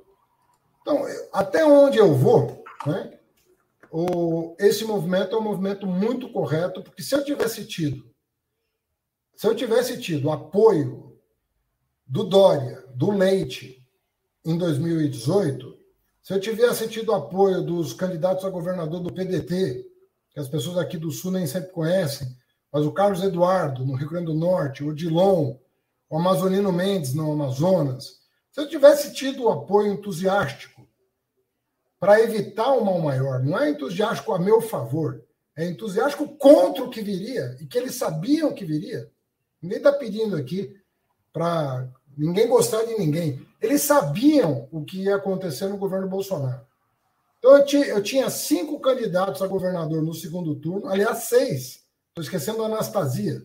Então, 0.80 1.04
até 1.32 1.64
onde 1.64 1.98
eu 1.98 2.14
vou, 2.14 2.64
né, 2.86 3.18
o, 3.90 4.56
esse 4.58 4.84
movimento 4.84 5.34
é 5.34 5.38
um 5.38 5.42
movimento 5.42 5.86
muito 5.86 6.30
correto, 6.30 6.82
porque 6.82 7.02
se 7.02 7.14
eu 7.14 7.24
tivesse 7.24 7.66
tido 7.66 8.09
se 9.40 9.46
eu 9.46 9.54
tivesse 9.54 9.98
tido 9.98 10.30
apoio 10.30 11.18
do 12.06 12.24
Dória, 12.24 12.84
do 12.94 13.10
Leite, 13.10 13.82
em 14.44 14.58
2018, 14.58 15.78
se 16.22 16.34
eu 16.34 16.38
tivesse 16.38 16.86
tido 16.88 17.14
apoio 17.14 17.62
dos 17.62 17.94
candidatos 17.94 18.44
a 18.44 18.50
governador 18.50 19.00
do 19.00 19.10
PDT, 19.10 19.86
que 20.28 20.38
as 20.38 20.46
pessoas 20.46 20.76
aqui 20.76 20.98
do 20.98 21.10
Sul 21.10 21.30
nem 21.30 21.46
sempre 21.46 21.70
conhecem, 21.70 22.28
mas 22.70 22.84
o 22.84 22.92
Carlos 22.92 23.22
Eduardo, 23.22 23.82
no 23.86 23.94
Rio 23.94 24.10
Grande 24.10 24.26
do 24.26 24.34
Norte, 24.34 24.84
o 24.84 24.94
Dilon, 24.94 25.56
o 26.10 26.18
Amazonino 26.18 26.70
Mendes 26.70 27.14
no 27.14 27.32
Amazonas, 27.32 28.20
se 28.52 28.60
eu 28.60 28.68
tivesse 28.68 29.14
tido 29.14 29.44
o 29.44 29.48
apoio 29.48 29.90
entusiástico 29.90 30.86
para 31.98 32.20
evitar 32.20 32.74
um 32.74 32.84
mal 32.84 32.98
maior, 32.98 33.42
não 33.42 33.58
é 33.58 33.70
entusiástico 33.70 34.34
a 34.34 34.38
meu 34.38 34.60
favor, 34.60 35.24
é 35.56 35.64
entusiástico 35.64 36.28
contra 36.36 36.84
o 36.84 36.90
que 36.90 37.00
viria 37.00 37.56
e 37.58 37.64
que 37.64 37.78
eles 37.78 37.94
sabiam 37.94 38.52
que 38.52 38.66
viria. 38.66 39.10
Ninguém 39.60 39.78
está 39.78 39.92
pedindo 39.92 40.36
aqui 40.36 40.74
para 41.32 41.88
ninguém 42.16 42.48
gostar 42.48 42.84
de 42.84 42.94
ninguém. 42.94 43.46
Eles 43.60 43.82
sabiam 43.82 44.68
o 44.70 44.84
que 44.84 45.02
ia 45.04 45.16
acontecer 45.16 45.68
no 45.68 45.76
governo 45.76 46.08
Bolsonaro. 46.08 46.66
Então, 47.38 47.56
eu 47.56 47.64
tinha, 47.64 47.86
eu 47.86 48.02
tinha 48.02 48.28
cinco 48.28 48.80
candidatos 48.80 49.40
a 49.40 49.46
governador 49.46 50.02
no 50.02 50.14
segundo 50.14 50.54
turno, 50.56 50.88
aliás, 50.88 51.24
seis. 51.24 51.84
Estou 52.08 52.22
esquecendo 52.22 52.62
a 52.62 52.66
Anastasia. 52.66 53.42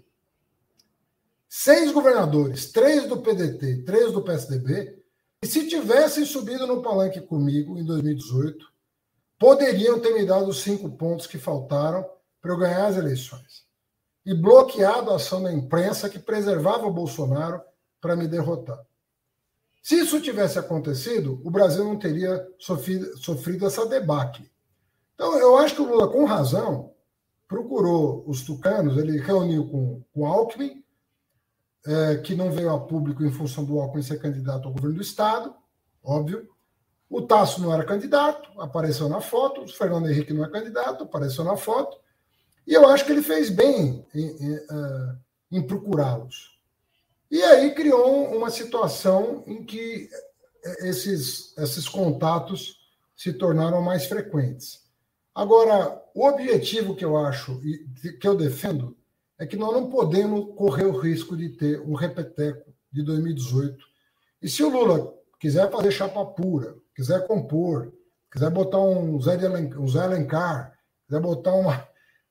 Seis 1.48 1.92
governadores, 1.92 2.72
três 2.72 3.08
do 3.08 3.22
PDT, 3.22 3.84
três 3.86 4.12
do 4.12 4.22
PSDB, 4.22 5.02
e 5.42 5.48
se 5.48 5.68
tivessem 5.68 6.26
subido 6.26 6.68
no 6.68 6.82
palanque 6.82 7.22
comigo 7.22 7.78
em 7.78 7.86
2018, 7.86 8.66
poderiam 9.40 10.00
ter 10.00 10.14
me 10.14 10.26
dado 10.26 10.50
os 10.50 10.62
cinco 10.62 10.90
pontos 10.98 11.28
que 11.28 11.38
faltaram 11.38 12.06
para 12.42 12.52
eu 12.52 12.58
ganhar 12.58 12.88
as 12.88 12.98
eleições. 12.98 13.65
E 14.26 14.34
bloqueado 14.34 15.12
a 15.12 15.16
ação 15.16 15.44
da 15.44 15.54
imprensa 15.54 16.10
que 16.10 16.18
preservava 16.18 16.86
o 16.86 16.94
Bolsonaro 16.94 17.62
para 18.02 18.16
me 18.16 18.28
derrotar. 18.28 18.80
Se 19.82 20.00
isso 20.00 20.20
tivesse 20.20 20.58
acontecido, 20.58 21.40
o 21.44 21.52
Brasil 21.52 21.84
não 21.84 22.00
teria 22.00 22.44
sofrido, 22.58 23.18
sofrido 23.20 23.68
essa 23.68 23.86
debacle. 23.86 24.50
Então, 25.14 25.38
eu 25.38 25.58
acho 25.58 25.76
que 25.76 25.82
o 25.82 25.88
Lula, 25.88 26.08
com 26.08 26.26
razão, 26.26 26.92
procurou 27.48 28.24
os 28.28 28.42
tucanos, 28.44 28.98
ele 28.98 29.20
reuniu 29.20 29.70
com 29.70 30.04
o 30.14 30.26
Alckmin, 30.26 30.84
é, 31.86 32.18
que 32.18 32.36
não 32.36 32.52
veio 32.52 32.72
a 32.72 32.80
público 32.80 33.24
em 33.24 33.32
função 33.32 33.64
do 33.64 33.80
Alckmin 33.80 34.02
ser 34.02 34.20
candidato 34.20 34.68
ao 34.68 34.74
governo 34.74 34.96
do 34.96 35.04
Estado, 35.04 35.56
óbvio. 36.04 36.50
O 37.08 37.22
Tasso 37.22 37.62
não 37.62 37.72
era 37.72 37.86
candidato, 37.86 38.50
apareceu 38.60 39.08
na 39.08 39.22
foto. 39.22 39.62
O 39.62 39.68
Fernando 39.68 40.10
Henrique 40.10 40.34
não 40.34 40.44
é 40.44 40.50
candidato, 40.50 41.04
apareceu 41.04 41.44
na 41.44 41.56
foto. 41.56 41.98
E 42.66 42.74
eu 42.74 42.88
acho 42.88 43.06
que 43.06 43.12
ele 43.12 43.22
fez 43.22 43.50
bem 43.50 44.06
em, 44.14 44.26
em, 44.26 44.56
é, 44.56 45.16
em 45.52 45.62
procurá-los. 45.62 46.60
E 47.30 47.42
aí 47.42 47.74
criou 47.74 48.36
uma 48.36 48.50
situação 48.50 49.44
em 49.46 49.64
que 49.64 50.10
esses, 50.80 51.56
esses 51.58 51.88
contatos 51.88 52.78
se 53.16 53.34
tornaram 53.34 53.82
mais 53.82 54.06
frequentes. 54.06 54.84
Agora, 55.34 56.02
o 56.14 56.26
objetivo 56.28 56.96
que 56.96 57.04
eu 57.04 57.18
acho 57.18 57.60
e 57.64 58.14
que 58.14 58.28
eu 58.28 58.36
defendo 58.36 58.98
é 59.38 59.46
que 59.46 59.58
nós 59.58 59.74
não 59.74 59.90
podemos 59.90 60.56
correr 60.56 60.86
o 60.86 60.98
risco 60.98 61.36
de 61.36 61.50
ter 61.50 61.82
um 61.82 61.94
repeteco 61.94 62.74
de 62.92 63.04
2018. 63.04 63.78
E 64.42 64.48
se 64.48 64.64
o 64.64 64.70
Lula 64.70 65.14
quiser 65.40 65.70
fazer 65.70 65.92
chapa 65.92 66.26
pura, 66.26 66.76
quiser 66.96 67.28
compor, 67.28 67.92
quiser 68.32 68.50
botar 68.50 68.80
um 68.80 69.20
Zé, 69.22 69.34
Alencar, 69.34 69.82
um 69.82 69.88
Zé 69.88 70.00
Alencar, 70.00 70.74
quiser 71.06 71.20
botar 71.20 71.54
uma. 71.54 71.88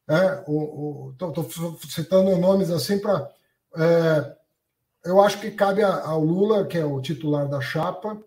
Estou 0.07 1.15
é, 1.45 1.89
citando 1.89 2.37
nomes 2.37 2.71
assim 2.71 2.99
para. 2.99 3.31
É, 3.77 4.37
eu 5.05 5.21
acho 5.21 5.41
que 5.41 5.51
cabe 5.51 5.83
ao 5.83 6.23
Lula, 6.23 6.67
que 6.67 6.79
é 6.79 6.85
o 6.85 7.01
titular 7.01 7.49
da 7.49 7.61
chapa, 7.61 8.23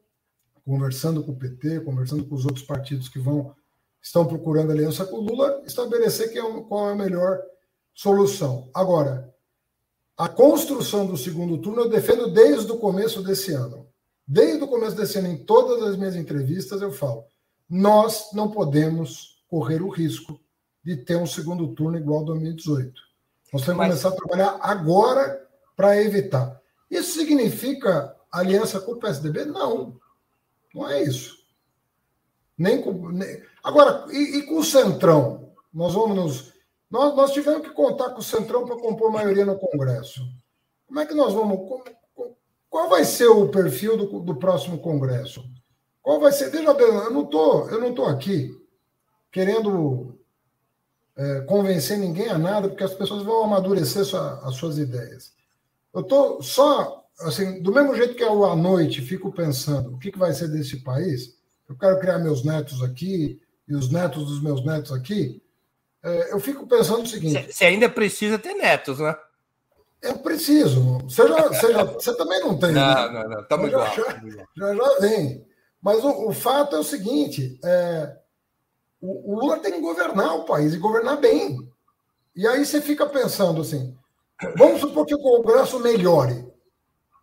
conversando 0.65 1.23
com 1.23 1.31
o 1.31 1.37
PT, 1.37 1.81
conversando 1.81 2.25
com 2.25 2.35
os 2.35 2.45
outros 2.45 2.65
partidos 2.65 3.09
que 3.09 3.19
vão 3.19 3.55
estão 4.01 4.25
procurando 4.25 4.71
aliança 4.71 5.05
com 5.05 5.17
o 5.17 5.21
Lula, 5.21 5.61
estabelecer 5.65 6.31
que 6.31 6.39
é 6.39 6.61
qual 6.63 6.89
é 6.89 6.93
a 6.93 6.95
melhor 6.95 7.41
solução. 7.93 8.69
Agora, 8.73 9.33
a 10.15 10.29
construção 10.29 11.05
do 11.05 11.17
segundo 11.17 11.57
turno 11.57 11.81
eu 11.81 11.89
defendo 11.89 12.31
desde 12.31 12.71
o 12.71 12.77
começo 12.77 13.21
desse 13.21 13.51
ano. 13.53 13.87
Desde 14.25 14.63
o 14.63 14.67
começo 14.67 14.95
desse 14.95 15.17
ano, 15.17 15.27
em 15.27 15.37
todas 15.37 15.83
as 15.83 15.97
minhas 15.97 16.15
entrevistas, 16.15 16.81
eu 16.81 16.91
falo: 16.91 17.25
nós 17.69 18.29
não 18.33 18.49
podemos 18.49 19.43
correr 19.47 19.81
o 19.81 19.89
risco 19.89 20.39
de 20.87 20.95
ter 20.95 21.17
um 21.17 21.27
segundo 21.27 21.67
turno 21.75 21.97
igual 21.97 22.19
ao 22.19 22.25
2018. 22.27 23.01
Nós 23.51 23.61
temos 23.63 23.65
que 23.65 23.71
Mas... 23.73 23.87
começar 23.89 24.09
a 24.09 24.15
trabalhar 24.15 24.57
agora 24.61 25.45
para 25.75 26.01
evitar. 26.01 26.61
Isso 26.89 27.19
significa 27.19 28.15
aliança 28.31 28.79
com 28.79 28.93
o 28.93 28.97
PSDB? 28.97 29.43
Não, 29.43 29.99
não 30.73 30.89
é 30.89 31.03
isso. 31.03 31.35
Nem 32.57 32.81
com, 32.81 33.09
nem... 33.09 33.43
Agora, 33.61 34.05
e, 34.09 34.37
e, 34.37 34.43
com 34.43 34.59
o 34.59 34.63
Centrão? 34.63 35.51
Nós 35.73 35.93
vamos 35.93 36.15
nos. 36.15 36.53
Nós, 36.89 37.13
nós 37.17 37.33
tivemos 37.33 37.67
que 37.67 37.73
contar 37.73 38.11
com 38.11 38.19
o 38.19 38.23
Centrão 38.23 38.65
para 38.65 38.77
compor 38.77 39.11
maioria 39.11 39.45
no 39.45 39.59
Congresso. 39.59 40.21
Como 40.87 41.01
é 41.01 41.05
que 41.05 41.13
nós 41.13 41.33
vamos. 41.33 41.83
Qual 42.69 42.87
vai 42.87 43.03
ser 43.03 43.27
o 43.27 43.49
perfil 43.49 43.97
do, 43.97 44.21
do 44.21 44.35
próximo 44.37 44.79
Congresso? 44.79 45.43
Qual 46.01 46.21
vai 46.21 46.31
ser? 46.31 46.49
Veja 46.49 46.73
bem, 46.73 46.87
eu 46.87 47.11
não 47.11 47.23
estou 47.23 47.69
eu 47.69 47.81
não 47.81 47.93
tô 47.93 48.05
aqui 48.05 48.49
querendo 49.29 50.16
é, 51.17 51.41
convencer 51.41 51.97
ninguém 51.97 52.29
a 52.29 52.37
nada, 52.37 52.69
porque 52.69 52.83
as 52.83 52.93
pessoas 52.93 53.23
vão 53.23 53.43
amadurecer 53.43 54.05
sua, 54.05 54.39
as 54.47 54.55
suas 54.55 54.77
ideias. 54.77 55.33
Eu 55.93 56.01
estou 56.01 56.41
só, 56.43 57.03
assim, 57.19 57.61
do 57.61 57.73
mesmo 57.73 57.95
jeito 57.95 58.15
que 58.15 58.23
eu 58.23 58.45
à 58.45 58.55
noite 58.55 59.01
fico 59.01 59.31
pensando 59.31 59.93
o 59.93 59.97
que, 59.97 60.11
que 60.11 60.19
vai 60.19 60.31
ser 60.33 60.47
desse 60.47 60.77
país, 60.77 61.35
eu 61.67 61.75
quero 61.75 61.99
criar 61.99 62.19
meus 62.19 62.43
netos 62.45 62.83
aqui 62.83 63.41
e 63.67 63.75
os 63.75 63.91
netos 63.91 64.25
dos 64.25 64.41
meus 64.41 64.63
netos 64.63 64.91
aqui, 64.93 65.41
é, 66.03 66.31
eu 66.31 66.39
fico 66.39 66.67
pensando 66.67 67.03
o 67.03 67.07
seguinte. 67.07 67.51
Você 67.51 67.65
ainda 67.65 67.89
precisa 67.89 68.37
ter 68.37 68.53
netos, 68.53 68.99
né? 68.99 69.15
Eu 70.01 70.19
preciso. 70.19 70.99
Você, 70.99 71.27
já, 71.27 71.47
você, 71.47 71.73
já, 71.73 71.83
você 71.83 72.15
também 72.15 72.39
não 72.39 72.57
tem. 72.57 72.71
Não, 72.71 73.11
né? 73.11 73.23
não, 73.23 73.29
não. 73.29 73.41
Estamos 73.41 73.67
igual. 73.67 73.95
Já, 73.95 74.21
já, 74.55 74.75
já, 74.75 74.99
vem. 74.99 75.45
Mas 75.81 76.03
o, 76.03 76.27
o 76.29 76.33
fato 76.33 76.75
é 76.75 76.79
o 76.79 76.83
seguinte: 76.83 77.59
é, 77.65 78.15
o, 79.01 79.33
o 79.33 79.39
Lula 79.39 79.59
tem 79.59 79.73
que 79.73 79.81
governar 79.81 80.35
o 80.35 80.45
país 80.45 80.73
e 80.73 80.77
governar 80.77 81.17
bem. 81.17 81.57
E 82.35 82.47
aí 82.47 82.65
você 82.65 82.81
fica 82.81 83.05
pensando 83.05 83.61
assim: 83.61 83.97
vamos 84.57 84.81
supor 84.81 85.05
que 85.05 85.15
o 85.15 85.21
Congresso 85.21 85.79
melhore. 85.79 86.47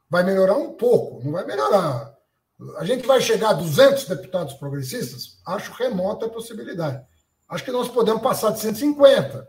Vai 0.08 0.22
melhorar 0.22 0.56
um 0.56 0.74
pouco, 0.74 1.24
não 1.24 1.32
vai 1.32 1.44
melhorar 1.44 2.14
a 2.76 2.84
gente 2.84 3.06
vai 3.06 3.20
chegar 3.20 3.50
a 3.50 3.54
200 3.54 4.06
deputados 4.06 4.54
progressistas? 4.54 5.38
Acho 5.44 5.72
remota 5.72 6.26
a 6.26 6.30
possibilidade. 6.30 7.04
Acho 7.48 7.64
que 7.64 7.72
nós 7.72 7.88
podemos 7.88 8.22
passar 8.22 8.50
de 8.50 8.60
150. 8.60 9.48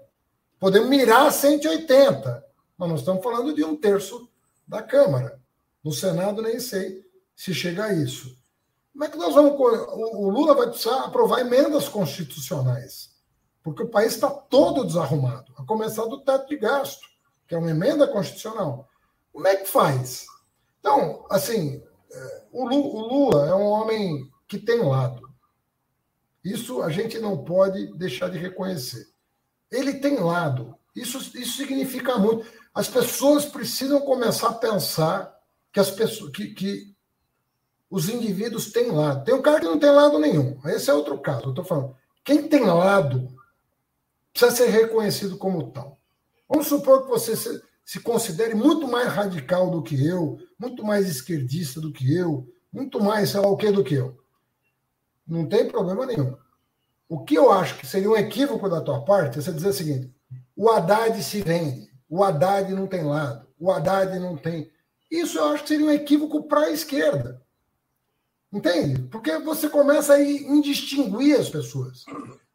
Podemos 0.59 0.89
mirar 0.89 1.31
180. 1.31 2.43
Mas 2.77 2.89
nós 2.89 2.99
estamos 2.99 3.23
falando 3.23 3.53
de 3.53 3.63
um 3.63 3.75
terço 3.75 4.29
da 4.67 4.81
Câmara. 4.81 5.39
No 5.83 5.91
Senado, 5.91 6.41
nem 6.41 6.59
sei 6.59 7.05
se 7.35 7.53
chega 7.53 7.85
a 7.85 7.93
isso. 7.93 8.35
Como 8.95 9.03
é 9.03 9.09
que 9.09 9.17
nós 9.17 9.35
vamos. 9.35 9.59
O 9.59 10.29
Lula 10.29 10.55
vai 10.55 10.67
precisar 10.67 11.03
aprovar 11.03 11.41
emendas 11.41 11.89
constitucionais. 11.89 13.13
Porque 13.61 13.83
o 13.83 13.89
país 13.89 14.13
está 14.13 14.29
todo 14.29 14.85
desarrumado, 14.85 15.51
a 15.57 15.65
começar 15.65 16.05
do 16.05 16.21
teto 16.21 16.47
de 16.47 16.55
gasto, 16.55 17.05
que 17.45 17.53
é 17.53 17.57
uma 17.57 17.71
emenda 17.71 18.07
constitucional. 18.07 18.87
Como 19.33 19.45
é 19.47 19.57
que 19.57 19.67
faz? 19.67 20.25
Então, 20.79 21.25
assim, 21.29 21.83
o 22.53 22.65
Lula 22.65 23.47
é 23.47 23.53
um 23.53 23.65
homem 23.65 24.31
que 24.47 24.57
tem 24.57 24.81
lado. 24.81 25.29
Isso 26.41 26.81
a 26.81 26.89
gente 26.89 27.19
não 27.19 27.43
pode 27.43 27.87
deixar 27.97 28.29
de 28.29 28.37
reconhecer. 28.37 29.07
Ele 29.69 29.95
tem 29.95 30.19
lado. 30.19 30.77
Isso, 30.95 31.17
isso 31.37 31.57
significa 31.57 32.17
muito. 32.17 32.49
As 32.73 32.87
pessoas 32.87 33.45
precisam 33.45 33.99
começar 34.01 34.49
a 34.49 34.53
pensar 34.53 35.35
que, 35.73 35.81
as 35.81 35.91
pessoas, 35.91 36.31
que, 36.31 36.53
que 36.53 36.94
os 37.89 38.09
indivíduos 38.09 38.71
têm 38.71 38.91
lado. 38.91 39.23
Tem 39.23 39.33
um 39.33 39.41
cara 39.41 39.59
que 39.59 39.65
não 39.65 39.79
tem 39.79 39.91
lado 39.91 40.19
nenhum. 40.19 40.59
Esse 40.65 40.89
é 40.89 40.93
outro 40.93 41.17
caso. 41.19 41.45
Eu 41.45 41.49
estou 41.49 41.65
falando. 41.65 41.95
Quem 42.23 42.47
tem 42.47 42.65
lado 42.65 43.27
precisa 44.33 44.51
ser 44.51 44.67
reconhecido 44.67 45.37
como 45.37 45.71
tal. 45.71 45.99
Vamos 46.49 46.67
supor 46.67 47.03
que 47.03 47.09
você 47.09 47.35
se, 47.35 47.61
se 47.85 47.99
considere 47.99 48.55
muito 48.55 48.87
mais 48.87 49.07
radical 49.07 49.69
do 49.69 49.81
que 49.81 50.05
eu, 50.05 50.39
muito 50.59 50.83
mais 50.83 51.07
esquerdista 51.07 51.79
do 51.79 51.91
que 51.91 52.13
eu, 52.15 52.47
muito 52.71 52.99
mais, 52.99 53.29
sei 53.29 53.39
lá 53.39 53.47
o 53.47 53.57
que 53.57 53.71
do 53.71 53.83
que 53.83 53.93
eu. 53.93 54.17
Não 55.25 55.47
tem 55.47 55.67
problema 55.67 56.05
nenhum. 56.05 56.35
O 57.07 57.23
que 57.23 57.35
eu 57.35 57.51
acho 57.51 57.77
que 57.77 57.87
seria 57.87 58.09
um 58.09 58.15
equívoco 58.15 58.67
da 58.67 58.81
tua 58.81 59.01
parte 59.05 59.37
é 59.37 59.41
você 59.41 59.51
dizer 59.51 59.69
o 59.69 59.73
seguinte: 59.73 60.13
o 60.55 60.69
Haddad 60.69 61.21
se 61.23 61.41
vende, 61.41 61.89
o 62.09 62.23
Haddad 62.23 62.73
não 62.73 62.87
tem 62.87 63.03
lado, 63.03 63.47
o 63.59 63.71
Haddad 63.71 64.17
não 64.19 64.35
tem. 64.35 64.71
Isso 65.09 65.37
eu 65.37 65.45
acho 65.45 65.63
que 65.63 65.69
seria 65.69 65.85
um 65.85 65.91
equívoco 65.91 66.47
para 66.47 66.61
a 66.61 66.71
esquerda. 66.71 67.44
Entende? 68.55 69.01
Porque 69.11 69.37
você 69.39 69.67
começa 69.67 70.13
a 70.13 70.23
indistinguir 70.23 71.37
as 71.37 71.49
pessoas. 71.49 72.05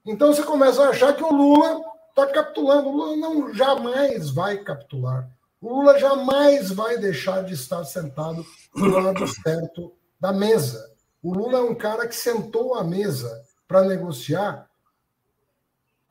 Então 0.02 0.32
você 0.32 0.42
começa 0.42 0.82
a 0.82 0.88
achar 0.88 1.14
que 1.14 1.22
o 1.22 1.30
Lula 1.30 1.78
está 2.08 2.26
capitulando. 2.28 2.88
O 2.88 2.96
Lula 2.96 3.16
não 3.18 3.52
jamais 3.52 4.30
vai 4.30 4.56
capitular. 4.56 5.28
O 5.60 5.68
Lula 5.68 5.98
jamais 5.98 6.70
vai 6.70 6.96
deixar 6.96 7.44
de 7.44 7.52
estar 7.52 7.84
sentado 7.84 8.42
do 8.74 8.88
lado 8.88 9.28
certo 9.28 9.92
da 10.18 10.32
mesa. 10.32 10.90
O 11.22 11.34
Lula 11.34 11.58
é 11.58 11.62
um 11.62 11.74
cara 11.74 12.08
que 12.08 12.16
sentou 12.16 12.76
à 12.76 12.82
mesa 12.82 13.44
para 13.68 13.82
negociar. 13.82 14.70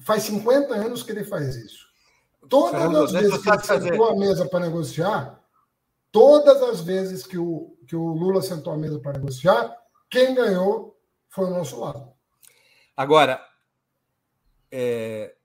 Faz 0.01 0.21
50 0.21 0.71
anos 0.75 1.01
que 1.01 1.11
ele 1.11 1.23
faz 1.23 1.55
isso. 1.55 1.87
Todas 2.47 2.95
as 2.95 3.11
vezes 3.11 3.37
que 3.39 3.49
ele 3.49 3.63
sentou 3.63 4.05
à 4.05 4.15
mesa 4.15 4.45
para 4.47 4.59
negociar, 4.59 5.39
todas 6.11 6.61
as 6.61 6.79
vezes 6.79 7.25
que 7.25 7.39
o, 7.39 7.75
que 7.87 7.95
o 7.95 8.13
Lula 8.13 8.43
sentou 8.43 8.71
à 8.71 8.77
mesa 8.77 8.99
para 8.99 9.13
negociar, 9.13 9.78
quem 10.09 10.33
ganhou 10.33 10.99
foi 11.29 11.45
o 11.45 11.51
nosso 11.51 11.79
lado. 11.79 12.11
Agora, 12.95 13.41
é, 14.71 15.35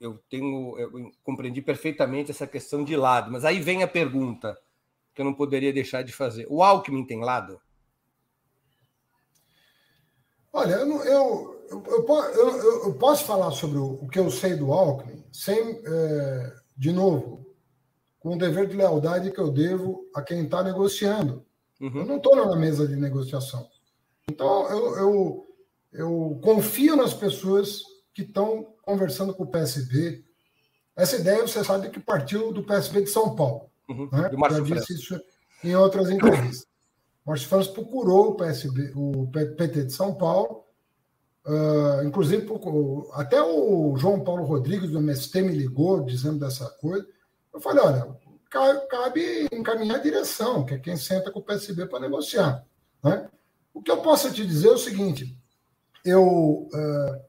eu 0.00 0.18
tenho, 0.28 0.78
eu 0.78 1.10
compreendi 1.22 1.62
perfeitamente 1.62 2.30
essa 2.30 2.46
questão 2.46 2.84
de 2.84 2.96
lado, 2.96 3.30
mas 3.30 3.44
aí 3.44 3.60
vem 3.60 3.82
a 3.82 3.88
pergunta 3.88 4.58
que 5.14 5.20
eu 5.20 5.24
não 5.24 5.34
poderia 5.34 5.72
deixar 5.72 6.02
de 6.02 6.12
fazer: 6.12 6.46
o 6.50 6.62
Alckmin 6.62 7.06
tem 7.06 7.20
lado? 7.20 7.60
Olha, 10.52 10.74
eu, 10.74 11.04
eu, 11.04 11.66
eu, 11.70 12.84
eu 12.84 12.94
posso 12.98 13.24
falar 13.24 13.50
sobre 13.52 13.78
o, 13.78 14.06
que 14.08 14.18
eu 14.18 14.30
sei 14.30 14.54
do 14.54 14.70
Alckmin 14.70 15.24
sem, 15.32 15.80
é, 15.86 16.54
de 16.76 16.92
novo, 16.92 17.46
com 18.18 18.34
o 18.34 18.38
dever 18.38 18.68
de 18.68 18.76
lealdade 18.76 19.30
que 19.30 19.40
eu 19.40 19.50
devo 19.50 20.06
a 20.14 20.20
quem 20.20 20.44
está 20.44 20.62
negociando. 20.62 21.46
Uhum. 21.80 22.00
Eu 22.00 22.04
não 22.04 22.16
estou 22.18 22.36
na 22.36 22.54
mesa 22.54 22.86
de 22.86 22.96
negociação. 22.96 23.66
Então, 24.30 24.68
eu, 24.70 24.96
eu, 24.96 25.46
eu 25.92 26.40
confio 26.42 26.96
nas 26.96 27.14
pessoas 27.14 27.82
que 28.14 28.22
estão 28.22 28.74
conversando 28.82 29.34
com 29.34 29.44
o 29.44 29.50
PSB. 29.50 30.24
Essa 30.94 31.16
ideia, 31.16 31.46
você 31.46 31.64
sabe 31.64 31.90
que 31.90 32.00
partiu 32.00 32.52
do 32.52 32.64
PSB 32.64 33.02
de 33.02 33.10
São 33.10 33.34
Paulo. 33.34 33.70
Uhum. 33.88 34.08
Né? 34.12 34.30
Já 34.50 34.60
disse 34.60 34.94
isso 34.94 35.20
em 35.64 35.74
outras 35.74 36.10
entrevistas. 36.10 36.66
Márcio 37.24 37.48
França 37.48 37.70
procurou 37.70 38.30
o 38.30 38.34
PSB, 38.34 38.92
o 38.96 39.28
PT 39.28 39.84
de 39.84 39.92
São 39.92 40.14
Paulo, 40.14 40.64
uh, 41.46 42.04
inclusive 42.04 42.48
até 43.12 43.40
o 43.40 43.96
João 43.96 44.24
Paulo 44.24 44.44
Rodrigues 44.44 44.90
do 44.90 44.98
MST 44.98 45.40
me 45.42 45.52
ligou 45.52 46.04
dizendo 46.04 46.40
dessa 46.40 46.68
coisa. 46.80 47.06
Eu 47.54 47.60
falei, 47.60 47.84
olha, 47.84 48.16
cabe 48.88 49.48
encaminhar 49.52 49.98
a 49.98 50.02
direção, 50.02 50.64
que 50.64 50.74
é 50.74 50.78
quem 50.78 50.96
senta 50.96 51.30
com 51.30 51.38
o 51.38 51.44
PSB 51.44 51.86
para 51.86 52.00
negociar. 52.00 52.64
Né? 53.04 53.28
O 53.74 53.82
que 53.82 53.90
eu 53.90 53.98
posso 53.98 54.32
te 54.32 54.46
dizer 54.46 54.68
é 54.68 54.72
o 54.72 54.78
seguinte: 54.78 55.36
eu, 56.04 56.68
uh, 56.72 57.22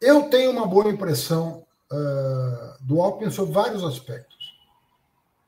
eu 0.00 0.24
tenho 0.28 0.50
uma 0.50 0.66
boa 0.66 0.88
impressão 0.88 1.64
uh, 1.92 2.84
do 2.84 3.00
Alckmin 3.00 3.30
sobre 3.30 3.52
vários 3.52 3.84
aspectos. 3.84 4.34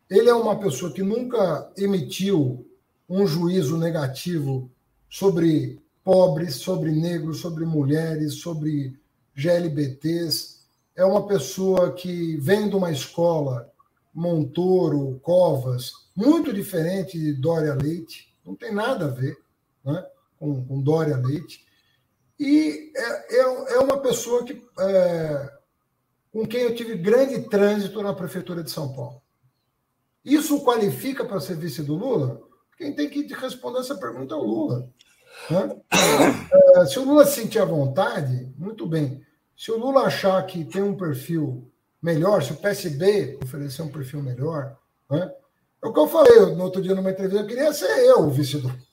Ele 0.09 0.29
é 0.29 0.35
uma 0.35 0.59
pessoa 0.59 0.93
que 0.93 1.03
nunca 1.03 1.71
emitiu 1.77 2.67
um 3.09 3.27
juízo 3.27 3.77
negativo 3.77 4.71
sobre 5.09 5.81
pobres, 6.05 6.57
sobre 6.57 6.93
negros, 6.93 7.41
sobre 7.41 7.65
mulheres, 7.65 8.35
sobre 8.35 8.97
GLBTs. 9.35 10.61
É 10.95 11.05
uma 11.05 11.27
pessoa 11.27 11.93
que 11.93 12.37
vem 12.37 12.69
de 12.69 12.77
uma 12.77 12.91
escola, 12.91 13.71
Montoro, 14.15 15.21
Covas, 15.23 15.93
muito 16.15 16.53
diferente 16.53 17.19
de 17.19 17.35
Dória 17.35 17.75
Leite, 17.75 18.33
não 18.45 18.55
tem 18.55 18.73
nada 18.73 19.07
a 19.07 19.09
ver 19.09 19.37
né, 19.85 20.07
com, 20.39 20.65
com 20.65 20.83
Dória 20.83 21.17
Leite. 21.17 21.67
E 22.39 22.93
é, 22.95 23.37
é, 23.37 23.75
é 23.75 23.79
uma 23.79 23.99
pessoa 23.99 24.45
que, 24.45 24.63
é, 24.79 25.53
com 26.33 26.47
quem 26.47 26.63
eu 26.63 26.75
tive 26.75 26.97
grande 26.97 27.49
trânsito 27.49 28.03
na 28.03 28.13
Prefeitura 28.13 28.63
de 28.63 28.71
São 28.71 28.95
Paulo. 28.95 29.23
Isso 30.25 30.63
qualifica 30.63 31.25
para 31.25 31.41
ser 31.41 31.57
vice 31.57 31.83
do 31.83 31.95
Lula? 31.95 32.41
Quem 32.77 32.93
tem 32.93 33.09
que 33.09 33.33
responder 33.33 33.79
essa 33.79 33.97
pergunta 33.97 34.35
é 34.35 34.39
o 34.39 34.43
Lula. 34.43 34.91
Né? 35.51 35.77
É, 36.77 36.87
se 36.87 36.99
o 36.99 37.05
Lula 37.05 37.25
se 37.25 37.41
sentir 37.41 37.59
à 37.59 37.65
vontade, 37.65 38.53
muito 38.59 38.87
bem. 38.87 39.23
Se 39.57 39.71
o 39.71 39.79
Lula 39.79 40.03
achar 40.03 40.45
que 40.45 40.65
tem 40.65 40.83
um 40.83 40.97
perfil 40.97 41.71
melhor, 42.03 42.43
se 42.43 42.53
o 42.53 42.57
PSB 42.57 43.39
oferecer 43.43 43.83
um 43.83 43.89
perfil 43.89 44.23
melhor, 44.23 44.77
né? 45.11 45.33
é 45.83 45.87
o 45.87 45.93
que 45.93 45.99
eu 45.99 46.09
falei 46.09 46.41
no 46.55 46.65
outro 46.65 46.83
dia 46.83 46.95
numa 46.95 47.11
entrevista, 47.11 47.43
eu 47.43 47.47
queria 47.47 47.73
ser 47.73 47.89
eu 48.05 48.21
o 48.21 48.31
vice 48.31 48.59
do 48.59 48.69
Lula. 48.69 48.86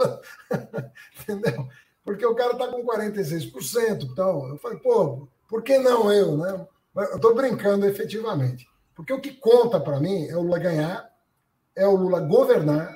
Entendeu? 1.22 1.68
Porque 2.04 2.24
o 2.24 2.34
cara 2.34 2.52
está 2.52 2.66
com 2.68 2.84
46%. 2.84 4.04
Então, 4.04 4.48
eu 4.48 4.58
falei, 4.58 4.78
pô, 4.78 5.28
por 5.48 5.62
que 5.62 5.78
não 5.78 6.12
eu? 6.12 6.36
Né? 6.36 6.66
Eu 6.96 7.16
estou 7.16 7.34
brincando 7.34 7.86
efetivamente. 7.86 8.68
Porque 8.94 9.12
o 9.12 9.20
que 9.20 9.32
conta 9.32 9.80
para 9.80 10.00
mim 10.00 10.26
é 10.26 10.36
o 10.36 10.42
Lula 10.42 10.58
ganhar, 10.58 11.10
é 11.74 11.86
o 11.86 11.96
Lula 11.96 12.20
governar, 12.20 12.94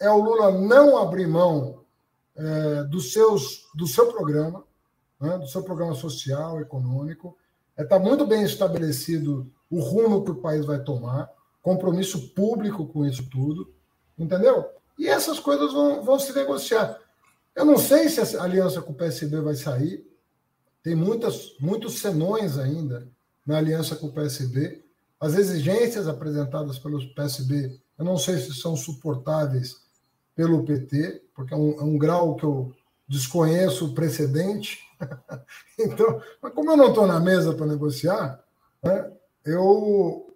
é 0.00 0.10
o 0.10 0.18
Lula 0.18 0.50
não 0.50 0.98
abrir 0.98 1.26
mão 1.26 1.84
é, 2.36 2.84
dos 2.84 3.12
seus, 3.12 3.68
do 3.74 3.86
seu 3.86 4.12
programa, 4.12 4.64
né, 5.20 5.38
do 5.38 5.46
seu 5.46 5.62
programa 5.62 5.94
social, 5.94 6.60
econômico. 6.60 7.36
Está 7.70 7.82
é, 7.82 7.86
tá 7.86 7.98
muito 7.98 8.26
bem 8.26 8.42
estabelecido 8.42 9.50
o 9.70 9.80
rumo 9.80 10.24
que 10.24 10.30
o 10.30 10.36
país 10.36 10.66
vai 10.66 10.78
tomar, 10.82 11.30
compromisso 11.62 12.28
público 12.34 12.86
com 12.86 13.06
isso 13.06 13.28
tudo, 13.30 13.72
entendeu? 14.18 14.68
E 14.98 15.08
essas 15.08 15.38
coisas 15.38 15.72
vão, 15.72 16.02
vão 16.02 16.18
se 16.18 16.32
negociar. 16.32 16.98
Eu 17.54 17.64
não 17.64 17.78
sei 17.78 18.08
se 18.08 18.36
a 18.36 18.42
aliança 18.42 18.82
com 18.82 18.92
o 18.92 18.96
PSB 18.96 19.40
vai 19.40 19.54
sair, 19.54 20.04
tem 20.82 20.94
muitas, 20.94 21.54
muitos 21.60 22.00
senões 22.00 22.58
ainda 22.58 23.08
na 23.46 23.58
aliança 23.58 23.96
com 23.96 24.08
o 24.08 24.12
PSB. 24.12 24.82
As 25.20 25.34
exigências 25.34 26.08
apresentadas 26.08 26.78
pelo 26.78 27.14
PSB, 27.14 27.80
eu 27.98 28.04
não 28.04 28.18
sei 28.18 28.38
se 28.38 28.54
são 28.54 28.76
suportáveis 28.76 29.82
pelo 30.34 30.64
PT, 30.64 31.22
porque 31.34 31.54
é 31.54 31.56
um, 31.56 31.80
é 31.80 31.82
um 31.82 31.96
grau 31.96 32.36
que 32.36 32.44
eu 32.44 32.74
desconheço 33.08 33.86
o 33.86 33.94
precedente. 33.94 34.78
então, 35.78 36.20
mas 36.42 36.52
como 36.52 36.72
eu 36.72 36.76
não 36.76 36.88
estou 36.88 37.06
na 37.06 37.20
mesa 37.20 37.54
para 37.54 37.66
negociar, 37.66 38.42
né, 38.82 39.10
eu 39.44 40.34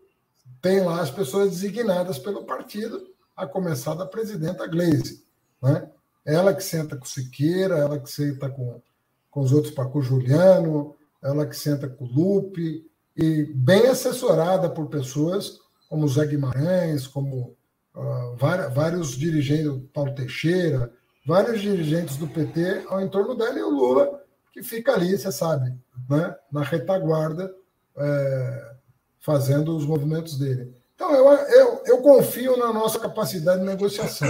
tenho 0.62 0.84
lá 0.86 1.00
as 1.00 1.10
pessoas 1.10 1.50
designadas 1.50 2.18
pelo 2.18 2.44
partido, 2.44 3.06
a 3.38 3.46
começar 3.46 3.94
da 3.94 4.04
presidenta 4.04 4.66
Gleisi. 4.66 5.24
Né? 5.62 5.88
Ela 6.26 6.52
que 6.52 6.62
senta 6.62 6.96
com 6.96 7.04
o 7.04 7.08
Siqueira, 7.08 7.78
ela 7.78 7.98
que 7.98 8.10
senta 8.10 8.50
com, 8.50 8.82
com 9.30 9.40
os 9.40 9.52
outros, 9.52 9.72
com 9.72 9.98
o 9.98 10.02
Juliano, 10.02 10.96
ela 11.22 11.46
que 11.46 11.56
senta 11.56 11.88
com 11.88 12.04
o 12.04 12.08
Lupe, 12.08 12.84
e 13.16 13.44
bem 13.54 13.86
assessorada 13.86 14.68
por 14.68 14.88
pessoas 14.88 15.58
como 15.88 16.08
Zé 16.08 16.26
Guimarães, 16.26 17.06
como 17.06 17.56
uh, 17.94 18.36
vários 18.36 19.12
dirigentes, 19.12 19.88
Paulo 19.92 20.14
Teixeira, 20.14 20.92
vários 21.26 21.60
dirigentes 21.60 22.16
do 22.16 22.26
PT 22.26 22.84
ao 22.88 23.00
entorno 23.00 23.34
dela 23.34 23.58
e 23.58 23.62
o 23.62 23.70
Lula, 23.70 24.22
que 24.52 24.62
fica 24.62 24.94
ali, 24.94 25.16
você 25.16 25.30
sabe, 25.30 25.74
né, 26.08 26.36
na 26.50 26.62
retaguarda, 26.62 27.54
é, 27.96 28.74
fazendo 29.20 29.76
os 29.76 29.84
movimentos 29.84 30.38
dele. 30.38 30.74
Então, 30.98 31.14
eu, 31.14 31.28
eu, 31.28 31.82
eu 31.86 31.98
confio 31.98 32.56
na 32.56 32.72
nossa 32.72 32.98
capacidade 32.98 33.60
de 33.60 33.66
negociação. 33.66 34.28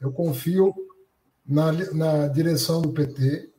Eu 0.00 0.10
confio 0.10 0.74
na, 1.46 1.70
na 1.94 2.26
direção 2.26 2.82
do 2.82 2.92
PT. 2.92 3.52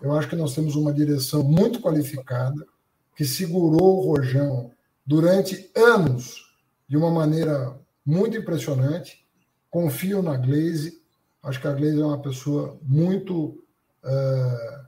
Eu 0.00 0.12
acho 0.12 0.28
que 0.28 0.36
nós 0.36 0.54
temos 0.54 0.76
uma 0.76 0.92
direção 0.92 1.42
muito 1.42 1.80
qualificada, 1.80 2.64
que 3.16 3.24
segurou 3.24 3.98
o 3.98 4.12
Rojão 4.12 4.70
durante 5.04 5.72
anos 5.74 6.54
de 6.88 6.96
uma 6.96 7.10
maneira 7.10 7.76
muito 8.06 8.36
impressionante. 8.36 9.26
Confio 9.68 10.22
na 10.22 10.36
Glaze. 10.36 11.02
Acho 11.42 11.60
que 11.60 11.66
a 11.66 11.72
Glaze 11.72 12.00
é 12.00 12.06
uma 12.06 12.22
pessoa 12.22 12.78
muito. 12.80 13.60
É, 14.04 14.82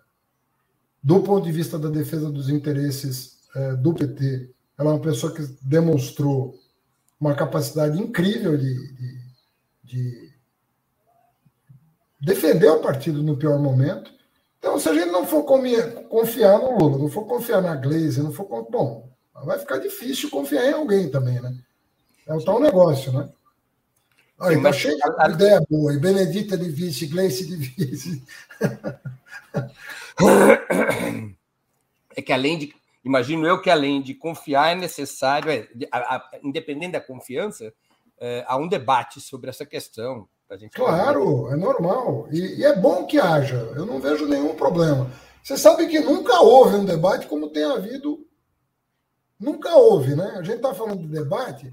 do 1.02 1.20
ponto 1.24 1.44
de 1.44 1.50
vista 1.50 1.76
da 1.76 1.88
defesa 1.88 2.30
dos 2.30 2.48
interesses 2.48 3.40
é, 3.56 3.74
do 3.74 3.92
PT, 3.92 4.54
ela 4.78 4.90
é 4.90 4.94
uma 4.94 5.00
pessoa 5.00 5.34
que 5.34 5.42
demonstrou 5.60 6.62
uma 7.24 7.34
capacidade 7.34 7.98
incrível 7.98 8.56
de, 8.56 8.94
de, 8.94 9.18
de 9.82 10.32
defender 12.20 12.68
o 12.68 12.80
partido 12.80 13.22
no 13.22 13.36
pior 13.36 13.58
momento. 13.58 14.12
Então, 14.58 14.78
se 14.78 14.88
a 14.88 14.94
gente 14.94 15.10
não 15.10 15.26
for 15.26 15.44
confiar 15.44 16.58
no 16.58 16.78
Lula, 16.78 16.98
não 16.98 17.08
for 17.08 17.26
confiar 17.26 17.62
na 17.62 17.76
Glaze, 17.76 18.22
não 18.22 18.32
for. 18.32 18.46
Bom, 18.70 19.10
vai 19.44 19.58
ficar 19.58 19.78
difícil 19.78 20.30
confiar 20.30 20.66
em 20.66 20.74
alguém 20.74 21.10
também, 21.10 21.40
né? 21.40 21.54
É 22.26 22.34
o 22.34 22.44
tal 22.44 22.60
negócio, 22.60 23.12
né? 23.12 23.28
Olha, 24.38 24.62
tá 24.62 24.72
cheio 24.72 24.96
de 24.96 25.32
ideia 25.32 25.64
boa. 25.68 25.94
E 25.94 25.98
Benedita 25.98 26.58
de 26.58 26.68
vice, 26.68 27.06
Gleice 27.06 27.46
de 27.46 27.56
vice. 27.56 28.22
É 32.16 32.22
que 32.22 32.32
além 32.32 32.56
de. 32.56 32.72
Imagino 33.04 33.46
eu 33.46 33.60
que 33.60 33.70
além 33.70 34.00
de 34.00 34.14
confiar 34.14 34.72
é 34.72 34.74
necessário, 34.74 35.50
é, 35.50 35.68
a, 35.92 36.16
a, 36.16 36.30
independente 36.42 36.92
da 36.92 37.00
confiança, 37.00 37.72
é, 38.18 38.44
há 38.46 38.56
um 38.56 38.68
debate 38.68 39.20
sobre 39.20 39.50
essa 39.50 39.66
questão. 39.66 40.28
claro, 40.72 41.50
é 41.52 41.56
normal. 41.56 42.28
E, 42.30 42.60
e 42.60 42.64
é 42.64 42.74
bom 42.74 43.04
que 43.06 43.18
haja. 43.18 43.56
Eu 43.76 43.84
não 43.84 44.00
vejo 44.00 44.26
nenhum 44.26 44.54
problema. 44.54 45.10
Você 45.42 45.58
sabe 45.58 45.86
que 45.86 46.00
nunca 46.00 46.40
houve 46.40 46.76
um 46.76 46.84
debate 46.84 47.26
como 47.26 47.50
tem 47.50 47.64
havido. 47.64 48.26
Nunca 49.38 49.76
houve, 49.76 50.14
né? 50.14 50.36
A 50.38 50.42
gente 50.42 50.56
está 50.56 50.72
falando 50.72 51.00
de 51.00 51.08
debate 51.08 51.72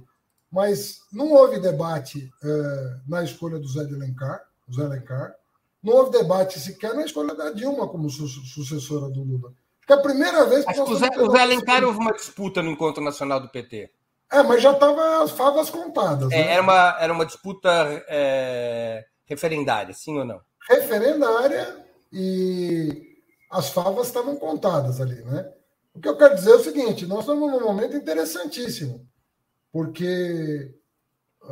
mas 0.52 1.00
não 1.12 1.32
houve 1.32 1.60
debate 1.60 2.30
é, 2.44 3.00
na 3.08 3.24
escolha 3.24 3.58
do 3.58 3.68
Zé 3.68 3.86
de 3.86 3.96
Alencar, 3.96 4.44
Zé 4.76 4.84
Alencar, 4.84 5.34
não 5.82 5.94
houve 5.94 6.12
debate 6.12 6.60
sequer 6.60 6.94
na 6.94 7.06
escolha 7.06 7.34
da 7.34 7.52
Dilma 7.52 7.88
como 7.88 8.10
su 8.10 8.28
sucessora 8.28 9.10
do 9.10 9.24
Lula. 9.24 9.54
Porque 9.92 9.94
é 9.94 9.96
a 9.96 9.98
primeira 9.98 10.46
vez 10.46 10.64
que. 10.64 10.72
Acho 10.72 10.86
que 10.86 10.94
o 10.94 10.98
Zé, 10.98 11.10
o 11.18 11.32
Zé 11.32 11.42
Alencar 11.42 11.84
houve 11.84 12.00
uma 12.00 12.14
disputa 12.14 12.62
no 12.62 12.72
Encontro 12.72 13.04
Nacional 13.04 13.40
do 13.40 13.50
PT. 13.50 13.92
É, 14.32 14.42
mas 14.44 14.62
já 14.62 14.72
estava 14.72 15.24
as 15.24 15.32
favas 15.32 15.70
contadas. 15.70 16.32
É, 16.32 16.38
né? 16.38 16.54
era, 16.54 16.62
uma, 16.62 16.98
era 17.00 17.14
uma 17.14 17.26
disputa 17.26 17.70
é, 18.08 19.04
referendária, 19.26 19.94
sim 19.94 20.18
ou 20.18 20.26
não? 20.26 20.40
Referendária 20.70 21.76
e 22.14 23.18
as 23.52 23.70
favas 23.70 24.08
estavam 24.08 24.38
contadas 24.38 25.02
ali, 25.02 25.22
né? 25.24 25.52
O 25.94 26.00
que 26.00 26.08
eu 26.08 26.16
quero 26.16 26.36
dizer 26.36 26.52
é 26.52 26.56
o 26.56 26.64
seguinte: 26.64 27.06
nós 27.06 27.22
estamos 27.22 27.52
num 27.52 27.62
momento 27.62 27.98
interessantíssimo, 27.98 29.06
porque 29.72 30.74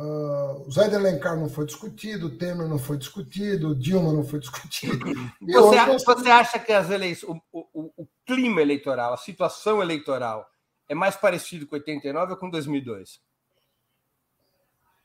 uh, 0.00 0.66
o 0.66 0.70
Zé 0.70 0.88
de 0.88 0.96
Alencar 0.96 1.38
não 1.38 1.48
foi 1.48 1.66
discutido, 1.66 2.26
o 2.26 2.38
Temer 2.38 2.68
não 2.68 2.78
foi 2.78 2.96
discutido, 2.96 3.70
o 3.70 3.74
Dilma 3.74 4.12
não 4.12 4.24
foi 4.24 4.38
discutido. 4.40 4.98
Você, 5.40 5.76
nós... 5.76 6.04
você, 6.04 6.30
acha 6.30 6.58
que 6.58 6.72
as 6.72 6.90
eleições, 6.90 7.40
o, 7.52 7.66
o, 7.72 7.92
o 7.96 8.08
clima 8.24 8.60
eleitoral, 8.60 9.12
a 9.12 9.16
situação 9.16 9.82
eleitoral, 9.82 10.48
é 10.88 10.94
mais 10.94 11.16
parecido 11.16 11.66
com 11.66 11.76
89 11.76 12.32
ou 12.32 12.38
com 12.38 12.50
2002? 12.50 13.20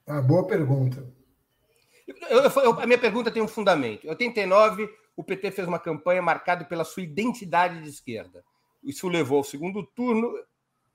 Ah, 0.07 0.21
boa 0.21 0.45
pergunta. 0.45 1.05
Eu, 2.29 2.41
eu, 2.63 2.79
a 2.79 2.85
minha 2.85 2.97
pergunta 2.97 3.31
tem 3.31 3.41
um 3.41 3.47
fundamento. 3.47 4.05
Em 4.05 4.09
89, 4.09 4.89
o 5.15 5.23
PT 5.23 5.51
fez 5.51 5.67
uma 5.67 5.79
campanha 5.79 6.21
marcada 6.21 6.65
pela 6.65 6.83
sua 6.83 7.03
identidade 7.03 7.81
de 7.81 7.89
esquerda. 7.89 8.43
Isso 8.83 9.07
levou 9.07 9.39
ao 9.39 9.43
segundo 9.43 9.83
turno, 9.83 10.31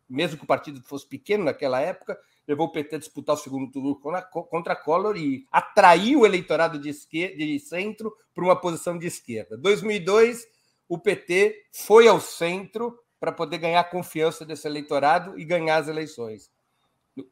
mesmo 0.09 0.39
que 0.39 0.45
o 0.45 0.47
partido 0.47 0.81
fosse 0.83 1.09
pequeno 1.09 1.45
naquela 1.45 1.81
época, 1.81 2.19
levou 2.51 2.67
o 2.67 2.73
PT 2.73 2.97
a 2.97 2.99
disputar 2.99 3.37
o 3.37 3.39
segundo 3.39 3.71
turno 3.71 3.95
contra 3.95 4.73
a 4.73 4.77
Collor 4.77 5.17
e 5.17 5.47
atraiu 5.53 6.21
o 6.21 6.27
eleitorado 6.27 6.81
de, 6.81 6.89
esquerda, 6.89 7.37
de 7.37 7.61
centro 7.61 8.13
para 8.35 8.43
uma 8.43 8.61
posição 8.61 8.99
de 8.99 9.07
esquerda. 9.07 9.57
2002, 9.57 10.49
o 10.89 10.99
PT 10.99 11.67
foi 11.73 12.09
ao 12.09 12.21
centro 12.21 12.99
para 13.21 13.31
poder 13.31 13.59
ganhar 13.59 13.79
a 13.79 13.85
confiança 13.85 14.45
desse 14.45 14.67
eleitorado 14.67 15.39
e 15.39 15.45
ganhar 15.45 15.77
as 15.77 15.87
eleições. 15.87 16.51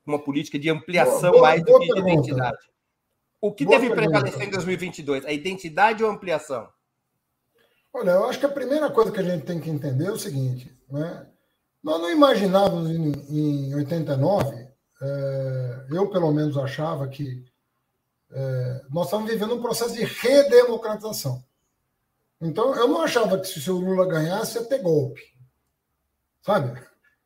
Uma 0.06 0.20
política 0.20 0.56
de 0.56 0.70
ampliação 0.70 1.32
boa, 1.32 1.42
mais 1.42 1.64
boa 1.64 1.80
do 1.80 1.86
que 1.86 1.94
de 1.94 2.00
identidade. 2.00 2.58
O 3.40 3.52
que 3.52 3.64
boa 3.64 3.80
deve 3.80 3.92
prevalecer 3.92 4.46
em 4.46 4.50
2022? 4.50 5.24
A 5.24 5.32
identidade 5.32 6.04
ou 6.04 6.10
a 6.10 6.12
ampliação? 6.12 6.68
Olha, 7.92 8.12
eu 8.12 8.24
acho 8.28 8.38
que 8.38 8.46
a 8.46 8.50
primeira 8.50 8.88
coisa 8.88 9.10
que 9.10 9.18
a 9.18 9.24
gente 9.24 9.44
tem 9.44 9.58
que 9.58 9.70
entender 9.70 10.06
é 10.06 10.12
o 10.12 10.18
seguinte: 10.18 10.72
né? 10.88 11.26
nós 11.82 12.00
não 12.00 12.08
imaginávamos 12.08 12.88
em, 12.90 13.12
em 13.28 13.74
89, 13.74 14.67
é, 15.00 15.86
eu 15.90 16.10
pelo 16.10 16.32
menos 16.32 16.56
achava 16.56 17.08
que 17.08 17.44
é, 18.30 18.82
nós 18.90 19.06
estávamos 19.06 19.30
vivendo 19.30 19.54
um 19.54 19.62
processo 19.62 19.94
de 19.94 20.04
redemocratização. 20.04 21.42
Então, 22.40 22.74
eu 22.74 22.86
não 22.86 23.02
achava 23.02 23.38
que 23.38 23.46
se 23.46 23.70
o 23.70 23.78
Lula 23.78 24.06
ganhasse 24.06 24.58
ia 24.58 24.64
ter 24.64 24.78
golpe 24.78 25.38
sabe? 26.48 26.80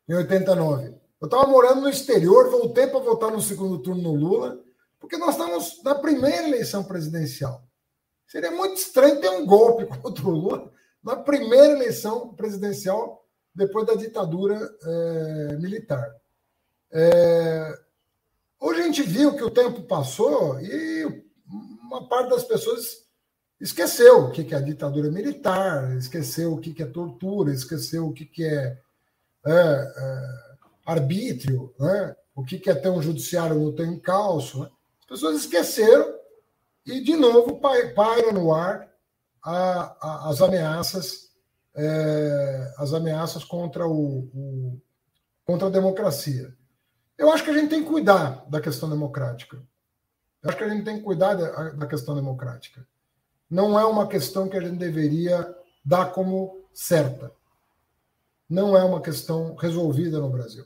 Em 0.09 0.15
89. 0.15 0.93
Eu 1.21 1.25
estava 1.25 1.47
morando 1.47 1.81
no 1.81 1.89
exterior, 1.89 2.49
voltei 2.49 2.87
para 2.87 2.99
votar 2.99 3.31
no 3.31 3.41
segundo 3.41 3.81
turno 3.81 4.01
no 4.01 4.13
Lula, 4.13 4.59
porque 4.99 5.17
nós 5.17 5.31
estamos 5.31 5.81
na 5.81 5.95
primeira 5.95 6.45
eleição 6.47 6.83
presidencial. 6.83 7.63
Seria 8.27 8.51
muito 8.51 8.75
estranho 8.75 9.21
ter 9.21 9.29
um 9.29 9.45
golpe 9.45 9.85
contra 10.01 10.25
o 10.25 10.31
Lula 10.31 10.71
na 11.01 11.15
primeira 11.15 11.73
eleição 11.73 12.33
presidencial 12.33 13.25
depois 13.55 13.85
da 13.85 13.95
ditadura 13.95 14.59
é, 14.83 15.55
militar. 15.57 16.13
É, 16.93 17.79
hoje 18.59 18.81
a 18.81 18.83
gente 18.83 19.01
viu 19.01 19.35
que 19.35 19.43
o 19.43 19.49
tempo 19.49 19.81
passou 19.83 20.59
e 20.61 21.23
uma 21.81 22.07
parte 22.07 22.29
das 22.29 22.43
pessoas 22.43 23.03
esqueceu 23.59 24.25
o 24.25 24.31
que 24.31 24.53
é 24.53 24.61
ditadura 24.61 25.09
militar, 25.09 25.97
esqueceu 25.97 26.53
o 26.53 26.59
que 26.59 26.83
é 26.83 26.85
tortura, 26.85 27.51
esqueceu 27.51 28.07
o 28.07 28.13
que 28.13 28.29
é 28.45 28.77
é, 29.45 29.51
é, 29.51 30.19
arbítrio, 30.85 31.73
né? 31.79 32.15
o 32.35 32.43
que 32.43 32.69
é 32.69 32.75
ter 32.75 32.89
um 32.89 33.01
judiciário 33.01 33.59
no 33.59 33.73
tem 33.73 33.93
encalço. 33.93 34.61
Né? 34.61 34.69
As 35.01 35.05
pessoas 35.05 35.41
esqueceram 35.41 36.13
e, 36.85 37.01
de 37.01 37.15
novo, 37.15 37.59
paira 37.59 38.31
no 38.31 38.53
ar 38.53 38.89
a, 39.43 39.97
a, 39.99 40.29
as 40.29 40.41
ameaças 40.41 41.23
é, 41.75 42.73
as 42.77 42.93
ameaças 42.93 43.43
contra, 43.43 43.87
o, 43.87 44.29
o, 44.33 44.81
contra 45.43 45.67
a 45.67 45.71
democracia. 45.71 46.55
Eu 47.17 47.31
acho 47.31 47.43
que 47.43 47.49
a 47.49 47.53
gente 47.53 47.69
tem 47.69 47.83
que 47.83 47.89
cuidar 47.89 48.45
da 48.49 48.59
questão 48.59 48.89
democrática. 48.89 49.61
Eu 50.41 50.49
acho 50.49 50.57
que 50.57 50.63
a 50.63 50.69
gente 50.69 50.83
tem 50.83 50.97
que 50.97 51.03
cuidar 51.03 51.35
da, 51.35 51.69
da 51.71 51.87
questão 51.87 52.15
democrática. 52.15 52.85
Não 53.49 53.79
é 53.79 53.85
uma 53.85 54.07
questão 54.07 54.49
que 54.49 54.57
a 54.57 54.61
gente 54.61 54.77
deveria 54.77 55.55
dar 55.85 56.11
como 56.11 56.65
certa 56.73 57.31
não 58.53 58.77
é 58.77 58.83
uma 58.83 59.01
questão 59.01 59.55
resolvida 59.55 60.19
no 60.19 60.29
Brasil. 60.29 60.63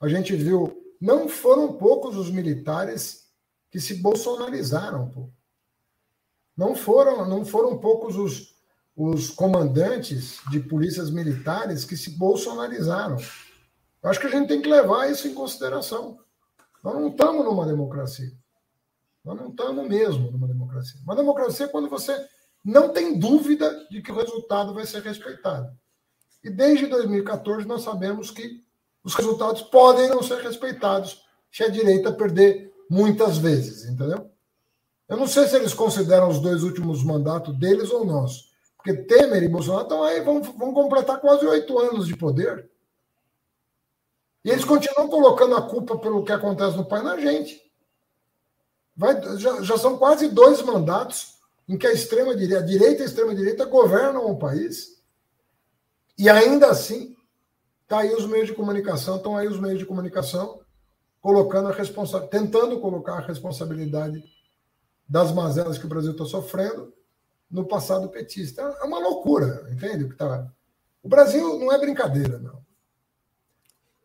A 0.00 0.08
gente 0.08 0.34
viu, 0.34 0.76
não 1.00 1.28
foram 1.28 1.74
poucos 1.74 2.16
os 2.16 2.28
militares 2.28 3.28
que 3.70 3.80
se 3.80 3.94
bolsonarizaram, 3.94 5.08
pô. 5.10 5.28
Não 6.56 6.74
foram, 6.74 7.28
não 7.28 7.44
foram 7.44 7.78
poucos 7.78 8.16
os, 8.16 8.56
os 8.96 9.30
comandantes 9.30 10.40
de 10.50 10.58
polícias 10.58 11.08
militares 11.08 11.84
que 11.84 11.96
se 11.96 12.10
bolsonarizaram. 12.10 13.16
Eu 14.04 14.10
acho 14.10 14.20
que 14.20 14.26
a 14.26 14.30
gente 14.30 14.48
tem 14.48 14.60
que 14.60 14.68
levar 14.68 15.10
isso 15.10 15.26
em 15.26 15.32
consideração. 15.32 16.18
Nós 16.82 16.94
não 16.94 17.08
estamos 17.08 17.42
numa 17.42 17.64
democracia. 17.64 18.30
Nós 19.24 19.34
não 19.40 19.48
estamos 19.48 19.88
mesmo 19.88 20.30
numa 20.30 20.46
democracia. 20.46 21.00
Uma 21.02 21.16
democracia 21.16 21.64
é 21.64 21.68
quando 21.70 21.88
você 21.88 22.14
não 22.62 22.90
tem 22.90 23.18
dúvida 23.18 23.86
de 23.90 24.02
que 24.02 24.12
o 24.12 24.14
resultado 24.14 24.74
vai 24.74 24.84
ser 24.84 25.00
respeitado. 25.02 25.74
E 26.44 26.50
desde 26.50 26.86
2014 26.86 27.66
nós 27.66 27.82
sabemos 27.82 28.30
que 28.30 28.62
os 29.02 29.14
resultados 29.14 29.62
podem 29.62 30.10
não 30.10 30.22
ser 30.22 30.42
respeitados 30.42 31.24
se 31.50 31.64
a 31.64 31.68
direita 31.68 32.12
perder 32.12 32.74
muitas 32.90 33.38
vezes, 33.38 33.88
entendeu? 33.88 34.30
Eu 35.08 35.16
não 35.16 35.26
sei 35.26 35.46
se 35.46 35.56
eles 35.56 35.72
consideram 35.72 36.28
os 36.28 36.40
dois 36.40 36.62
últimos 36.62 37.02
mandatos 37.02 37.56
deles 37.58 37.90
ou 37.90 38.04
nós. 38.04 38.50
Porque 38.76 38.92
Temer 39.04 39.42
e 39.42 39.48
Bolsonaro 39.48 39.84
estão 39.84 40.02
aí, 40.02 40.20
vão, 40.20 40.42
vão 40.42 40.74
completar 40.74 41.18
quase 41.20 41.46
oito 41.46 41.78
anos 41.78 42.06
de 42.06 42.14
poder. 42.14 42.68
E 44.44 44.50
eles 44.50 44.64
continuam 44.64 45.08
colocando 45.08 45.56
a 45.56 45.62
culpa 45.62 45.98
pelo 45.98 46.24
que 46.24 46.32
acontece 46.32 46.76
no 46.76 46.84
país 46.84 47.04
na 47.04 47.18
gente. 47.18 47.60
Vai, 48.96 49.20
já, 49.38 49.62
já 49.62 49.78
são 49.78 49.96
quase 49.96 50.28
dois 50.28 50.62
mandatos 50.62 51.38
em 51.68 51.78
que 51.78 51.86
a 51.86 51.92
extrema 51.92 52.36
direita, 52.36 52.62
a 52.62 52.66
direita 52.66 53.00
e 53.00 53.02
a 53.02 53.06
extrema 53.06 53.34
direita 53.34 53.64
governam 53.64 54.30
o 54.30 54.38
país 54.38 54.94
e 56.16 56.28
ainda 56.28 56.68
assim, 56.68 57.16
tá 57.88 58.00
aí 58.00 58.14
os 58.14 58.26
meios 58.26 58.46
de 58.46 58.54
comunicação, 58.54 59.16
estão 59.16 59.36
aí 59.36 59.48
os 59.48 59.58
meios 59.58 59.78
de 59.78 59.86
comunicação 59.86 60.60
colocando 61.20 61.68
a 61.68 61.72
responsabilidade, 61.72 62.30
tentando 62.30 62.80
colocar 62.80 63.14
a 63.14 63.26
responsabilidade 63.26 64.22
das 65.08 65.32
mazelas 65.32 65.76
que 65.76 65.86
o 65.86 65.88
Brasil 65.88 66.12
está 66.12 66.24
sofrendo 66.24 66.92
no 67.50 67.66
passado 67.66 68.08
petista. 68.10 68.62
É 68.62 68.84
uma 68.84 68.98
loucura, 68.98 69.68
entende? 69.72 70.08
Que 70.08 70.14
tá... 70.14 70.50
O 71.02 71.08
Brasil 71.08 71.58
não 71.58 71.72
é 71.72 71.78
brincadeira, 71.78 72.38
não. 72.38 72.63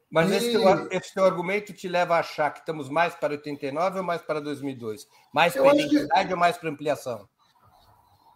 Mas 0.10 0.32
e... 0.32 0.36
esse, 0.36 0.52
teu, 0.52 0.88
esse 0.92 1.14
teu 1.14 1.26
argumento 1.26 1.74
te 1.74 1.88
leva 1.88 2.16
a 2.16 2.20
achar 2.20 2.52
que 2.52 2.60
estamos 2.60 2.90
mais 2.90 3.14
para 3.16 3.34
89 3.34 4.00
ou 4.00 4.04
mais 4.04 4.22
para 4.22 4.42
2002? 4.42 5.08
Mais 5.34 5.54
para 5.54 5.76
identidade 5.76 6.28
que... 6.28 6.34
ou 6.34 6.40
mais 6.40 6.58
para 6.58 6.70
ampliação? 6.70 7.28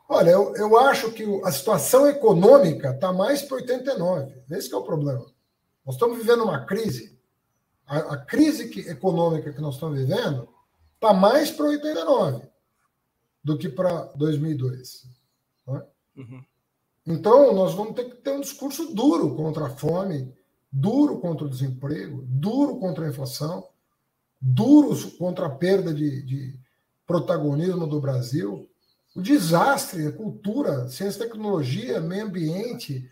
Olha, 0.08 0.32
eu, 0.32 0.56
eu 0.56 0.78
acho 0.78 1.12
que 1.12 1.24
a 1.44 1.52
situação 1.52 2.08
econômica 2.08 2.92
está 2.92 3.12
mais 3.12 3.42
para 3.42 3.58
89. 3.58 4.44
Esse 4.52 4.74
é 4.74 4.78
o 4.78 4.84
problema. 4.84 5.26
Nós 5.86 5.96
estamos 5.96 6.18
vivendo 6.18 6.44
uma 6.44 6.66
crise. 6.66 7.20
A, 7.86 7.98
a 7.98 8.18
crise 8.18 8.70
que, 8.70 8.82
econômica 8.82 9.52
que 9.52 9.62
nós 9.62 9.76
estamos 9.76 9.98
vivendo 9.98 10.48
está 10.96 11.14
mais 11.14 11.52
para 11.52 11.66
89 11.66 12.48
do 13.44 13.58
que 13.58 13.68
para 13.68 14.04
2002. 14.16 15.08
É? 15.68 15.72
Uhum. 16.18 16.44
Então, 17.06 17.54
nós 17.54 17.74
vamos 17.74 17.96
ter 17.96 18.06
que 18.06 18.16
ter 18.18 18.32
um 18.32 18.40
discurso 18.40 18.94
duro 18.94 19.36
contra 19.36 19.66
a 19.66 19.70
fome, 19.70 20.34
duro 20.74 21.20
contra 21.20 21.46
o 21.46 21.50
desemprego, 21.50 22.24
duro 22.28 22.80
contra 22.80 23.06
a 23.06 23.10
inflação, 23.10 23.70
duro 24.42 24.96
contra 25.12 25.46
a 25.46 25.50
perda 25.50 25.94
de, 25.94 26.24
de 26.24 26.60
protagonismo 27.06 27.86
do 27.86 28.02
Brasil 28.02 28.68
o 29.16 29.22
desastre, 29.22 30.12
cultura, 30.14 30.90
ciência 30.90 31.24
e 31.24 31.28
tecnologia, 31.28 32.00
meio 32.00 32.26
ambiente, 32.26 33.08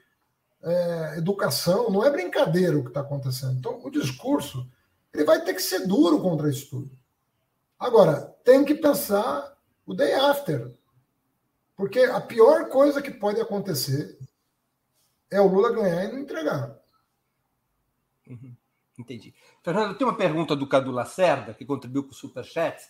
é, 0.63 1.17
educação, 1.17 1.91
não 1.91 2.03
é 2.03 2.09
brincadeira 2.09 2.77
o 2.77 2.81
que 2.81 2.89
está 2.89 3.01
acontecendo. 3.01 3.59
Então, 3.59 3.79
o 3.83 3.91
discurso 3.91 4.67
ele 5.13 5.23
vai 5.23 5.43
ter 5.43 5.53
que 5.53 5.61
ser 5.61 5.85
duro 5.85 6.19
contra 6.19 6.49
isso 6.49 6.69
tudo. 6.69 6.91
Agora, 7.77 8.35
tem 8.43 8.63
que 8.65 8.73
pensar 8.73 9.55
o 9.85 9.93
day 9.93 10.13
after. 10.13 10.71
Porque 11.75 11.99
a 11.99 12.21
pior 12.21 12.69
coisa 12.69 13.01
que 13.01 13.11
pode 13.11 13.39
acontecer 13.39 14.17
é 15.29 15.39
o 15.39 15.47
Lula 15.47 15.71
ganhar 15.71 16.05
e 16.05 16.11
não 16.11 16.19
entregar. 16.19 16.80
Uhum, 18.27 18.55
entendi. 18.97 19.33
Fernando, 19.63 19.97
tem 19.97 20.07
uma 20.07 20.15
pergunta 20.15 20.55
do 20.55 20.67
Cadu 20.67 20.91
Lacerda, 20.91 21.53
que 21.53 21.65
contribuiu 21.65 22.03
com 22.03 22.11
o 22.11 22.15
Superchat. 22.15 22.81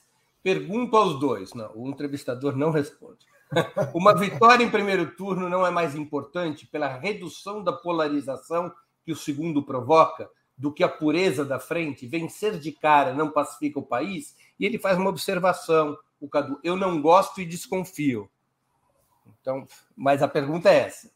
Pergunto 0.43 0.97
aos 0.97 1.19
dois. 1.19 1.53
Não, 1.53 1.71
o 1.75 1.89
entrevistador 1.89 2.55
não 2.55 2.71
responde. 2.71 3.25
Uma 3.93 4.15
vitória 4.15 4.63
em 4.63 4.71
primeiro 4.71 5.13
turno 5.15 5.49
não 5.49 5.67
é 5.67 5.69
mais 5.69 5.93
importante 5.93 6.65
pela 6.65 6.87
redução 6.87 7.61
da 7.61 7.73
polarização 7.73 8.73
que 9.05 9.11
o 9.11 9.15
segundo 9.15 9.61
provoca, 9.61 10.29
do 10.57 10.71
que 10.71 10.83
a 10.83 10.89
pureza 10.89 11.43
da 11.43 11.59
frente, 11.59 12.07
vencer 12.07 12.59
de 12.59 12.71
cara 12.71 13.13
não 13.13 13.31
pacifica 13.31 13.79
o 13.79 13.85
país, 13.85 14.35
e 14.59 14.65
ele 14.65 14.77
faz 14.77 14.97
uma 14.97 15.09
observação, 15.09 15.97
o 16.19 16.29
Cadu, 16.29 16.59
eu 16.63 16.75
não 16.75 17.01
gosto 17.01 17.41
e 17.41 17.45
desconfio. 17.45 18.29
Então, 19.41 19.67
mas 19.97 20.21
a 20.21 20.27
pergunta 20.27 20.69
é 20.69 20.81
essa. 20.81 21.11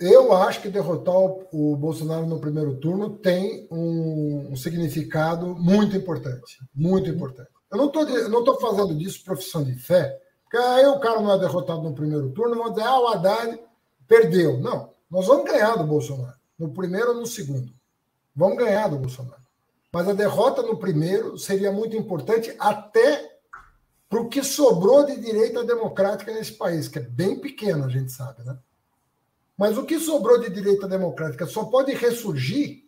Eu 0.00 0.32
acho 0.32 0.62
que 0.62 0.70
derrotar 0.70 1.14
o 1.14 1.76
Bolsonaro 1.76 2.26
no 2.26 2.40
primeiro 2.40 2.76
turno 2.76 3.18
tem 3.18 3.68
um, 3.70 4.48
um 4.50 4.56
significado 4.56 5.54
muito 5.56 5.94
importante. 5.94 6.58
Muito 6.74 7.10
importante. 7.10 7.50
Eu 7.70 7.76
não 7.76 8.38
estou 8.38 8.58
fazendo 8.58 8.96
disso 8.96 9.22
profissão 9.22 9.62
de 9.62 9.74
fé, 9.74 10.18
porque 10.42 10.56
aí 10.56 10.86
o 10.86 10.98
cara 10.98 11.20
não 11.20 11.30
é 11.30 11.38
derrotado 11.38 11.82
no 11.82 11.94
primeiro 11.94 12.30
turno, 12.30 12.56
vão 12.56 12.70
dizer, 12.70 12.82
ah, 12.82 12.98
o 12.98 13.08
Haddad 13.08 13.60
perdeu. 14.08 14.58
Não, 14.58 14.94
nós 15.10 15.26
vamos 15.26 15.44
ganhar 15.44 15.76
do 15.76 15.84
Bolsonaro, 15.84 16.38
no 16.58 16.72
primeiro 16.72 17.10
ou 17.10 17.16
no 17.16 17.26
segundo. 17.26 17.70
Vamos 18.34 18.56
ganhar 18.56 18.88
do 18.88 18.98
Bolsonaro. 18.98 19.42
Mas 19.92 20.08
a 20.08 20.14
derrota 20.14 20.62
no 20.62 20.78
primeiro 20.78 21.36
seria 21.36 21.70
muito 21.70 21.94
importante 21.94 22.54
até 22.58 23.38
para 24.08 24.20
o 24.20 24.28
que 24.30 24.42
sobrou 24.42 25.04
de 25.04 25.20
direita 25.20 25.62
democrática 25.62 26.32
nesse 26.32 26.52
país, 26.54 26.88
que 26.88 26.98
é 26.98 27.02
bem 27.02 27.38
pequeno, 27.38 27.84
a 27.84 27.88
gente 27.88 28.10
sabe, 28.10 28.42
né? 28.44 28.58
Mas 29.60 29.76
o 29.76 29.84
que 29.84 30.00
sobrou 30.00 30.40
de 30.40 30.48
direita 30.48 30.88
democrática 30.88 31.44
só 31.44 31.66
pode 31.66 31.92
ressurgir 31.92 32.86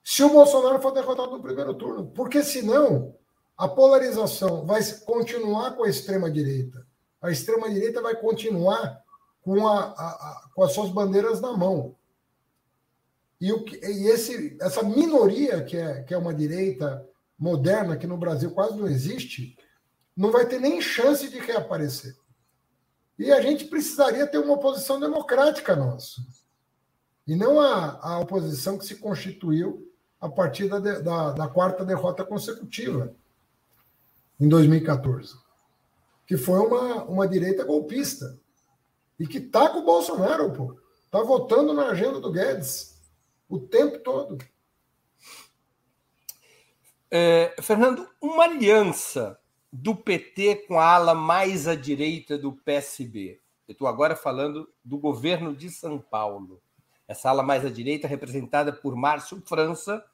se 0.00 0.22
o 0.22 0.28
Bolsonaro 0.28 0.80
for 0.80 0.92
derrotado 0.92 1.32
no 1.32 1.42
primeiro 1.42 1.74
turno. 1.74 2.06
Porque 2.06 2.40
senão 2.44 3.16
a 3.58 3.66
polarização 3.66 4.64
vai 4.64 4.80
continuar 5.04 5.72
com 5.72 5.82
a 5.82 5.88
extrema-direita. 5.88 6.86
A 7.20 7.32
extrema-direita 7.32 8.00
vai 8.00 8.14
continuar 8.14 9.02
com, 9.42 9.66
a, 9.66 9.86
a, 9.86 10.08
a, 10.08 10.48
com 10.54 10.62
as 10.62 10.72
suas 10.72 10.88
bandeiras 10.90 11.40
na 11.40 11.52
mão. 11.56 11.96
E, 13.40 13.52
o, 13.52 13.64
e 13.68 14.06
esse, 14.06 14.56
essa 14.60 14.84
minoria, 14.84 15.64
que 15.64 15.76
é, 15.76 16.04
que 16.04 16.14
é 16.14 16.16
uma 16.16 16.32
direita 16.32 17.04
moderna, 17.36 17.96
que 17.96 18.06
no 18.06 18.16
Brasil 18.16 18.52
quase 18.52 18.76
não 18.76 18.86
existe, 18.86 19.58
não 20.16 20.30
vai 20.30 20.46
ter 20.46 20.60
nem 20.60 20.80
chance 20.80 21.28
de 21.28 21.40
reaparecer. 21.40 22.14
E 23.22 23.30
a 23.30 23.40
gente 23.40 23.66
precisaria 23.66 24.26
ter 24.26 24.38
uma 24.38 24.54
oposição 24.54 24.98
democrática 24.98 25.76
nossa. 25.76 26.20
E 27.24 27.36
não 27.36 27.60
a, 27.60 28.00
a 28.02 28.18
oposição 28.18 28.76
que 28.76 28.84
se 28.84 28.96
constituiu 28.96 29.88
a 30.20 30.28
partir 30.28 30.68
da, 30.68 30.80
da, 30.80 31.30
da 31.30 31.48
quarta 31.48 31.84
derrota 31.84 32.24
consecutiva, 32.24 33.14
em 34.40 34.48
2014. 34.48 35.36
Que 36.26 36.36
foi 36.36 36.58
uma, 36.58 37.04
uma 37.04 37.28
direita 37.28 37.62
golpista. 37.62 38.36
E 39.20 39.24
que 39.24 39.38
está 39.38 39.68
com 39.68 39.78
o 39.78 39.84
Bolsonaro, 39.84 40.52
pô. 40.52 40.76
Está 41.04 41.22
votando 41.22 41.72
na 41.72 41.90
agenda 41.90 42.18
do 42.18 42.32
Guedes 42.32 43.00
o 43.48 43.60
tempo 43.60 44.00
todo. 44.00 44.36
É, 47.08 47.54
Fernando, 47.62 48.08
uma 48.20 48.42
aliança 48.44 49.38
do 49.72 49.96
PT 49.96 50.66
com 50.68 50.78
a 50.78 50.84
ala 50.84 51.14
mais 51.14 51.66
à 51.66 51.74
direita 51.74 52.36
do 52.36 52.52
PSB. 52.52 53.40
Eu 53.66 53.72
estou 53.72 53.88
agora 53.88 54.14
falando 54.14 54.68
do 54.84 54.98
governo 54.98 55.56
de 55.56 55.70
São 55.70 55.98
Paulo. 55.98 56.60
Essa 57.08 57.30
ala 57.30 57.42
mais 57.42 57.64
à 57.64 57.70
direita 57.70 58.06
representada 58.06 58.70
por 58.70 58.94
Márcio 58.94 59.42
França, 59.46 60.04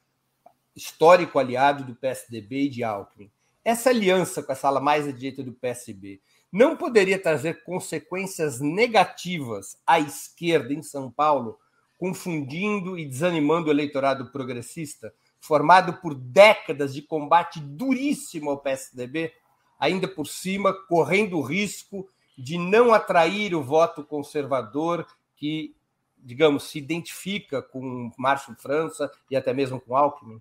histórico 0.77 1.41
aliado 1.41 1.83
do 1.83 1.97
PSDB 1.97 2.67
e 2.67 2.69
de 2.69 2.85
Alckmin. 2.85 3.31
Essa 3.65 3.91
aliança 3.91 4.45
com 4.45 4.53
essa 4.53 4.69
ala 4.69 4.81
mais 4.81 5.09
à 5.09 5.13
direita 5.13 5.43
do 5.43 5.53
PSB 5.53 6.21
não 6.53 6.77
poderia 6.77 7.21
trazer 7.21 7.65
consequências 7.65 8.61
negativas 8.61 9.77
à 9.85 9.99
esquerda 9.99 10.73
em 10.73 10.83
São 10.83 11.11
Paulo, 11.11 11.59
confundindo 11.99 12.97
e 12.97 13.05
desanimando 13.05 13.69
o 13.69 13.73
eleitorado 13.73 14.31
progressista, 14.31 15.13
formado 15.41 15.95
por 15.95 16.15
décadas 16.15 16.95
de 16.95 17.03
combate 17.03 17.59
duríssimo 17.59 18.51
ao 18.51 18.59
PSDB? 18.59 19.33
Ainda 19.79 20.09
por 20.09 20.27
cima, 20.27 20.73
correndo 20.73 21.39
o 21.39 21.43
risco 21.43 22.09
de 22.37 22.57
não 22.57 22.93
atrair 22.93 23.55
o 23.55 23.63
voto 23.63 24.05
conservador 24.05 25.07
que, 25.37 25.75
digamos, 26.17 26.65
se 26.65 26.79
identifica 26.79 27.63
com 27.63 28.11
Márcio 28.17 28.55
França 28.57 29.11
e 29.31 29.37
até 29.37 29.53
mesmo 29.53 29.81
com 29.81 29.97
Alckmin? 29.97 30.41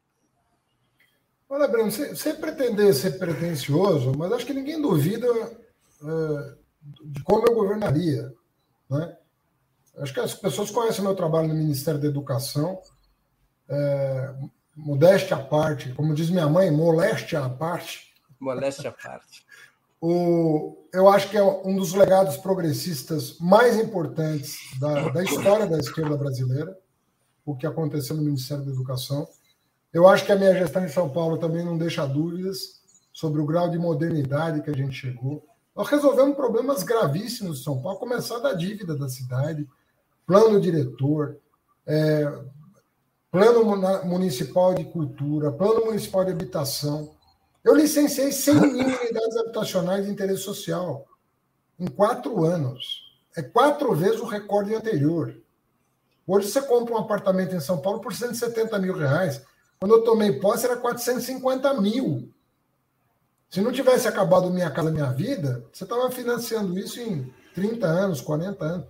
Olha, 1.49 1.67
Breno, 1.67 1.89
sem 1.91 2.35
pretender 2.35 2.93
ser 2.93 3.17
pretencioso, 3.17 4.11
mas 4.17 4.31
acho 4.33 4.45
que 4.45 4.53
ninguém 4.53 4.81
duvida 4.81 5.27
é, 5.27 6.55
de 7.03 7.23
como 7.23 7.47
eu 7.47 7.55
governaria. 7.55 8.33
Né? 8.89 9.17
Acho 9.97 10.13
que 10.13 10.19
as 10.19 10.33
pessoas 10.33 10.69
conhecem 10.69 11.03
meu 11.03 11.15
trabalho 11.15 11.47
no 11.47 11.55
Ministério 11.55 11.99
da 11.99 12.07
Educação. 12.07 12.81
É, 13.69 14.33
modéstia 14.75 15.37
à 15.37 15.43
parte, 15.43 15.91
como 15.93 16.13
diz 16.13 16.29
minha 16.29 16.47
mãe, 16.47 16.69
moléstia 16.69 17.43
à 17.43 17.49
parte. 17.49 18.13
Moléstia 18.39 18.89
à 18.89 18.93
parte. 18.93 19.45
O, 19.99 20.77
eu 20.93 21.09
acho 21.09 21.29
que 21.29 21.37
é 21.37 21.43
um 21.43 21.75
dos 21.75 21.93
legados 21.93 22.37
progressistas 22.37 23.37
mais 23.39 23.77
importantes 23.77 24.59
da, 24.79 25.09
da 25.09 25.23
história 25.23 25.65
da 25.65 25.77
esquerda 25.77 26.15
brasileira, 26.15 26.77
o 27.45 27.55
que 27.55 27.65
aconteceu 27.65 28.15
no 28.15 28.21
Ministério 28.21 28.63
da 28.63 28.71
Educação. 28.71 29.27
Eu 29.91 30.07
acho 30.07 30.25
que 30.25 30.31
a 30.31 30.35
minha 30.35 30.53
gestão 30.53 30.85
em 30.85 30.89
São 30.89 31.09
Paulo 31.09 31.37
também 31.37 31.65
não 31.65 31.77
deixa 31.77 32.05
dúvidas 32.05 32.81
sobre 33.11 33.41
o 33.41 33.45
grau 33.45 33.69
de 33.69 33.79
modernidade 33.79 34.61
que 34.61 34.69
a 34.69 34.75
gente 34.75 34.93
chegou. 34.93 35.43
Nós 35.75 35.87
resolvemos 35.89 36.35
problemas 36.35 36.83
gravíssimos 36.83 37.59
de 37.59 37.63
São 37.63 37.81
Paulo, 37.81 37.97
começar 37.97 38.39
da 38.39 38.53
dívida 38.53 38.95
da 38.95 39.09
cidade, 39.09 39.67
plano 40.25 40.61
diretor, 40.61 41.37
é, 41.85 42.31
plano 43.31 43.63
municipal 44.05 44.73
de 44.73 44.83
cultura, 44.85 45.51
plano 45.51 45.85
municipal 45.85 46.25
de 46.25 46.31
habitação. 46.31 47.16
Eu 47.67 47.75
licenciei 47.75 48.31
100 48.31 48.61
mil 48.61 48.87
unidades 48.87 49.35
habitacionais 49.35 50.05
de 50.05 50.11
interesse 50.13 50.41
social 50.41 51.05
em 51.77 51.85
quatro 51.85 52.45
anos. 52.45 53.11
É 53.35 53.41
quatro 53.41 53.93
vezes 53.93 54.21
o 54.21 54.25
recorde 54.25 54.73
anterior. 54.73 55.35
Hoje 56.25 56.47
você 56.47 56.61
compra 56.61 56.93
um 56.93 56.97
apartamento 56.97 57.53
em 57.53 57.59
São 57.59 57.81
Paulo 57.81 57.99
por 57.99 58.13
170 58.13 58.79
mil 58.79 58.93
reais. 58.93 59.41
Quando 59.81 59.95
eu 59.95 60.03
tomei 60.05 60.39
posse 60.39 60.65
era 60.65 60.77
450 60.77 61.73
mil. 61.81 62.31
Se 63.49 63.59
não 63.59 63.73
tivesse 63.73 64.07
acabado 64.07 64.49
Minha 64.49 64.71
Casa 64.71 64.89
Minha 64.89 65.11
Vida, 65.11 65.65
você 65.73 65.83
estava 65.83 66.09
financiando 66.09 66.79
isso 66.79 67.01
em 67.01 67.29
30 67.53 67.85
anos, 67.85 68.21
40 68.21 68.63
anos. 68.63 68.87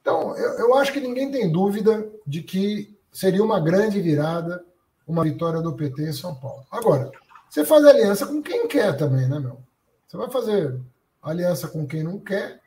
Então, 0.00 0.36
eu, 0.36 0.50
eu 0.58 0.74
acho 0.74 0.92
que 0.92 1.00
ninguém 1.00 1.30
tem 1.30 1.50
dúvida 1.52 2.10
de 2.26 2.42
que 2.42 2.92
seria 3.12 3.44
uma 3.44 3.60
grande 3.60 4.00
virada, 4.00 4.64
uma 5.06 5.22
vitória 5.22 5.62
do 5.62 5.76
PT 5.76 6.08
em 6.08 6.12
São 6.12 6.34
Paulo. 6.34 6.66
Agora, 6.72 7.12
você 7.50 7.64
faz 7.64 7.84
aliança 7.84 8.26
com 8.26 8.40
quem 8.40 8.68
quer 8.68 8.96
também, 8.96 9.28
né, 9.28 9.40
meu? 9.40 9.60
Você 10.06 10.16
vai 10.16 10.30
fazer 10.30 10.80
aliança 11.20 11.66
com 11.66 11.86
quem 11.86 12.04
não 12.04 12.18
quer, 12.20 12.60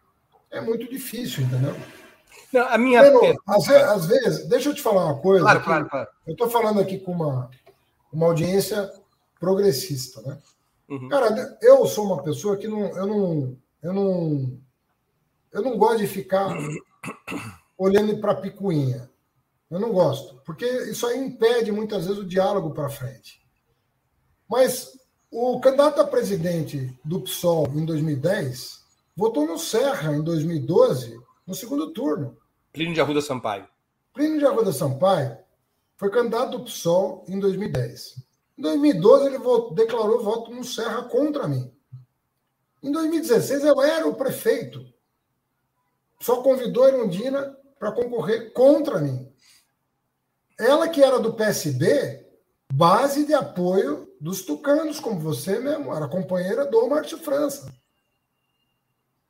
é 0.52 0.60
muito 0.60 0.90
difícil, 0.90 1.46
entendeu? 1.46 1.74
Não, 2.52 2.68
a 2.68 2.78
minha. 2.78 3.02
às, 3.48 3.66
vezes, 3.66 3.84
às, 3.84 4.06
vezes, 4.06 4.48
deixa 4.48 4.70
eu 4.70 4.76
te 4.76 4.82
falar 4.82 5.06
uma 5.06 5.20
coisa. 5.20 5.44
Claro, 5.44 5.64
claro, 5.64 5.90
claro. 5.90 6.10
Eu 6.28 6.34
estou 6.34 6.50
falando 6.50 6.82
aqui 6.82 7.00
com 7.00 7.14
uma, 7.14 7.50
uma 8.12 8.28
audiência 8.28 8.92
progressista, 9.40 10.22
né? 10.22 10.38
Uhum. 10.90 11.08
Cara, 11.10 11.58
eu 11.62 11.86
sou 11.88 12.06
uma 12.06 12.22
pessoa 12.22 12.58
que 12.58 12.68
não, 12.68 12.82
eu 12.96 13.08
não, 13.08 13.58
eu 13.82 13.94
não, 13.94 14.60
eu 15.52 15.62
não 15.62 15.78
gosto 15.78 16.00
de 16.00 16.08
ficar 16.08 16.56
olhando 17.78 18.18
para 18.20 18.36
picuinha. 18.36 19.10
Eu 19.72 19.80
não 19.80 19.92
gosto, 19.92 20.40
porque 20.46 20.66
isso 20.66 21.08
aí 21.08 21.18
impede 21.18 21.72
muitas 21.72 22.06
vezes 22.06 22.22
o 22.22 22.28
diálogo 22.28 22.72
para 22.72 22.90
frente. 22.90 23.43
Mas 24.54 24.96
o 25.32 25.60
candidato 25.60 26.00
a 26.00 26.06
presidente 26.06 26.96
do 27.04 27.22
PSOL 27.22 27.66
em 27.74 27.84
2010 27.84 28.84
votou 29.16 29.48
no 29.48 29.58
Serra 29.58 30.14
em 30.14 30.22
2012, 30.22 31.20
no 31.48 31.56
segundo 31.56 31.92
turno. 31.92 32.38
Plínio 32.72 32.94
de 32.94 33.02
Arruda 33.02 33.20
Sampaio. 33.20 33.68
Plínio 34.14 34.38
de 34.38 34.46
Arruda 34.46 34.72
Sampaio 34.72 35.40
foi 35.98 36.12
candidato 36.12 36.60
do 36.60 36.66
PSOL 36.66 37.26
em 37.28 37.40
2010. 37.40 38.24
Em 38.56 38.62
2012, 38.62 39.26
ele 39.26 39.40
votou, 39.40 39.74
declarou 39.74 40.24
voto 40.24 40.52
no 40.52 40.64
Serra 40.64 41.02
contra 41.06 41.48
mim. 41.48 41.74
Em 42.84 42.92
2016, 42.92 43.64
eu 43.64 43.82
era 43.82 44.08
o 44.08 44.14
prefeito. 44.14 44.86
Só 46.20 46.44
convidou 46.44 46.84
a 46.84 46.90
Erundina 46.90 47.58
para 47.80 47.92
concorrer 47.92 48.54
contra 48.54 49.00
mim. 49.00 49.28
Ela, 50.60 50.88
que 50.88 51.02
era 51.02 51.18
do 51.18 51.34
PSB, 51.34 52.23
base 52.76 53.24
de 53.24 53.36
apoio 53.36 54.12
dos 54.20 54.42
tucanos, 54.42 55.00
como 55.00 55.20
você 55.20 55.60
mesmo, 55.60 55.94
era 55.94 56.08
companheira 56.08 56.66
do 56.66 56.88
Márcio 56.88 57.20
França. 57.20 57.72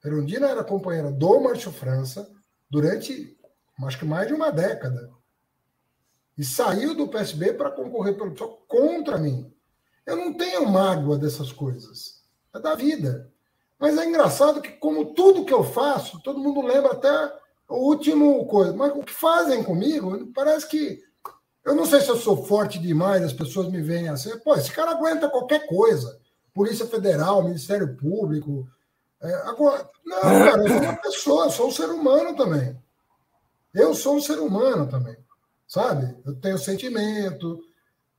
Erundina 0.01 0.47
era 0.47 0.63
companheira 0.63 1.11
do 1.11 1.41
Márcio 1.41 1.69
França 1.69 2.31
durante, 2.69 3.37
acho 3.85 3.99
que 3.99 4.05
mais 4.05 4.27
de 4.29 4.33
uma 4.33 4.49
década. 4.49 5.11
E 6.37 6.43
saiu 6.43 6.95
do 6.95 7.09
PSB 7.09 7.51
para 7.53 7.69
concorrer 7.69 8.15
pelo 8.15 8.31
PSOL 8.31 8.63
contra 8.65 9.17
mim. 9.17 9.53
Eu 10.05 10.15
não 10.15 10.33
tenho 10.33 10.69
mágoa 10.69 11.17
dessas 11.17 11.51
coisas. 11.51 12.23
É 12.55 12.59
da 12.59 12.75
vida. 12.75 13.29
Mas 13.77 13.97
é 13.97 14.05
engraçado 14.05 14.61
que, 14.61 14.71
como 14.71 15.13
tudo 15.13 15.43
que 15.43 15.53
eu 15.53 15.65
faço, 15.65 16.21
todo 16.23 16.39
mundo 16.39 16.61
lembra 16.61 16.93
até 16.93 17.11
o 17.67 17.89
último 17.89 18.45
coisa. 18.47 18.73
Mas 18.73 18.95
o 18.95 19.03
que 19.03 19.11
fazem 19.13 19.63
comigo, 19.63 20.31
parece 20.33 20.65
que 20.69 21.03
Eu 21.65 21.75
não 21.75 21.85
sei 21.85 22.01
se 22.01 22.09
eu 22.09 22.17
sou 22.17 22.43
forte 22.45 22.77
demais, 22.77 23.23
as 23.23 23.33
pessoas 23.33 23.69
me 23.69 23.81
veem 23.81 24.09
assim. 24.09 24.37
Pô, 24.39 24.53
esse 24.55 24.71
cara 24.71 24.91
aguenta 24.91 25.29
qualquer 25.29 25.65
coisa. 25.65 26.19
Polícia 26.53 26.85
Federal, 26.85 27.43
Ministério 27.43 27.95
Público. 27.95 28.67
É, 29.21 29.33
agora, 29.47 29.89
não, 30.05 30.21
cara, 30.21 30.61
eu 30.61 30.67
sou 30.67 30.81
uma 30.81 30.97
pessoa, 30.97 31.45
eu 31.45 31.51
sou 31.51 31.67
um 31.67 31.71
ser 31.71 31.89
humano 31.89 32.35
também. 32.35 32.77
Eu 33.73 33.95
sou 33.95 34.17
um 34.17 34.21
ser 34.21 34.39
humano 34.39 34.87
também, 34.87 35.17
sabe? 35.65 36.15
Eu 36.25 36.35
tenho 36.35 36.57
sentimento, 36.57 37.63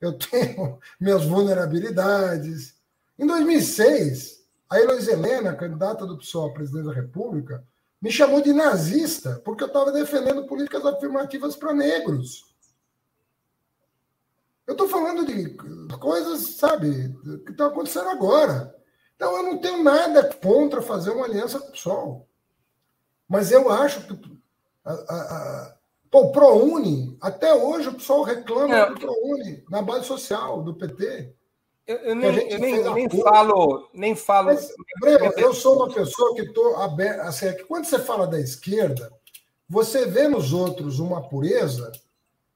eu 0.00 0.14
tenho 0.14 0.78
minhas 0.98 1.24
vulnerabilidades. 1.24 2.74
Em 3.18 3.26
2006, 3.26 4.42
a 4.68 4.80
Heloísa 4.80 5.12
Helena, 5.12 5.54
candidata 5.54 6.06
do 6.06 6.16
PSOL 6.18 6.48
à 6.48 6.54
presidência 6.54 6.88
da 6.88 7.00
República, 7.00 7.62
me 8.00 8.10
chamou 8.10 8.40
de 8.40 8.52
nazista 8.52 9.40
porque 9.44 9.62
eu 9.62 9.68
estava 9.68 9.92
defendendo 9.92 10.46
políticas 10.46 10.84
afirmativas 10.84 11.54
para 11.54 11.72
negros. 11.72 12.53
Eu 14.66 14.72
estou 14.72 14.88
falando 14.88 15.26
de 15.26 15.50
coisas, 15.98 16.56
sabe, 16.56 17.14
que 17.44 17.50
estão 17.50 17.66
acontecendo 17.68 18.08
agora. 18.08 18.74
Então, 19.14 19.36
eu 19.36 19.42
não 19.42 19.58
tenho 19.58 19.82
nada 19.82 20.22
contra 20.42 20.82
fazer 20.82 21.10
uma 21.10 21.26
aliança 21.26 21.58
com 21.58 21.68
o 21.68 21.72
PSOL. 21.72 22.28
Mas 23.28 23.52
eu 23.52 23.70
acho 23.70 24.06
que. 24.06 24.40
A, 24.84 24.92
a, 24.92 25.16
a, 25.16 25.76
pô, 26.10 26.20
o 26.22 26.32
ProUni, 26.32 27.16
até 27.20 27.54
hoje 27.54 27.88
o 27.88 27.94
PSOL 27.94 28.22
reclama 28.22 28.74
é. 28.74 28.90
do 28.90 29.00
ProUni 29.00 29.64
na 29.70 29.82
base 29.82 30.06
social 30.06 30.62
do 30.62 30.74
PT. 30.74 31.34
Eu, 31.86 31.96
eu 31.96 32.14
nem, 32.14 32.50
eu 32.50 32.58
nem, 32.58 32.94
nem 32.94 33.10
falo, 33.10 33.90
nem 33.92 34.16
falo. 34.16 34.46
Mas, 34.46 34.72
Breno, 35.00 35.32
eu 35.36 35.52
sou 35.52 35.76
uma 35.76 35.92
pessoa 35.92 36.34
que 36.34 36.40
estou 36.40 36.76
aberta. 36.76 37.24
Assim, 37.24 37.46
é 37.46 37.52
que 37.52 37.64
quando 37.64 37.84
você 37.84 37.98
fala 37.98 38.26
da 38.26 38.40
esquerda, 38.40 39.12
você 39.68 40.06
vê 40.06 40.26
nos 40.26 40.54
outros 40.54 40.98
uma 40.98 41.28
pureza 41.28 41.92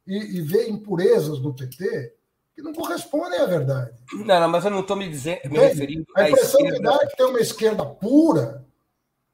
e, 0.09 0.39
e 0.39 0.41
vê 0.41 0.69
impurezas 0.69 1.39
no 1.41 1.55
PT 1.55 2.15
que 2.55 2.63
não 2.63 2.73
correspondem 2.73 3.39
à 3.39 3.47
verdade. 3.47 3.93
Não, 4.13 4.41
não 4.41 4.49
mas 4.49 4.65
eu 4.65 4.71
não 4.71 4.81
estou 4.81 4.97
me, 4.97 5.09
dizendo, 5.09 5.41
me 5.45 5.59
referindo 5.59 6.05
A 6.17 6.29
impressão 6.29 6.61
que 6.61 6.81
dá 6.81 6.99
é 7.03 7.07
que 7.07 7.17
tem 7.17 7.27
uma 7.27 7.41
esquerda 7.41 7.87
pura 7.87 8.67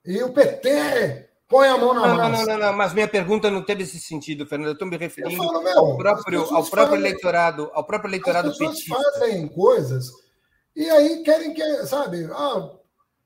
e 0.05 0.22
o 0.22 0.33
PT 0.33 1.31
põe 1.49 1.68
a 1.68 1.79
mão 1.79 1.95
na 1.95 2.07
não, 2.07 2.16
massa. 2.16 2.45
Não, 2.45 2.59
não, 2.59 2.66
não, 2.66 2.72
mas 2.77 2.93
minha 2.93 3.09
pergunta 3.09 3.51
não 3.51 3.62
teve 3.62 3.85
esse 3.85 3.99
sentido, 3.99 4.45
Fernando. 4.45 4.68
Eu 4.68 4.72
estou 4.75 4.87
me 4.87 4.99
referindo 4.99 5.37
falo, 5.37 5.62
meu, 5.62 5.79
ao 5.79 5.97
próprio, 5.97 6.41
ao 6.43 6.64
próprio 6.64 6.97
fazem, 6.97 6.99
eleitorado, 6.99 7.70
ao 7.72 7.85
próprio 7.85 8.11
eleitorado 8.11 8.51
as 8.51 8.59
petista. 8.59 8.95
fazem 8.95 9.49
coisas 9.49 10.11
e 10.77 10.91
aí 10.91 11.22
querem 11.22 11.55
que, 11.55 11.87
sabe, 11.87 12.29
ah, 12.33 12.70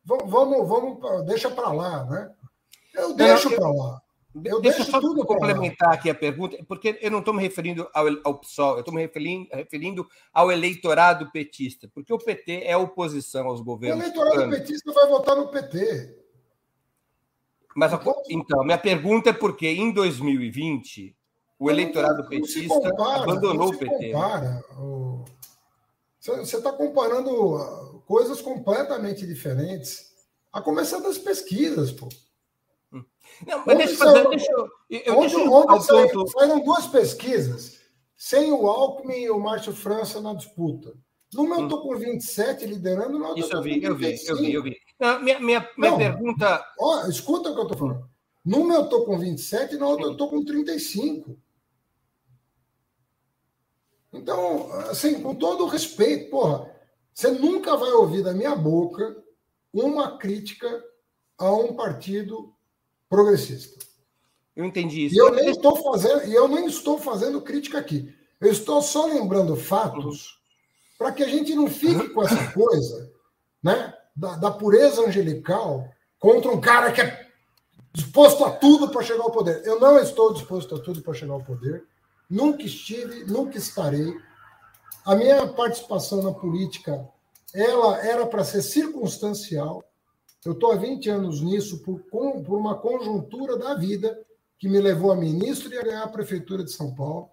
vamos, 0.04 0.68
vamos, 0.68 1.26
deixa 1.26 1.50
para 1.50 1.72
lá, 1.72 2.04
né? 2.04 2.30
Eu 2.94 3.14
deixo 3.14 3.50
para 3.50 3.68
lá. 3.68 4.02
Eu 4.44 4.60
Deixa 4.60 4.84
só 4.84 5.00
tudo 5.00 5.24
complementar 5.24 5.92
aqui 5.92 6.10
a 6.10 6.14
pergunta, 6.14 6.56
porque 6.66 6.98
eu 7.00 7.10
não 7.10 7.20
estou 7.20 7.34
me 7.34 7.42
referindo 7.42 7.88
ao, 7.94 8.06
ao 8.24 8.38
PSOL, 8.38 8.74
eu 8.74 8.80
estou 8.80 8.94
me 8.94 9.00
referindo, 9.00 9.48
referindo, 9.52 10.06
ao 10.32 10.50
eleitorado 10.50 11.30
petista, 11.30 11.88
porque 11.94 12.12
o 12.12 12.18
PT 12.18 12.64
é 12.64 12.76
oposição 12.76 13.46
aos 13.46 13.60
governos. 13.60 13.98
O 13.98 14.02
eleitorado 14.02 14.50
petista 14.50 14.92
vai 14.92 15.08
votar 15.08 15.36
no 15.36 15.48
PT. 15.48 16.16
Mas 17.76 17.92
então, 17.92 18.22
então 18.28 18.64
minha 18.64 18.78
pergunta 18.78 19.30
é 19.30 19.32
porque 19.32 19.68
em 19.68 19.92
2020 19.92 21.16
o 21.58 21.70
eleitorado 21.70 22.22
não, 22.22 22.28
petista 22.28 22.68
compara, 22.68 23.22
abandonou 23.22 23.68
o 23.68 23.78
PT. 23.78 24.12
Compara. 24.12 24.64
Você 26.20 26.56
está 26.56 26.72
comparando 26.72 27.56
ah, 27.56 28.00
coisas 28.06 28.40
completamente 28.40 29.26
diferentes, 29.26 30.12
a 30.52 30.60
começar 30.60 30.98
das 31.00 31.18
pesquisas, 31.18 31.92
pô. 31.92 32.08
Não, 32.90 33.66
mas 33.66 33.78
deixa, 33.78 33.96
fazer, 33.96 34.28
deixa 34.28 34.50
eu. 34.50 34.70
eu 34.90 35.18
ontem, 35.18 35.36
deixa 35.36 35.50
ontem 35.50 35.80
saíram, 35.80 36.26
saíram 36.26 36.64
duas 36.64 36.86
pesquisas, 36.86 37.80
sem 38.16 38.50
o 38.52 38.66
Alckmin 38.66 39.22
e 39.22 39.30
o 39.30 39.38
Márcio 39.38 39.72
França 39.72 40.20
na 40.20 40.34
disputa. 40.34 40.94
Numa 41.34 41.56
eu 41.56 41.64
estou 41.64 41.80
hum. 41.80 41.82
com 41.82 41.98
27 41.98 42.64
liderando, 42.64 43.18
na 43.18 43.28
outra 43.28 43.44
Isso 43.44 43.52
eu 43.52 43.62
vi, 43.62 43.82
eu 43.82 43.94
vi, 43.94 44.18
eu 44.26 44.36
vi, 44.36 44.52
eu 44.54 44.62
vi. 44.62 44.76
Não, 44.98 45.20
minha 45.22 45.38
minha, 45.38 45.70
minha 45.76 45.90
Não, 45.90 45.98
pergunta. 45.98 46.64
Ó, 46.80 47.06
escuta 47.06 47.50
o 47.50 47.54
que 47.54 47.60
eu 47.60 47.64
estou 47.64 47.78
falando. 47.78 48.10
Numa 48.44 48.74
eu 48.74 48.84
estou 48.84 49.04
com 49.04 49.18
27, 49.18 49.76
na 49.76 49.86
outra 49.86 50.06
eu 50.06 50.12
estou 50.12 50.30
com 50.30 50.42
35. 50.42 51.38
Então, 54.12 54.72
assim, 54.90 55.20
com 55.20 55.34
todo 55.34 55.64
o 55.64 55.68
respeito, 55.68 56.30
porra, 56.30 56.74
você 57.12 57.30
nunca 57.30 57.76
vai 57.76 57.90
ouvir 57.90 58.22
da 58.22 58.32
minha 58.32 58.56
boca 58.56 59.22
uma 59.72 60.16
crítica 60.16 60.82
a 61.36 61.52
um 61.52 61.74
partido 61.76 62.54
progressista. 63.08 63.84
Eu 64.54 64.64
entendi 64.64 65.06
isso. 65.06 65.14
E 65.14 65.18
eu 65.18 65.32
nem 65.32 65.50
estou 65.50 65.76
fazendo, 65.76 66.26
e 66.26 66.34
eu 66.34 66.48
nem 66.48 66.66
estou 66.66 66.98
fazendo 66.98 67.40
crítica 67.40 67.78
aqui. 67.78 68.12
Eu 68.40 68.50
estou 68.50 68.82
só 68.82 69.06
lembrando 69.06 69.56
fatos 69.56 70.38
para 70.98 71.12
que 71.12 71.22
a 71.22 71.28
gente 71.28 71.54
não 71.54 71.68
fique 71.68 72.08
com 72.08 72.22
essa 72.22 72.52
coisa, 72.52 73.12
né, 73.62 73.94
da, 74.14 74.36
da 74.36 74.50
pureza 74.50 75.02
angelical 75.02 75.88
contra 76.18 76.50
um 76.50 76.60
cara 76.60 76.90
que 76.90 77.00
é 77.00 77.28
disposto 77.92 78.44
a 78.44 78.50
tudo 78.50 78.90
para 78.90 79.02
chegar 79.02 79.22
ao 79.22 79.30
poder. 79.30 79.62
Eu 79.64 79.78
não 79.78 79.98
estou 79.98 80.32
disposto 80.32 80.74
a 80.74 80.80
tudo 80.80 81.02
para 81.02 81.14
chegar 81.14 81.34
ao 81.34 81.42
poder. 81.42 81.84
Nunca 82.28 82.62
estive, 82.62 83.24
nunca 83.24 83.56
estarei. 83.56 84.12
A 85.04 85.14
minha 85.14 85.46
participação 85.48 86.22
na 86.22 86.32
política, 86.32 87.08
ela 87.54 88.04
era 88.04 88.26
para 88.26 88.44
ser 88.44 88.62
circunstancial. 88.62 89.82
Eu 90.44 90.52
estou 90.52 90.72
há 90.72 90.76
20 90.76 91.08
anos 91.10 91.40
nisso 91.40 91.82
por, 91.82 92.00
por 92.00 92.58
uma 92.58 92.78
conjuntura 92.78 93.56
da 93.56 93.74
vida 93.74 94.18
que 94.58 94.68
me 94.68 94.80
levou 94.80 95.10
a 95.10 95.16
ministro 95.16 95.72
e 95.72 95.78
a 95.78 95.82
ganhar 95.82 96.02
a 96.02 96.08
prefeitura 96.08 96.64
de 96.64 96.72
São 96.72 96.94
Paulo. 96.94 97.30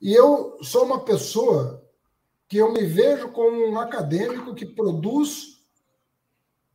E 0.00 0.12
eu 0.12 0.58
sou 0.62 0.84
uma 0.84 1.04
pessoa 1.04 1.84
que 2.48 2.56
eu 2.56 2.72
me 2.72 2.84
vejo 2.84 3.30
como 3.30 3.64
um 3.66 3.78
acadêmico 3.78 4.54
que 4.54 4.66
produz 4.66 5.60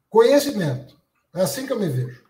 conhecimento. 0.10 1.00
É 1.34 1.42
assim 1.42 1.66
que 1.66 1.74
eu 1.74 1.80
me 1.80 1.90
vejo. 1.90 2.24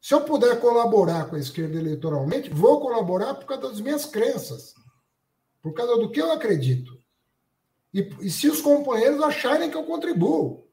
Se 0.00 0.14
eu 0.14 0.22
puder 0.22 0.60
colaborar 0.60 1.28
com 1.28 1.36
a 1.36 1.38
esquerda 1.38 1.78
eleitoralmente, 1.78 2.50
vou 2.50 2.80
colaborar 2.80 3.34
por 3.34 3.46
causa 3.46 3.68
das 3.68 3.80
minhas 3.80 4.04
crenças, 4.04 4.74
por 5.62 5.74
causa 5.74 5.96
do 5.96 6.10
que 6.10 6.20
eu 6.20 6.30
acredito. 6.32 6.96
E, 7.92 8.08
e 8.20 8.30
se 8.30 8.48
os 8.48 8.60
companheiros 8.60 9.22
acharem 9.22 9.70
que 9.70 9.76
eu 9.76 9.84
contribuo. 9.84 10.65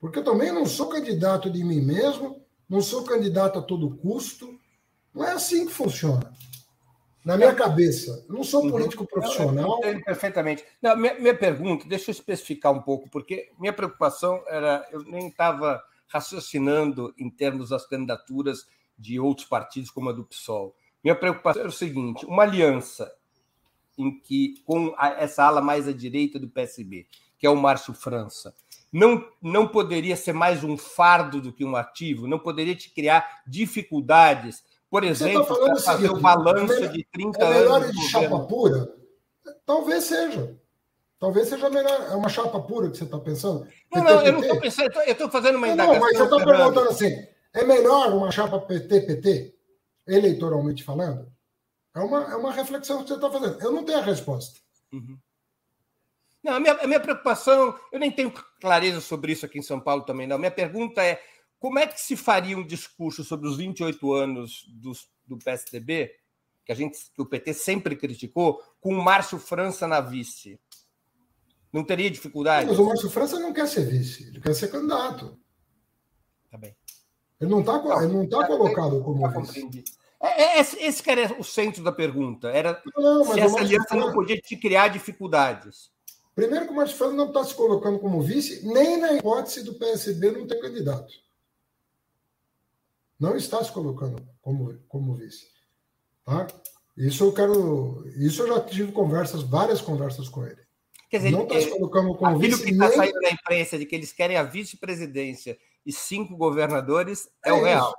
Porque 0.00 0.18
eu 0.20 0.24
também 0.24 0.50
não 0.50 0.64
sou 0.64 0.88
candidato 0.88 1.50
de 1.50 1.62
mim 1.62 1.80
mesmo, 1.80 2.42
não 2.68 2.80
sou 2.80 3.04
candidato 3.04 3.58
a 3.58 3.62
todo 3.62 3.96
custo. 3.96 4.58
Não 5.14 5.24
é 5.24 5.32
assim 5.32 5.66
que 5.66 5.72
funciona. 5.72 6.32
Na 7.24 7.36
minha 7.36 7.54
cabeça. 7.54 8.24
Eu 8.28 8.34
não 8.34 8.42
sou 8.42 8.64
uhum. 8.64 8.70
político 8.70 9.06
profissional. 9.06 9.80
Eu 9.82 9.90
entendo 9.90 10.04
perfeitamente. 10.04 10.64
Não, 10.80 10.96
minha, 10.96 11.18
minha 11.18 11.36
pergunta, 11.36 11.86
deixa 11.86 12.10
eu 12.10 12.12
especificar 12.12 12.72
um 12.72 12.80
pouco, 12.80 13.10
porque 13.10 13.50
minha 13.58 13.72
preocupação 13.72 14.42
era. 14.48 14.86
Eu 14.90 15.02
nem 15.04 15.28
estava 15.28 15.82
raciocinando 16.08 17.14
em 17.18 17.28
termos 17.28 17.68
das 17.68 17.86
candidaturas 17.86 18.66
de 18.98 19.20
outros 19.20 19.46
partidos, 19.46 19.90
como 19.90 20.08
a 20.08 20.12
do 20.12 20.24
PSOL. 20.24 20.74
Minha 21.04 21.14
preocupação 21.14 21.60
era 21.60 21.68
o 21.68 21.72
seguinte: 21.72 22.24
uma 22.24 22.44
aliança 22.44 23.12
em 23.98 24.18
que, 24.18 24.54
com 24.64 24.94
essa 25.18 25.44
ala 25.44 25.60
mais 25.60 25.86
à 25.86 25.92
direita 25.92 26.38
do 26.38 26.48
PSB, 26.48 27.06
que 27.38 27.46
é 27.46 27.50
o 27.50 27.56
Márcio 27.56 27.92
França, 27.92 28.54
não, 28.92 29.24
não 29.40 29.68
poderia 29.68 30.16
ser 30.16 30.32
mais 30.32 30.64
um 30.64 30.76
fardo 30.76 31.40
do 31.40 31.52
que 31.52 31.64
um 31.64 31.76
ativo? 31.76 32.26
Não 32.26 32.38
poderia 32.38 32.74
te 32.74 32.92
criar 32.92 33.42
dificuldades? 33.46 34.62
Por 34.90 35.02
tá 35.02 35.08
exemplo, 35.08 35.44
tá 35.44 35.64
para 35.64 35.76
fazer 35.76 36.10
o 36.10 36.20
balanço 36.20 36.84
é, 36.84 36.88
de 36.88 37.04
30 37.04 37.38
é 37.38 37.50
melhor 37.50 37.82
anos. 37.82 37.96
de 37.96 38.08
chapa 38.08 38.40
pura? 38.40 38.92
Talvez 39.64 40.04
seja. 40.04 40.58
Talvez 41.20 41.48
seja 41.48 41.70
melhor. 41.70 42.08
É 42.10 42.16
uma 42.16 42.28
chapa 42.28 42.60
pura 42.60 42.90
que 42.90 42.96
você 42.96 43.04
está 43.04 43.18
pensando? 43.20 43.68
Não, 43.94 44.02
não, 44.02 44.22
eu 44.22 44.32
não 44.32 44.40
estou 44.40 44.60
pensando, 44.60 44.92
eu 45.06 45.12
estou 45.12 45.30
fazendo 45.30 45.56
uma 45.56 45.68
indagação. 45.68 45.94
Não, 45.94 46.00
mas 46.00 46.16
você 46.16 46.24
está 46.24 46.44
perguntando 46.44 46.88
assim: 46.88 47.26
é 47.54 47.64
melhor 47.64 48.12
uma 48.12 48.32
chapa 48.32 48.58
PT-PT, 48.58 49.54
eleitoralmente 50.08 50.82
falando? 50.82 51.30
É 51.94 52.00
uma, 52.00 52.32
é 52.32 52.36
uma 52.36 52.52
reflexão 52.52 53.02
que 53.02 53.08
você 53.08 53.14
está 53.14 53.30
fazendo. 53.30 53.60
Eu 53.60 53.70
não 53.70 53.84
tenho 53.84 53.98
a 53.98 54.02
resposta. 54.02 54.58
Uhum. 54.92 55.18
Não, 56.42 56.54
a 56.54 56.60
minha, 56.60 56.72
a 56.72 56.86
minha 56.86 57.00
preocupação, 57.00 57.78
eu 57.92 58.00
nem 58.00 58.10
tenho 58.10 58.32
clareza 58.60 59.00
sobre 59.00 59.32
isso 59.32 59.46
aqui 59.46 59.58
em 59.58 59.62
São 59.62 59.80
Paulo 59.80 60.02
também, 60.02 60.26
não. 60.26 60.38
Minha 60.38 60.50
pergunta 60.50 61.02
é: 61.02 61.20
como 61.58 61.78
é 61.78 61.86
que 61.86 62.00
se 62.00 62.16
faria 62.16 62.56
um 62.56 62.66
discurso 62.66 63.24
sobre 63.24 63.48
os 63.48 63.56
28 63.56 64.12
anos 64.12 64.64
do, 64.68 64.92
do 65.26 65.38
PSDB, 65.38 66.12
que, 66.64 66.72
a 66.72 66.74
gente, 66.74 66.98
que 67.14 67.22
o 67.22 67.26
PT 67.26 67.54
sempre 67.54 67.96
criticou, 67.96 68.62
com 68.80 68.94
o 68.94 69.02
Márcio 69.02 69.38
França 69.38 69.86
na 69.88 70.00
vice? 70.00 70.60
Não 71.72 71.84
teria 71.84 72.10
dificuldade? 72.10 72.66
Mas 72.66 72.78
o 72.78 72.84
Márcio 72.84 73.10
França 73.10 73.38
não 73.38 73.52
quer 73.52 73.66
ser 73.68 73.86
vice, 73.86 74.28
ele 74.28 74.40
quer 74.40 74.54
ser 74.54 74.68
candidato. 74.68 75.38
Tá 76.50 76.58
bem. 76.58 76.76
Ele 77.40 77.50
não 77.50 77.60
está 77.60 77.74
não 77.78 78.28
tá 78.28 78.46
colocado 78.46 79.02
como 79.02 79.28
vice. 79.40 79.84
É, 80.22 80.58
é, 80.58 80.60
esse, 80.60 81.02
cara 81.02 81.22
é 81.22 81.36
o 81.38 81.42
centro 81.42 81.82
da 81.82 81.90
pergunta. 81.90 82.48
Era 82.48 82.82
não, 82.94 83.24
se 83.24 83.40
essa 83.40 83.58
aliança 83.58 83.88
França... 83.88 84.06
não 84.06 84.12
podia 84.12 84.36
te 84.36 84.54
criar 84.54 84.88
dificuldades. 84.88 85.90
Primeiro 86.40 86.64
que 86.64 86.72
o 86.72 86.74
Márcio 86.74 86.96
França 86.96 87.12
não 87.12 87.26
está 87.26 87.44
se 87.44 87.54
colocando 87.54 87.98
como 87.98 88.22
vice, 88.22 88.66
nem 88.66 88.96
na 88.96 89.12
hipótese 89.12 89.62
do 89.62 89.74
PSB 89.74 90.30
não 90.30 90.46
ter 90.46 90.58
candidato. 90.58 91.12
Não 93.18 93.36
está 93.36 93.62
se 93.62 93.70
colocando 93.70 94.26
como, 94.40 94.74
como 94.88 95.14
vice. 95.16 95.48
Tá? 96.24 96.46
Isso 96.96 97.24
eu 97.24 97.34
quero. 97.34 98.10
Isso 98.16 98.40
eu 98.40 98.48
já 98.48 98.60
tive 98.60 98.90
conversas, 98.90 99.42
várias 99.42 99.82
conversas 99.82 100.30
com 100.30 100.46
ele. 100.46 100.62
Quer 101.10 101.18
dizer, 101.18 101.30
não 101.30 101.42
está 101.42 101.60
se 101.60 101.68
colocando 101.68 102.14
como 102.14 102.38
aquilo 102.38 102.56
vice, 102.56 102.64
que 102.64 102.70
está 102.70 102.88
nem... 102.88 102.96
saindo 102.96 103.20
na 103.20 103.30
imprensa 103.32 103.78
de 103.78 103.84
que 103.84 103.94
eles 103.94 104.10
querem 104.10 104.38
a 104.38 104.42
vice-presidência 104.42 105.58
e 105.84 105.92
cinco 105.92 106.38
governadores 106.38 107.28
é, 107.44 107.50
é 107.50 107.52
o 107.52 107.62
real. 107.62 107.94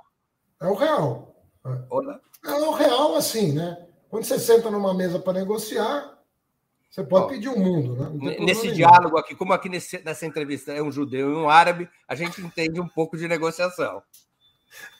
É 0.60 0.66
o 0.66 0.74
real. 0.74 1.46
É. 1.64 2.50
é 2.50 2.54
o 2.54 2.72
real, 2.72 3.14
assim, 3.14 3.52
né? 3.52 3.86
Quando 4.10 4.24
você 4.24 4.36
senta 4.36 4.68
numa 4.68 4.92
mesa 4.92 5.20
para 5.20 5.38
negociar, 5.38 6.11
você 6.92 7.02
pode 7.02 7.28
pedir 7.32 7.48
o 7.48 7.54
um 7.54 7.58
mundo, 7.58 7.96
né? 7.96 8.36
Nesse 8.40 8.70
diálogo 8.70 9.16
aqui, 9.16 9.34
como 9.34 9.54
aqui 9.54 9.70
nesse, 9.70 10.04
nessa 10.04 10.26
entrevista 10.26 10.72
é 10.72 10.82
um 10.82 10.92
judeu 10.92 11.30
e 11.30 11.34
um 11.34 11.48
árabe, 11.48 11.88
a 12.06 12.14
gente 12.14 12.42
entende 12.42 12.78
um 12.78 12.86
pouco 12.86 13.16
de 13.16 13.26
negociação. 13.26 14.02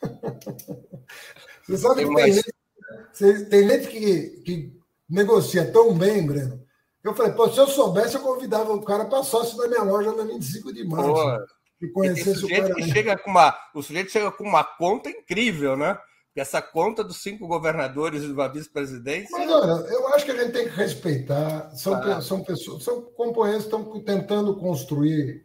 você 1.62 1.76
sabe 1.76 2.08
que 2.08 2.14
tem, 2.14 2.32
gente, 2.32 3.44
tem 3.50 3.68
gente 3.68 3.88
que, 3.88 4.28
que 4.42 4.72
negocia 5.06 5.70
tão 5.70 5.94
bem, 5.94 6.24
Breno. 6.26 6.66
Eu 7.04 7.14
falei, 7.14 7.32
pô, 7.32 7.46
se 7.50 7.58
eu 7.58 7.66
soubesse, 7.66 8.14
eu 8.14 8.22
convidava 8.22 8.72
o 8.72 8.82
cara 8.82 9.04
para 9.04 9.22
sócio 9.22 9.58
da 9.58 9.68
minha 9.68 9.82
loja 9.82 10.14
na 10.14 10.24
25 10.24 10.72
de 10.72 10.88
março. 10.88 11.12
Pô, 11.12 11.46
e 11.82 11.88
conhecesse 11.88 12.42
o 12.46 12.48
cara. 12.48 12.74
Que 12.74 12.90
chega 12.90 13.18
com 13.18 13.30
uma, 13.30 13.54
o 13.74 13.82
sujeito 13.82 14.10
chega 14.10 14.32
com 14.32 14.44
uma 14.44 14.64
conta 14.64 15.10
incrível, 15.10 15.76
né? 15.76 15.98
Essa 16.40 16.62
conta 16.62 17.04
dos 17.04 17.22
cinco 17.22 17.46
governadores 17.46 18.22
e 18.22 18.34
da 18.34 18.48
vice-presidência. 18.48 19.36
Mas 19.38 19.50
olha, 19.50 19.86
eu 19.88 20.08
acho 20.08 20.24
que 20.24 20.30
a 20.30 20.42
gente 20.42 20.52
tem 20.52 20.64
que 20.64 20.74
respeitar. 20.74 21.70
São, 21.76 21.94
ah. 21.94 22.20
são 22.22 22.42
pessoas, 22.42 22.82
são 22.82 23.02
companheiros 23.02 23.64
que 23.64 23.76
estão 23.76 24.00
tentando 24.00 24.56
construir. 24.56 25.44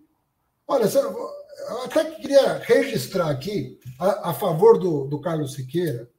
Olha, 0.68 0.86
eu 0.86 1.84
até 1.84 2.06
queria 2.12 2.60
registrar 2.60 3.30
aqui, 3.30 3.78
a, 4.00 4.30
a 4.30 4.34
favor 4.34 4.80
do, 4.80 5.06
do 5.06 5.20
Carlos 5.20 5.54
Siqueira, 5.54 6.10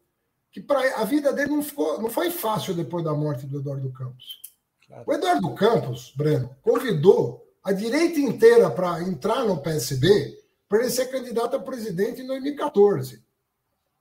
que 0.51 0.61
pra, 0.61 0.81
a 1.01 1.05
vida 1.05 1.33
dele 1.33 1.51
não, 1.51 1.63
ficou, 1.63 2.01
não 2.01 2.11
foi 2.11 2.31
fácil 2.31 2.75
depois 2.75 3.05
da 3.05 3.15
morte 3.15 3.47
do 3.47 3.59
Eduardo 3.59 3.91
Campos. 3.93 4.43
Claro. 4.87 5.05
O 5.07 5.13
Eduardo 5.13 5.55
Campos, 5.55 6.13
Breno, 6.17 6.55
convidou 6.63 7.47
a 7.63 7.73
direita 7.73 8.19
inteira 8.19 8.71
para 8.71 9.03
entrar 9.03 9.45
no 9.45 9.63
PSB 9.63 10.37
para 10.69 10.81
ele 10.81 10.91
ser 10.91 11.07
candidato 11.07 11.57
a 11.57 11.61
presidente 11.61 12.21
em 12.21 12.27
2014. 12.27 13.23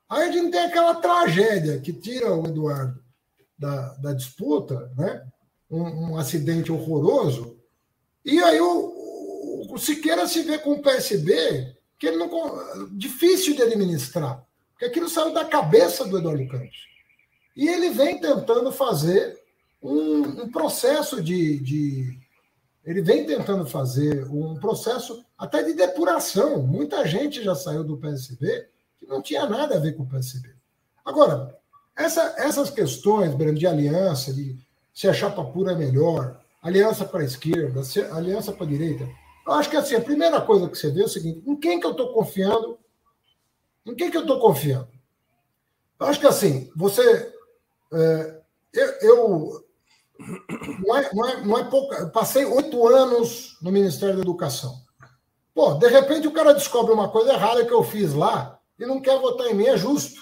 Aí 0.10 0.30
a 0.30 0.32
gente 0.32 0.52
tem 0.52 0.62
aquela 0.62 0.96
tragédia 0.96 1.80
que 1.80 1.92
tira 1.92 2.34
o 2.34 2.48
Eduardo 2.48 3.04
da, 3.58 3.94
da 3.96 4.14
disputa, 4.14 4.92
né? 4.96 5.26
Um, 5.70 6.12
um, 6.12 6.18
acidente 6.18 6.72
horroroso, 6.72 7.58
e 8.24 8.42
aí 8.42 8.58
o, 8.62 9.68
o, 9.70 9.78
Siqueira 9.78 10.26
se 10.26 10.44
vê 10.44 10.58
com 10.58 10.72
o 10.72 10.82
PSB 10.82 11.76
que 12.00 12.08
ele 12.08 12.16
não 12.16 12.30
difícil 12.92 13.54
de 13.54 13.64
administrar, 13.64 14.46
porque 14.72 14.86
aquilo 14.86 15.10
saiu 15.10 15.34
da 15.34 15.44
cabeça 15.44 16.06
do 16.06 16.20
Eduardo 16.20 16.48
Campos. 16.48 16.88
E 17.54 17.68
ele 17.68 17.90
vem 17.90 18.22
tentando 18.22 18.72
fazer 18.72 19.38
um, 19.82 20.44
um 20.44 20.52
processo 20.52 21.22
de, 21.22 21.60
de 21.60 22.18
ele 22.86 23.02
vem 23.02 23.26
tentando 23.26 23.66
fazer 23.66 24.26
um 24.30 24.56
processo 24.56 25.26
até 25.38 25.62
de 25.64 25.74
depuração. 25.74 26.62
Muita 26.66 27.06
gente 27.06 27.44
já 27.44 27.54
saiu 27.54 27.84
do 27.84 27.98
PSB 27.98 28.70
não 29.08 29.22
tinha 29.22 29.46
nada 29.48 29.76
a 29.76 29.80
ver 29.80 29.94
com 29.94 30.04
o 30.04 30.08
PSB. 30.08 30.54
Agora, 31.04 31.58
essa, 31.96 32.36
essas 32.38 32.70
questões, 32.70 33.34
Breno, 33.34 33.58
de 33.58 33.66
aliança, 33.66 34.34
de 34.34 34.58
se 34.94 35.08
a 35.08 35.14
chapa 35.14 35.44
pura 35.44 35.72
é 35.72 35.76
melhor, 35.76 36.40
aliança 36.62 37.06
para 37.06 37.22
a 37.22 37.26
esquerda, 37.26 37.82
aliança 38.12 38.52
para 38.52 38.66
a 38.66 38.70
direita, 38.70 39.08
eu 39.46 39.54
acho 39.54 39.70
que 39.70 39.78
assim, 39.78 39.96
a 39.96 40.02
primeira 40.02 40.42
coisa 40.42 40.70
que 40.70 40.78
você 40.78 40.92
vê 40.92 41.02
é 41.02 41.06
o 41.06 41.10
seguinte: 41.10 41.42
em 41.48 41.56
quem 41.56 41.80
que 41.80 41.86
eu 41.86 41.92
estou 41.92 42.14
confiando? 42.14 42.78
Em 43.86 43.96
quem 43.96 44.12
que 44.12 44.18
eu 44.18 44.22
estou 44.22 44.40
confiando? 44.40 44.90
Eu 46.00 46.08
acho 46.08 46.20
que 46.20 46.28
assim, 46.28 46.70
você. 46.76 47.34
É, 47.94 48.42
eu, 48.74 48.92
eu 49.02 49.68
não, 50.86 50.98
é, 50.98 51.10
não, 51.14 51.30
é, 51.30 51.42
não 51.46 51.58
é 51.58 51.64
pouco. 51.64 51.94
Eu 51.94 52.10
passei 52.10 52.44
oito 52.44 52.86
anos 52.88 53.58
no 53.62 53.72
Ministério 53.72 54.16
da 54.16 54.22
Educação. 54.22 54.76
Pô, 55.56 55.76
de 55.76 55.88
repente 55.88 56.28
o 56.28 56.34
cara 56.34 56.54
descobre 56.54 56.94
uma 56.94 57.10
coisa 57.10 57.34
errada 57.34 57.66
que 57.66 57.74
eu 57.74 57.84
fiz 57.84 58.14
lá 58.14 58.57
e 58.80 58.86
não 58.86 59.02
quer 59.02 59.20
votar 59.20 59.48
em 59.48 59.54
mim, 59.54 59.66
é 59.66 59.78
justo. 59.78 60.22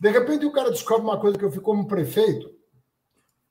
De 0.00 0.10
repente 0.10 0.44
o 0.44 0.52
cara 0.52 0.70
descobre 0.70 1.02
uma 1.02 1.20
coisa 1.20 1.38
que 1.38 1.44
eu 1.44 1.50
fiz 1.50 1.62
como 1.62 1.86
prefeito 1.86 2.54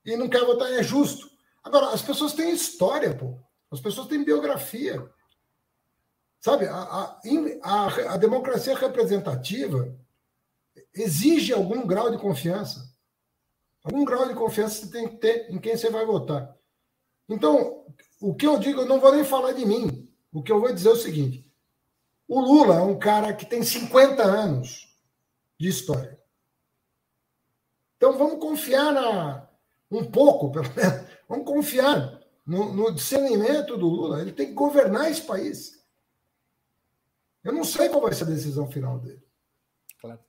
e 0.05 0.15
não 0.17 0.27
quer 0.27 0.45
votar, 0.45 0.71
é 0.71 0.83
justo. 0.83 1.29
Agora, 1.63 1.89
as 1.89 2.01
pessoas 2.01 2.33
têm 2.33 2.53
história, 2.53 3.15
pô. 3.15 3.39
As 3.71 3.79
pessoas 3.79 4.07
têm 4.07 4.23
biografia. 4.23 5.09
Sabe, 6.39 6.67
a, 6.67 7.17
a, 7.63 8.13
a 8.13 8.17
democracia 8.17 8.75
representativa 8.75 9.97
exige 10.93 11.53
algum 11.53 11.87
grau 11.87 12.11
de 12.11 12.17
confiança. 12.17 12.93
Algum 13.83 14.03
grau 14.03 14.27
de 14.27 14.35
confiança 14.35 14.85
você 14.85 14.91
tem 14.91 15.07
que 15.07 15.17
ter 15.17 15.49
em 15.49 15.57
quem 15.57 15.77
você 15.77 15.89
vai 15.89 16.05
votar. 16.05 16.53
Então, 17.29 17.85
o 18.19 18.35
que 18.35 18.45
eu 18.45 18.59
digo, 18.59 18.81
eu 18.81 18.85
não 18.85 18.99
vou 18.99 19.13
nem 19.13 19.23
falar 19.23 19.53
de 19.53 19.65
mim. 19.65 20.09
O 20.31 20.43
que 20.43 20.51
eu 20.51 20.59
vou 20.59 20.73
dizer 20.73 20.89
é 20.89 20.93
o 20.93 20.97
seguinte: 20.97 21.42
o 22.27 22.39
Lula 22.39 22.75
é 22.75 22.81
um 22.81 22.97
cara 22.97 23.33
que 23.33 23.45
tem 23.45 23.63
50 23.63 24.23
anos 24.23 24.93
de 25.59 25.67
história. 25.67 26.19
Então 27.97 28.17
vamos 28.17 28.39
confiar 28.39 28.91
na, 28.91 29.47
um 29.91 30.09
pouco, 30.09 30.51
pelo 30.53 30.69
menos, 30.75 31.09
vamos 31.27 31.45
confiar 31.45 32.19
no, 32.45 32.73
no 32.73 32.93
discernimento 32.93 33.77
do 33.77 33.87
Lula. 33.87 34.21
Ele 34.21 34.31
tem 34.31 34.47
que 34.47 34.53
governar 34.53 35.09
esse 35.09 35.21
país. 35.21 35.83
Eu 37.43 37.51
não 37.51 37.63
sei 37.63 37.89
qual 37.89 38.01
vai 38.01 38.13
ser 38.13 38.23
a 38.23 38.27
decisão 38.27 38.69
final 38.71 38.99
dele. 38.99 39.21
Claro. 39.99 40.19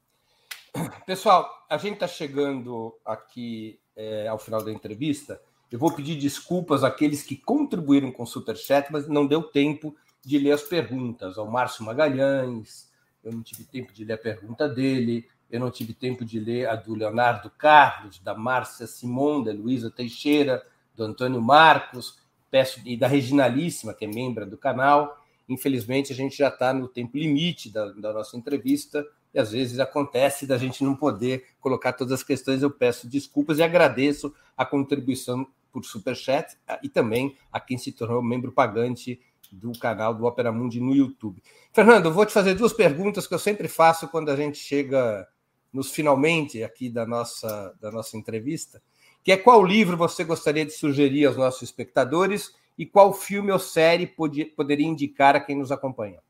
Pessoal, 1.07 1.49
a 1.71 1.79
gente 1.79 1.95
está 1.95 2.09
chegando 2.09 2.99
aqui 3.05 3.81
é, 3.95 4.27
ao 4.27 4.39
final 4.39 4.63
da 4.63 4.73
entrevista. 4.73 5.41
Eu 5.71 5.79
vou 5.79 5.93
pedir 5.93 6.17
desculpas 6.17 6.83
àqueles 6.85 7.23
que 7.23 7.37
contribuíram 7.37 8.11
com 8.13 8.25
o 8.25 8.27
Superchat, 8.27 8.93
mas 8.93 9.09
não 9.09 9.27
deu 9.27 9.43
tempo 9.43 9.97
de 10.25 10.39
ler 10.39 10.53
as 10.53 10.63
perguntas 10.63 11.39
ao 11.39 11.51
Márcio 11.51 11.85
Magalhães, 11.85 12.91
eu 13.23 13.33
não 13.33 13.43
tive 13.43 13.65
tempo 13.65 13.93
de 13.93 14.05
ler 14.05 14.15
a 14.15 14.19
pergunta 14.19 14.69
dele, 14.69 15.27
eu 15.51 15.61
não 15.61 15.71
tive 15.71 15.95
tempo 15.95 16.25
de 16.25 16.39
ler 16.39 16.69
a 16.69 16.75
do 16.75 16.95
Leonardo 16.95 17.51
Carlos, 17.51 18.19
da 18.19 18.35
Márcia 18.35 18.87
Simon, 18.87 19.43
da 19.43 19.53
Luísa 19.53 19.91
Teixeira, 19.91 20.63
do 20.95 21.05
Antônio 21.05 21.41
Marcos, 21.41 22.19
peço 22.51 22.81
e 22.85 22.97
da 22.97 23.07
Reginalíssima, 23.07 23.95
que 23.95 24.05
é 24.05 24.09
membro 24.09 24.47
do 24.47 24.57
canal. 24.57 25.19
Infelizmente, 25.49 26.13
a 26.13 26.17
gente 26.17 26.37
já 26.37 26.49
está 26.49 26.73
no 26.73 26.89
tempo 26.89 27.17
limite 27.17 27.71
da, 27.71 27.87
da 27.93 28.13
nossa 28.13 28.37
entrevista 28.37 29.05
e 29.33 29.39
às 29.39 29.53
vezes 29.53 29.79
acontece 29.79 30.47
da 30.47 30.57
gente 30.57 30.85
não 30.85 30.95
poder 30.95 31.47
colocar 31.61 31.93
todas 31.93 32.13
as 32.13 32.23
questões. 32.23 32.63
Eu 32.63 32.71
peço 32.71 33.09
desculpas 33.09 33.59
e 33.59 33.63
agradeço 33.63 34.35
a 34.57 34.65
contribuição 34.65 35.47
por 35.73 35.85
superchat 35.85 36.57
e 36.83 36.89
também 36.89 37.37
a 37.53 37.59
quem 37.59 37.77
se 37.77 37.91
tornou 37.91 38.23
membro 38.23 38.53
pagante 38.53 39.21
do 39.55 39.73
canal 39.79 40.15
do 40.15 40.25
Opera 40.25 40.53
Mundi 40.53 40.81
no 40.81 40.95
YouTube. 40.95 41.43
Fernando, 41.73 42.13
vou 42.13 42.27
te 42.27 42.33
fazer 42.33 42.55
duas 42.55 42.73
perguntas 42.73 43.27
que 43.27 43.35
eu 43.35 43.39
sempre 43.39 43.69
faço 43.69 44.09
quando 44.09 44.31
a 44.31 44.37
gente 44.37 44.59
chega 44.59 45.27
nos 45.73 45.91
finalmente 45.91 46.63
aqui 46.63 46.89
da 46.89 47.05
nossa, 47.05 47.75
da 47.81 47.91
nossa 47.91 48.17
entrevista, 48.17 48.81
que 49.23 49.33
é 49.33 49.37
qual 49.37 49.65
livro 49.65 49.97
você 49.97 50.23
gostaria 50.23 50.65
de 50.65 50.73
sugerir 50.73 51.27
aos 51.27 51.37
nossos 51.37 51.63
espectadores 51.63 52.55
e 52.79 52.85
qual 52.85 53.13
filme 53.13 53.51
ou 53.51 53.59
série 53.59 54.07
podia, 54.07 54.47
poderia 54.55 54.87
indicar 54.87 55.35
a 55.35 55.41
quem 55.41 55.57
nos 55.57 55.73
acompanha? 55.73 56.21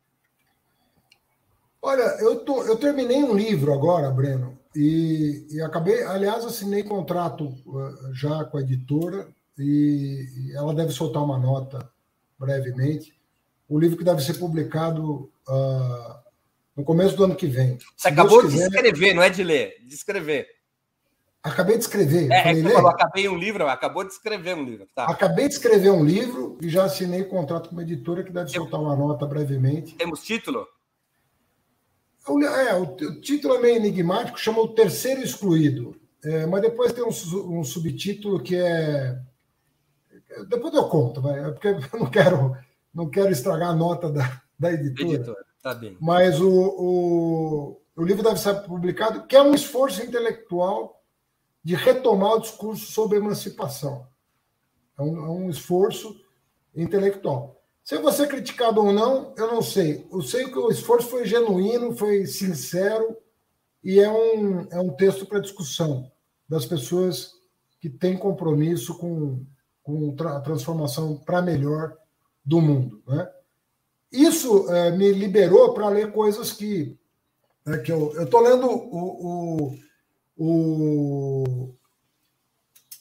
Olha, 1.83 2.17
eu, 2.21 2.41
tô, 2.41 2.63
eu 2.65 2.77
terminei 2.77 3.23
um 3.23 3.35
livro 3.35 3.73
agora, 3.73 4.11
Breno, 4.11 4.59
e, 4.75 5.47
e 5.51 5.61
acabei, 5.61 6.03
aliás, 6.05 6.45
assinei 6.45 6.83
contrato 6.83 7.45
uh, 7.67 8.15
já 8.15 8.45
com 8.45 8.57
a 8.57 8.63
editora 8.63 9.29
e, 9.59 10.27
e 10.37 10.57
ela 10.57 10.75
deve 10.75 10.93
soltar 10.93 11.23
uma 11.23 11.39
nota 11.39 11.91
brevemente. 12.39 13.15
O 13.69 13.79
livro 13.79 13.97
que 13.97 14.05
deve 14.05 14.23
ser 14.23 14.35
publicado 14.35 15.31
uh, 15.49 16.25
no 16.77 16.85
começo 16.85 17.17
do 17.17 17.25
ano 17.25 17.37
que 17.37 17.47
vem. 17.47 17.79
Você 17.97 18.09
acabou 18.09 18.47
de 18.47 18.57
escrever, 18.57 19.15
não 19.15 19.23
é 19.23 19.31
de 19.31 19.43
ler, 19.43 19.77
de 19.87 19.95
escrever. 19.95 20.49
Acabei 21.43 21.77
de 21.77 21.83
escrever. 21.83 22.33
É, 22.33 22.43
falei, 22.43 22.67
é 22.67 22.71
falou, 22.71 22.91
acabei 22.91 23.29
um 23.29 23.37
livro, 23.37 23.69
acabou 23.69 24.03
de 24.03 24.13
escrever 24.13 24.57
um 24.57 24.65
livro. 24.65 24.89
Tá. 24.95 25.05
Acabei 25.05 25.47
de 25.47 25.55
escrever 25.55 25.91
um 25.91 26.03
livro 26.03 26.57
e 26.63 26.71
já 26.71 26.85
assinei 26.85 27.23
um 27.23 27.29
contrato 27.29 27.69
com 27.69 27.75
uma 27.75 27.83
editora 27.83 28.25
que 28.25 28.33
deve 28.33 28.51
soltar 28.51 28.81
uma 28.81 28.97
nota 28.97 29.27
brevemente. 29.27 29.95
Temos 29.95 30.25
título? 30.25 30.67
É, 32.27 32.75
o, 32.75 32.85
o 32.85 33.21
título 33.21 33.57
é 33.57 33.61
meio 33.61 33.77
enigmático, 33.77 34.41
chama 34.41 34.61
O 34.61 34.69
Terceiro 34.69 35.21
Excluído. 35.21 35.95
É, 36.25 36.47
mas 36.47 36.63
depois 36.63 36.95
tem 36.95 37.05
um, 37.05 37.59
um 37.59 37.63
subtítulo 37.63 38.43
que 38.43 38.57
é 38.57 39.19
depois 40.49 40.75
eu 40.75 40.89
conto, 40.89 41.21
vai, 41.21 41.39
é 41.39 41.51
porque 41.51 41.69
eu 41.93 42.01
não 42.01 42.11
quero, 42.11 42.57
não 42.93 43.11
quero 43.11 43.31
estragar 43.31 43.71
a 43.71 43.77
nota 43.77 44.11
da, 44.11 44.43
da 44.59 44.73
editora. 44.73 45.15
editora 45.15 45.45
tá 45.63 45.75
bem. 45.75 45.97
Mas 46.01 46.41
o, 46.41 46.51
o, 46.51 47.81
o 47.97 48.05
livro 48.05 48.23
deve 48.23 48.39
ser 48.39 48.55
publicado, 48.63 49.27
que 49.27 49.37
é 49.37 49.43
um 49.43 49.55
esforço 49.55 50.03
intelectual 50.03 51.03
de 51.63 51.75
retomar 51.75 52.35
o 52.35 52.41
discurso 52.41 52.93
sobre 52.93 53.19
emancipação. 53.19 54.07
É 54.99 55.03
um, 55.03 55.25
é 55.25 55.31
um 55.31 55.51
esforço 55.51 56.21
intelectual. 56.75 57.61
Se 57.83 57.99
você 57.99 58.27
criticado 58.27 58.83
ou 58.83 58.93
não, 58.93 59.35
eu 59.37 59.47
não 59.47 59.63
sei. 59.63 60.07
Eu 60.11 60.23
sei 60.23 60.49
que 60.49 60.59
o 60.59 60.71
esforço 60.71 61.09
foi 61.09 61.27
genuíno, 61.27 61.95
foi 61.95 62.27
sincero 62.27 63.17
e 63.83 64.01
é 64.01 64.11
um, 64.11 64.67
é 64.71 64.81
um 64.81 64.91
texto 64.91 65.27
para 65.27 65.39
discussão. 65.41 66.11
das 66.49 66.67
pessoas 66.67 67.33
que 67.81 67.89
têm 67.89 68.17
compromisso 68.17 68.97
com, 68.97 69.45
com 69.85 70.17
a 70.19 70.41
transformação 70.41 71.17
para 71.19 71.43
melhor 71.43 71.97
do 72.45 72.61
mundo. 72.61 73.03
Né? 73.07 73.31
Isso 74.11 74.69
é, 74.73 74.91
me 74.91 75.13
liberou 75.13 75.75
para 75.75 75.91
ler 75.91 76.11
coisas 76.11 76.53
que, 76.53 76.99
né, 77.65 77.79
que 77.79 77.93
eu 77.93 78.23
estou 78.23 78.41
lendo 78.41 78.67
o, 78.67 79.69
o, 79.69 79.79
o 80.37 81.75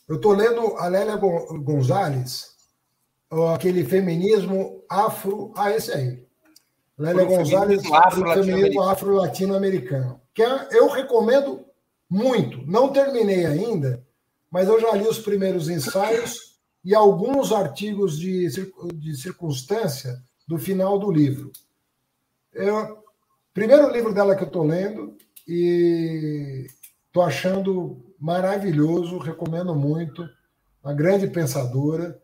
eu 0.08 0.18
estou 0.18 0.34
lendo 0.34 0.76
a 0.76 0.88
Lélia 0.88 1.16
Gonzalez, 1.16 2.52
aquele 3.54 3.86
feminismo 3.86 4.84
afro. 4.90 5.54
Ah, 5.56 5.72
esse 5.72 5.92
aí. 5.92 6.28
Lélia 6.98 7.24
Gonzalez, 7.24 7.82
feminismo 8.34 8.84
afro-latino-americano. 8.84 10.20
Que 10.34 10.44
é, 10.44 10.68
eu 10.72 10.90
recomendo 10.90 11.66
muito. 12.10 12.62
Não 12.68 12.92
terminei 12.92 13.46
ainda, 13.46 14.06
mas 14.52 14.68
eu 14.68 14.80
já 14.80 14.92
li 14.92 15.08
os 15.08 15.20
primeiros 15.20 15.70
ensaios 15.70 16.53
e 16.84 16.94
alguns 16.94 17.52
artigos 17.52 18.18
de, 18.20 18.48
de 18.96 19.16
circunstância 19.16 20.22
do 20.48 20.58
final 20.58 21.00
do 21.00 21.12
livro. 21.12 21.52
Eu, 22.52 23.04
primeiro 23.54 23.92
livro 23.92 24.14
dela 24.14 24.36
que 24.36 24.44
eu 24.44 24.48
estou 24.48 24.64
lendo 24.64 25.18
e 25.48 26.68
estou 27.08 27.24
achando 27.24 28.04
maravilhoso, 28.20 29.18
recomendo 29.18 29.74
muito. 29.74 30.28
Uma 30.84 30.94
grande 30.94 31.28
pensadora, 31.28 32.22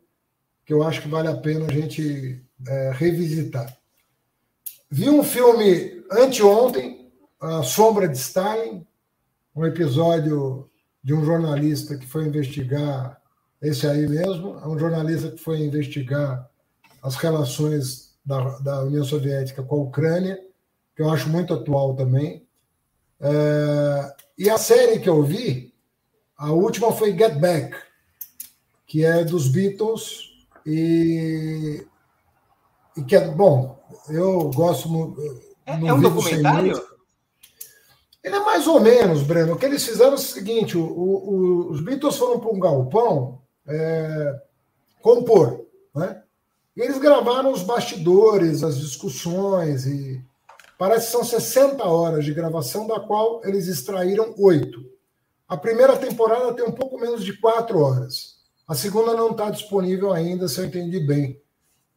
que 0.65 0.73
eu 0.73 0.84
acho 0.84 1.02
que 1.02 1.07
vale 1.07 1.30
a 1.30 1.38
pena 1.38 1.65
a 1.65 1.72
gente 1.72 2.44
é, 2.68 2.91
revisitar. 2.94 3.76
Vi 4.91 5.10
um 5.10 5.23
filme 5.23 6.03
anteontem, 6.11 7.11
A 7.40 7.64
Sombra 7.64 8.07
de 8.07 8.18
Stalin, 8.18 8.86
um 9.56 9.65
episódio 9.65 10.69
de 11.03 11.14
um 11.14 11.23
jornalista 11.23 11.98
que 11.98 12.06
foi 12.06 12.26
investigar, 12.26 13.22
esse 13.61 13.86
aí 13.86 14.07
mesmo, 14.07 14.57
é 14.60 14.68
um 14.68 14.80
jornalista 14.80 15.31
que 15.31 15.38
foi 15.38 15.60
investigar 15.60 16.49
as 17.02 17.15
relações 17.15 18.18
da, 18.26 18.57
da 18.60 18.84
União 18.84 19.03
Soviética 19.03 19.64
com 19.64 19.76
a 19.76 19.84
Ucrânia, 19.84 20.40
que 20.95 21.02
eu 21.02 21.10
acho 21.10 21.30
muito 21.30 21.53
atual 21.53 21.95
também. 21.95 22.48
É, 23.19 24.15
e 24.38 24.49
a 24.49 24.57
série 24.57 24.99
que 24.99 25.10
eu 25.10 25.22
vi, 25.23 25.73
a 26.38 26.52
última 26.52 26.91
foi 26.94 27.18
Get 27.18 27.38
Back, 27.38 27.76
que 28.88 29.03
é 29.03 29.23
dos 29.26 29.49
Beatles 29.49 30.30
e, 30.65 31.86
e 32.95 33.03
que 33.03 33.15
é 33.15 33.27
bom. 33.27 33.77
Eu 34.07 34.49
gosto 34.52 34.88
muito. 34.88 35.22
É, 35.65 35.73
é 35.73 35.94
um 35.94 35.99
documentário? 35.99 36.81
Ele 38.23 38.36
é 38.36 38.40
mais 38.40 38.68
ou 38.68 38.80
menos, 38.80 39.22
Breno. 39.23 39.53
O 39.53 39.57
que 39.57 39.65
eles 39.65 39.86
fizeram 39.86 40.11
é 40.11 40.15
o 40.15 40.18
seguinte: 40.18 40.77
o, 40.77 40.84
o, 40.84 41.72
os 41.72 41.81
Beatles 41.81 42.18
foram 42.18 42.40
para 42.40 42.52
um 42.52 42.60
galpão 42.60 43.41
é, 43.70 44.41
compor, 45.02 45.66
né? 45.96 46.24
E 46.76 46.82
eles 46.82 46.98
gravaram 46.98 47.52
os 47.52 47.62
bastidores, 47.62 48.64
as 48.64 48.80
discussões, 48.80 49.86
e 49.86 50.24
parece 50.78 51.08
que 51.08 51.12
são 51.12 51.24
60 51.24 51.84
horas 51.84 52.24
de 52.24 52.34
gravação, 52.34 52.88
da 52.88 53.00
qual 53.00 53.41
eles 53.44 53.68
extraíram 53.68 54.34
oito. 54.38 54.80
A 55.48 55.58
primeira 55.58 55.98
temporada 55.98 56.54
tem 56.54 56.64
um 56.64 56.72
pouco 56.72 57.00
menos 57.00 57.24
de 57.24 57.38
quatro 57.38 57.80
horas. 57.80 58.38
A 58.68 58.76
segunda 58.76 59.14
não 59.14 59.32
está 59.32 59.50
disponível 59.50 60.14
ainda, 60.14 60.48
se 60.48 60.60
eu 60.60 60.66
entendi 60.66 61.00
bem. 61.00 61.41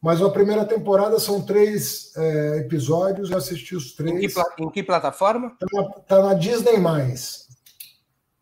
Mas 0.01 0.21
a 0.21 0.29
primeira 0.29 0.65
temporada 0.65 1.17
são 1.17 1.41
três 1.41 2.11
é, 2.17 2.57
episódios, 2.57 3.31
eu 3.31 3.37
assisti 3.37 3.73
os 3.73 3.93
três. 3.93 4.11
Em 4.11 4.27
que, 4.27 4.63
em 4.63 4.69
que 4.69 4.83
plataforma? 4.83 5.53
Está 5.53 5.81
na, 5.81 5.89
tá 6.01 6.21
na, 6.23 6.33
Disney. 6.33 6.77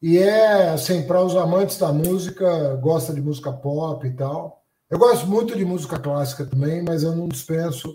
E 0.01 0.17
é, 0.17 0.69
assim, 0.69 1.05
para 1.05 1.21
os 1.21 1.35
amantes 1.35 1.77
da 1.77 1.93
música, 1.93 2.75
gosta 2.75 3.13
de 3.13 3.21
música 3.21 3.51
pop 3.53 4.05
e 4.05 4.11
tal. 4.11 4.63
Eu 4.89 4.97
gosto 4.97 5.27
muito 5.27 5.55
de 5.55 5.63
música 5.63 5.99
clássica 5.99 6.45
também, 6.45 6.83
mas 6.83 7.03
eu 7.03 7.15
não 7.15 7.27
dispenso 7.27 7.93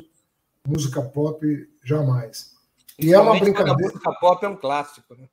música 0.66 1.02
pop 1.02 1.44
jamais. 1.84 2.54
E 2.98 3.12
é 3.12 3.18
uma 3.18 3.38
brincadeira. 3.38 3.72
A 3.72 3.92
música 3.92 4.12
pop 4.20 4.44
é 4.44 4.48
um 4.48 4.56
clássico, 4.56 5.14
né? 5.14 5.28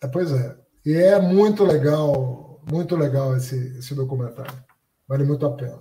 É, 0.00 0.08
pois 0.08 0.32
é. 0.32 0.56
E 0.84 0.94
é 0.94 1.20
muito 1.20 1.64
legal, 1.64 2.60
muito 2.70 2.96
legal 2.96 3.36
esse, 3.36 3.78
esse 3.78 3.94
documentário. 3.94 4.52
Vale 5.08 5.24
muito 5.24 5.46
a 5.46 5.50
pena. 5.50 5.78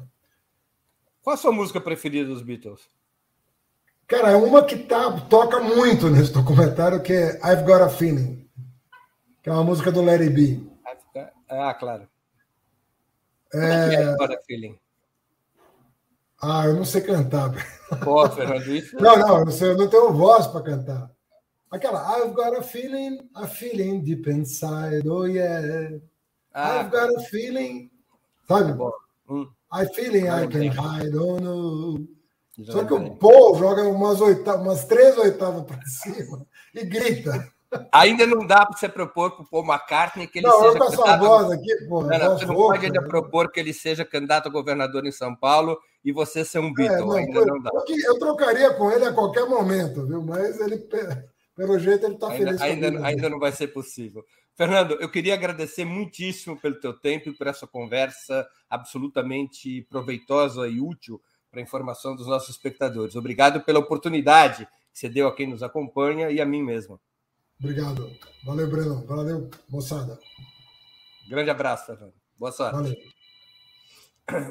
Qual 1.22 1.34
a 1.34 1.38
sua 1.38 1.52
música 1.52 1.82
preferida 1.82 2.30
dos 2.30 2.44
Beatles? 2.44 2.82
Cara, 4.08 4.32
é 4.32 4.36
uma 4.36 4.64
que 4.64 4.78
tá, 4.78 5.12
toca 5.22 5.60
muito 5.60 6.08
nesse 6.10 6.32
documentário, 6.32 7.02
que 7.02 7.12
é 7.12 7.40
I've 7.44 7.64
Got 7.64 7.82
a 7.82 7.90
Feeling, 7.90 8.45
que 9.46 9.50
é 9.52 9.54
uma 9.54 9.64
música 9.64 9.92
do 9.92 10.02
Larry 10.02 10.32
B. 10.32 10.60
Ah, 11.48 11.72
claro. 11.76 12.10
É... 13.54 14.16
Como 14.18 14.32
é 14.32 14.36
é 14.36 14.42
Feeling? 14.42 14.80
Ah, 16.42 16.66
eu 16.66 16.74
não 16.74 16.84
sei 16.84 17.02
cantar. 17.02 17.52
Pô, 18.04 18.28
Fernando, 18.28 18.76
isso... 18.76 18.96
Não, 19.00 19.16
não, 19.16 19.38
eu 19.38 19.46
não, 19.46 19.52
sei, 19.52 19.70
eu 19.70 19.78
não 19.78 19.88
tenho 19.88 20.12
voz 20.12 20.48
para 20.48 20.64
cantar. 20.64 21.12
Aquela 21.70 22.18
I've 22.18 22.34
got 22.34 22.58
a 22.58 22.64
feeling, 22.64 23.20
a 23.36 23.46
feeling 23.46 24.04
deep 24.04 24.28
inside, 24.28 25.08
oh 25.08 25.26
yeah. 25.26 26.00
Ah, 26.52 26.80
I've 26.80 26.90
got 26.90 27.16
a 27.16 27.20
feeling. 27.26 27.92
Sabe? 28.48 28.74
Hum. 29.30 29.48
I 29.72 29.86
feeling 29.94 30.28
I 30.28 30.48
can 30.48 30.72
hide, 30.72 31.16
oh 31.16 31.40
no. 31.40 32.08
Só 32.64 32.84
que 32.84 32.94
o 32.96 33.16
Paul 33.18 33.60
joga 33.60 33.84
umas, 33.84 34.20
oitavas, 34.22 34.62
umas 34.62 34.86
três 34.86 35.16
oitavas 35.20 35.66
para 35.66 35.82
cima 35.86 36.48
e 36.74 36.84
grita. 36.84 37.55
Ainda 37.92 38.26
não 38.26 38.46
dá 38.46 38.66
para 38.66 38.78
você 38.78 38.90
propor 38.90 39.32
para 39.32 39.44
o 39.44 39.50
Paul 39.50 39.66
McCartney 39.66 40.28
que 40.28 40.40
ele 40.40 40.48
não, 40.48 40.60
seja. 40.62 40.80
Candidato... 40.80 41.20
voz 41.20 41.52
aqui, 41.52 41.76
pô. 41.88 42.02
Não, 42.02 42.20
não, 42.20 42.38
você 42.38 42.46
não 42.46 42.56
pode 42.56 42.86
ainda 42.86 43.02
né? 43.02 43.08
propor 43.08 43.52
que 43.52 43.60
ele 43.60 43.74
seja 43.74 44.06
candidato 44.06 44.48
a 44.48 44.52
governador 44.52 45.06
em 45.06 45.12
São 45.12 45.36
Paulo 45.36 45.78
e 46.04 46.12
você 46.12 46.46
ser 46.46 46.60
um 46.60 46.74
Beatle. 46.74 46.98
É, 46.98 47.02
não, 47.02 47.12
ainda 47.14 47.46
não 47.46 47.62
dá. 47.62 47.72
Eu 48.06 48.20
trocaria 48.20 48.74
com 48.74 48.92
ele 48.92 49.06
a 49.06 49.14
qualquer 49.14 49.46
momento, 49.48 50.06
viu? 50.06 50.22
Mas 50.22 50.60
ele 50.60 50.78
pelo 51.56 51.80
jeito, 51.80 52.06
ele 52.06 52.16
está 52.16 52.30
feliz. 52.32 52.62
Ainda, 52.62 52.88
ainda, 52.88 53.08
ainda 53.08 53.30
não 53.30 53.40
vai 53.40 53.52
ser 53.52 53.68
possível. 53.68 54.24
Fernando, 54.56 54.98
eu 55.00 55.10
queria 55.10 55.34
agradecer 55.34 55.86
muitíssimo 55.86 56.60
pelo 56.60 56.80
teu 56.80 56.94
tempo 56.94 57.30
e 57.30 57.34
por 57.34 57.48
essa 57.48 57.66
conversa 57.66 58.48
absolutamente 58.70 59.82
proveitosa 59.90 60.68
e 60.68 60.80
útil 60.80 61.22
para 61.50 61.62
a 61.62 61.64
informação 61.64 62.16
dos 62.16 62.28
nossos 62.28 62.50
espectadores. 62.50 63.16
Obrigado 63.16 63.62
pela 63.62 63.80
oportunidade 63.80 64.66
que 64.66 65.00
você 65.00 65.10
deu 65.10 65.28
a 65.28 65.36
quem 65.36 65.48
nos 65.48 65.64
acompanha 65.64 66.30
e 66.30 66.42
a 66.42 66.46
mim 66.46 66.62
mesmo. 66.62 67.00
Obrigado. 67.60 68.12
Valeu, 68.44 68.70
Breno. 68.70 69.06
Valeu, 69.06 69.50
moçada. 69.70 70.20
Grande 71.28 71.50
abraço, 71.50 71.88
Fernando. 71.88 72.14
Boa 72.38 72.52
sorte. 72.52 72.76
Valeu. 72.76 72.96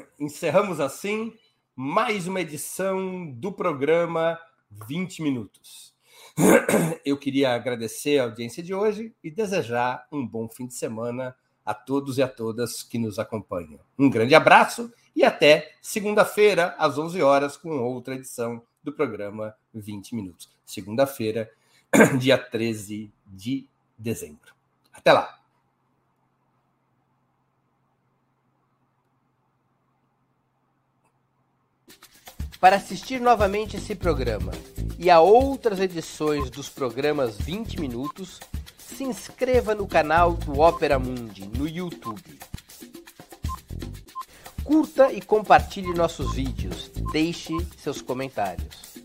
Encerramos 0.19 0.79
assim 0.79 1.33
mais 1.75 2.27
uma 2.27 2.41
edição 2.41 3.29
do 3.31 3.51
programa 3.51 4.39
20 4.87 5.21
Minutos. 5.21 5.93
Eu 7.05 7.17
queria 7.17 7.53
agradecer 7.53 8.17
a 8.17 8.23
audiência 8.23 8.63
de 8.63 8.73
hoje 8.73 9.13
e 9.23 9.29
desejar 9.29 10.07
um 10.11 10.25
bom 10.25 10.47
fim 10.49 10.65
de 10.65 10.73
semana 10.73 11.35
a 11.65 11.73
todos 11.73 12.17
e 12.17 12.23
a 12.23 12.27
todas 12.27 12.83
que 12.83 12.97
nos 12.97 13.19
acompanham. 13.19 13.79
Um 13.97 14.09
grande 14.09 14.35
abraço 14.35 14.93
e 15.15 15.23
até 15.23 15.73
segunda-feira, 15.81 16.75
às 16.77 16.97
11 16.97 17.21
horas, 17.21 17.57
com 17.57 17.69
outra 17.79 18.15
edição 18.15 18.61
do 18.83 18.93
programa 18.93 19.55
20 19.73 20.15
Minutos. 20.15 20.49
Segunda-feira, 20.65 21.49
dia 22.19 22.37
13 22.37 23.11
de 23.25 23.67
dezembro. 23.97 24.53
Até 24.93 25.11
lá! 25.13 25.39
Para 32.59 32.77
assistir 32.77 33.21
novamente 33.21 33.77
esse 33.77 33.93
programa 33.93 34.51
e 34.97 35.11
a 35.11 35.19
outras 35.19 35.79
edições 35.79 36.49
dos 36.49 36.67
programas 36.67 37.37
20 37.37 37.79
Minutos, 37.79 38.39
se 38.77 39.03
inscreva 39.03 39.75
no 39.75 39.87
canal 39.87 40.33
do 40.33 40.59
Opera 40.59 40.97
Mundi 40.97 41.47
no 41.47 41.67
YouTube. 41.67 42.39
Curta 44.63 45.11
e 45.11 45.21
compartilhe 45.21 45.93
nossos 45.93 46.33
vídeos, 46.33 46.89
deixe 47.11 47.53
seus 47.77 48.01
comentários. 48.01 49.04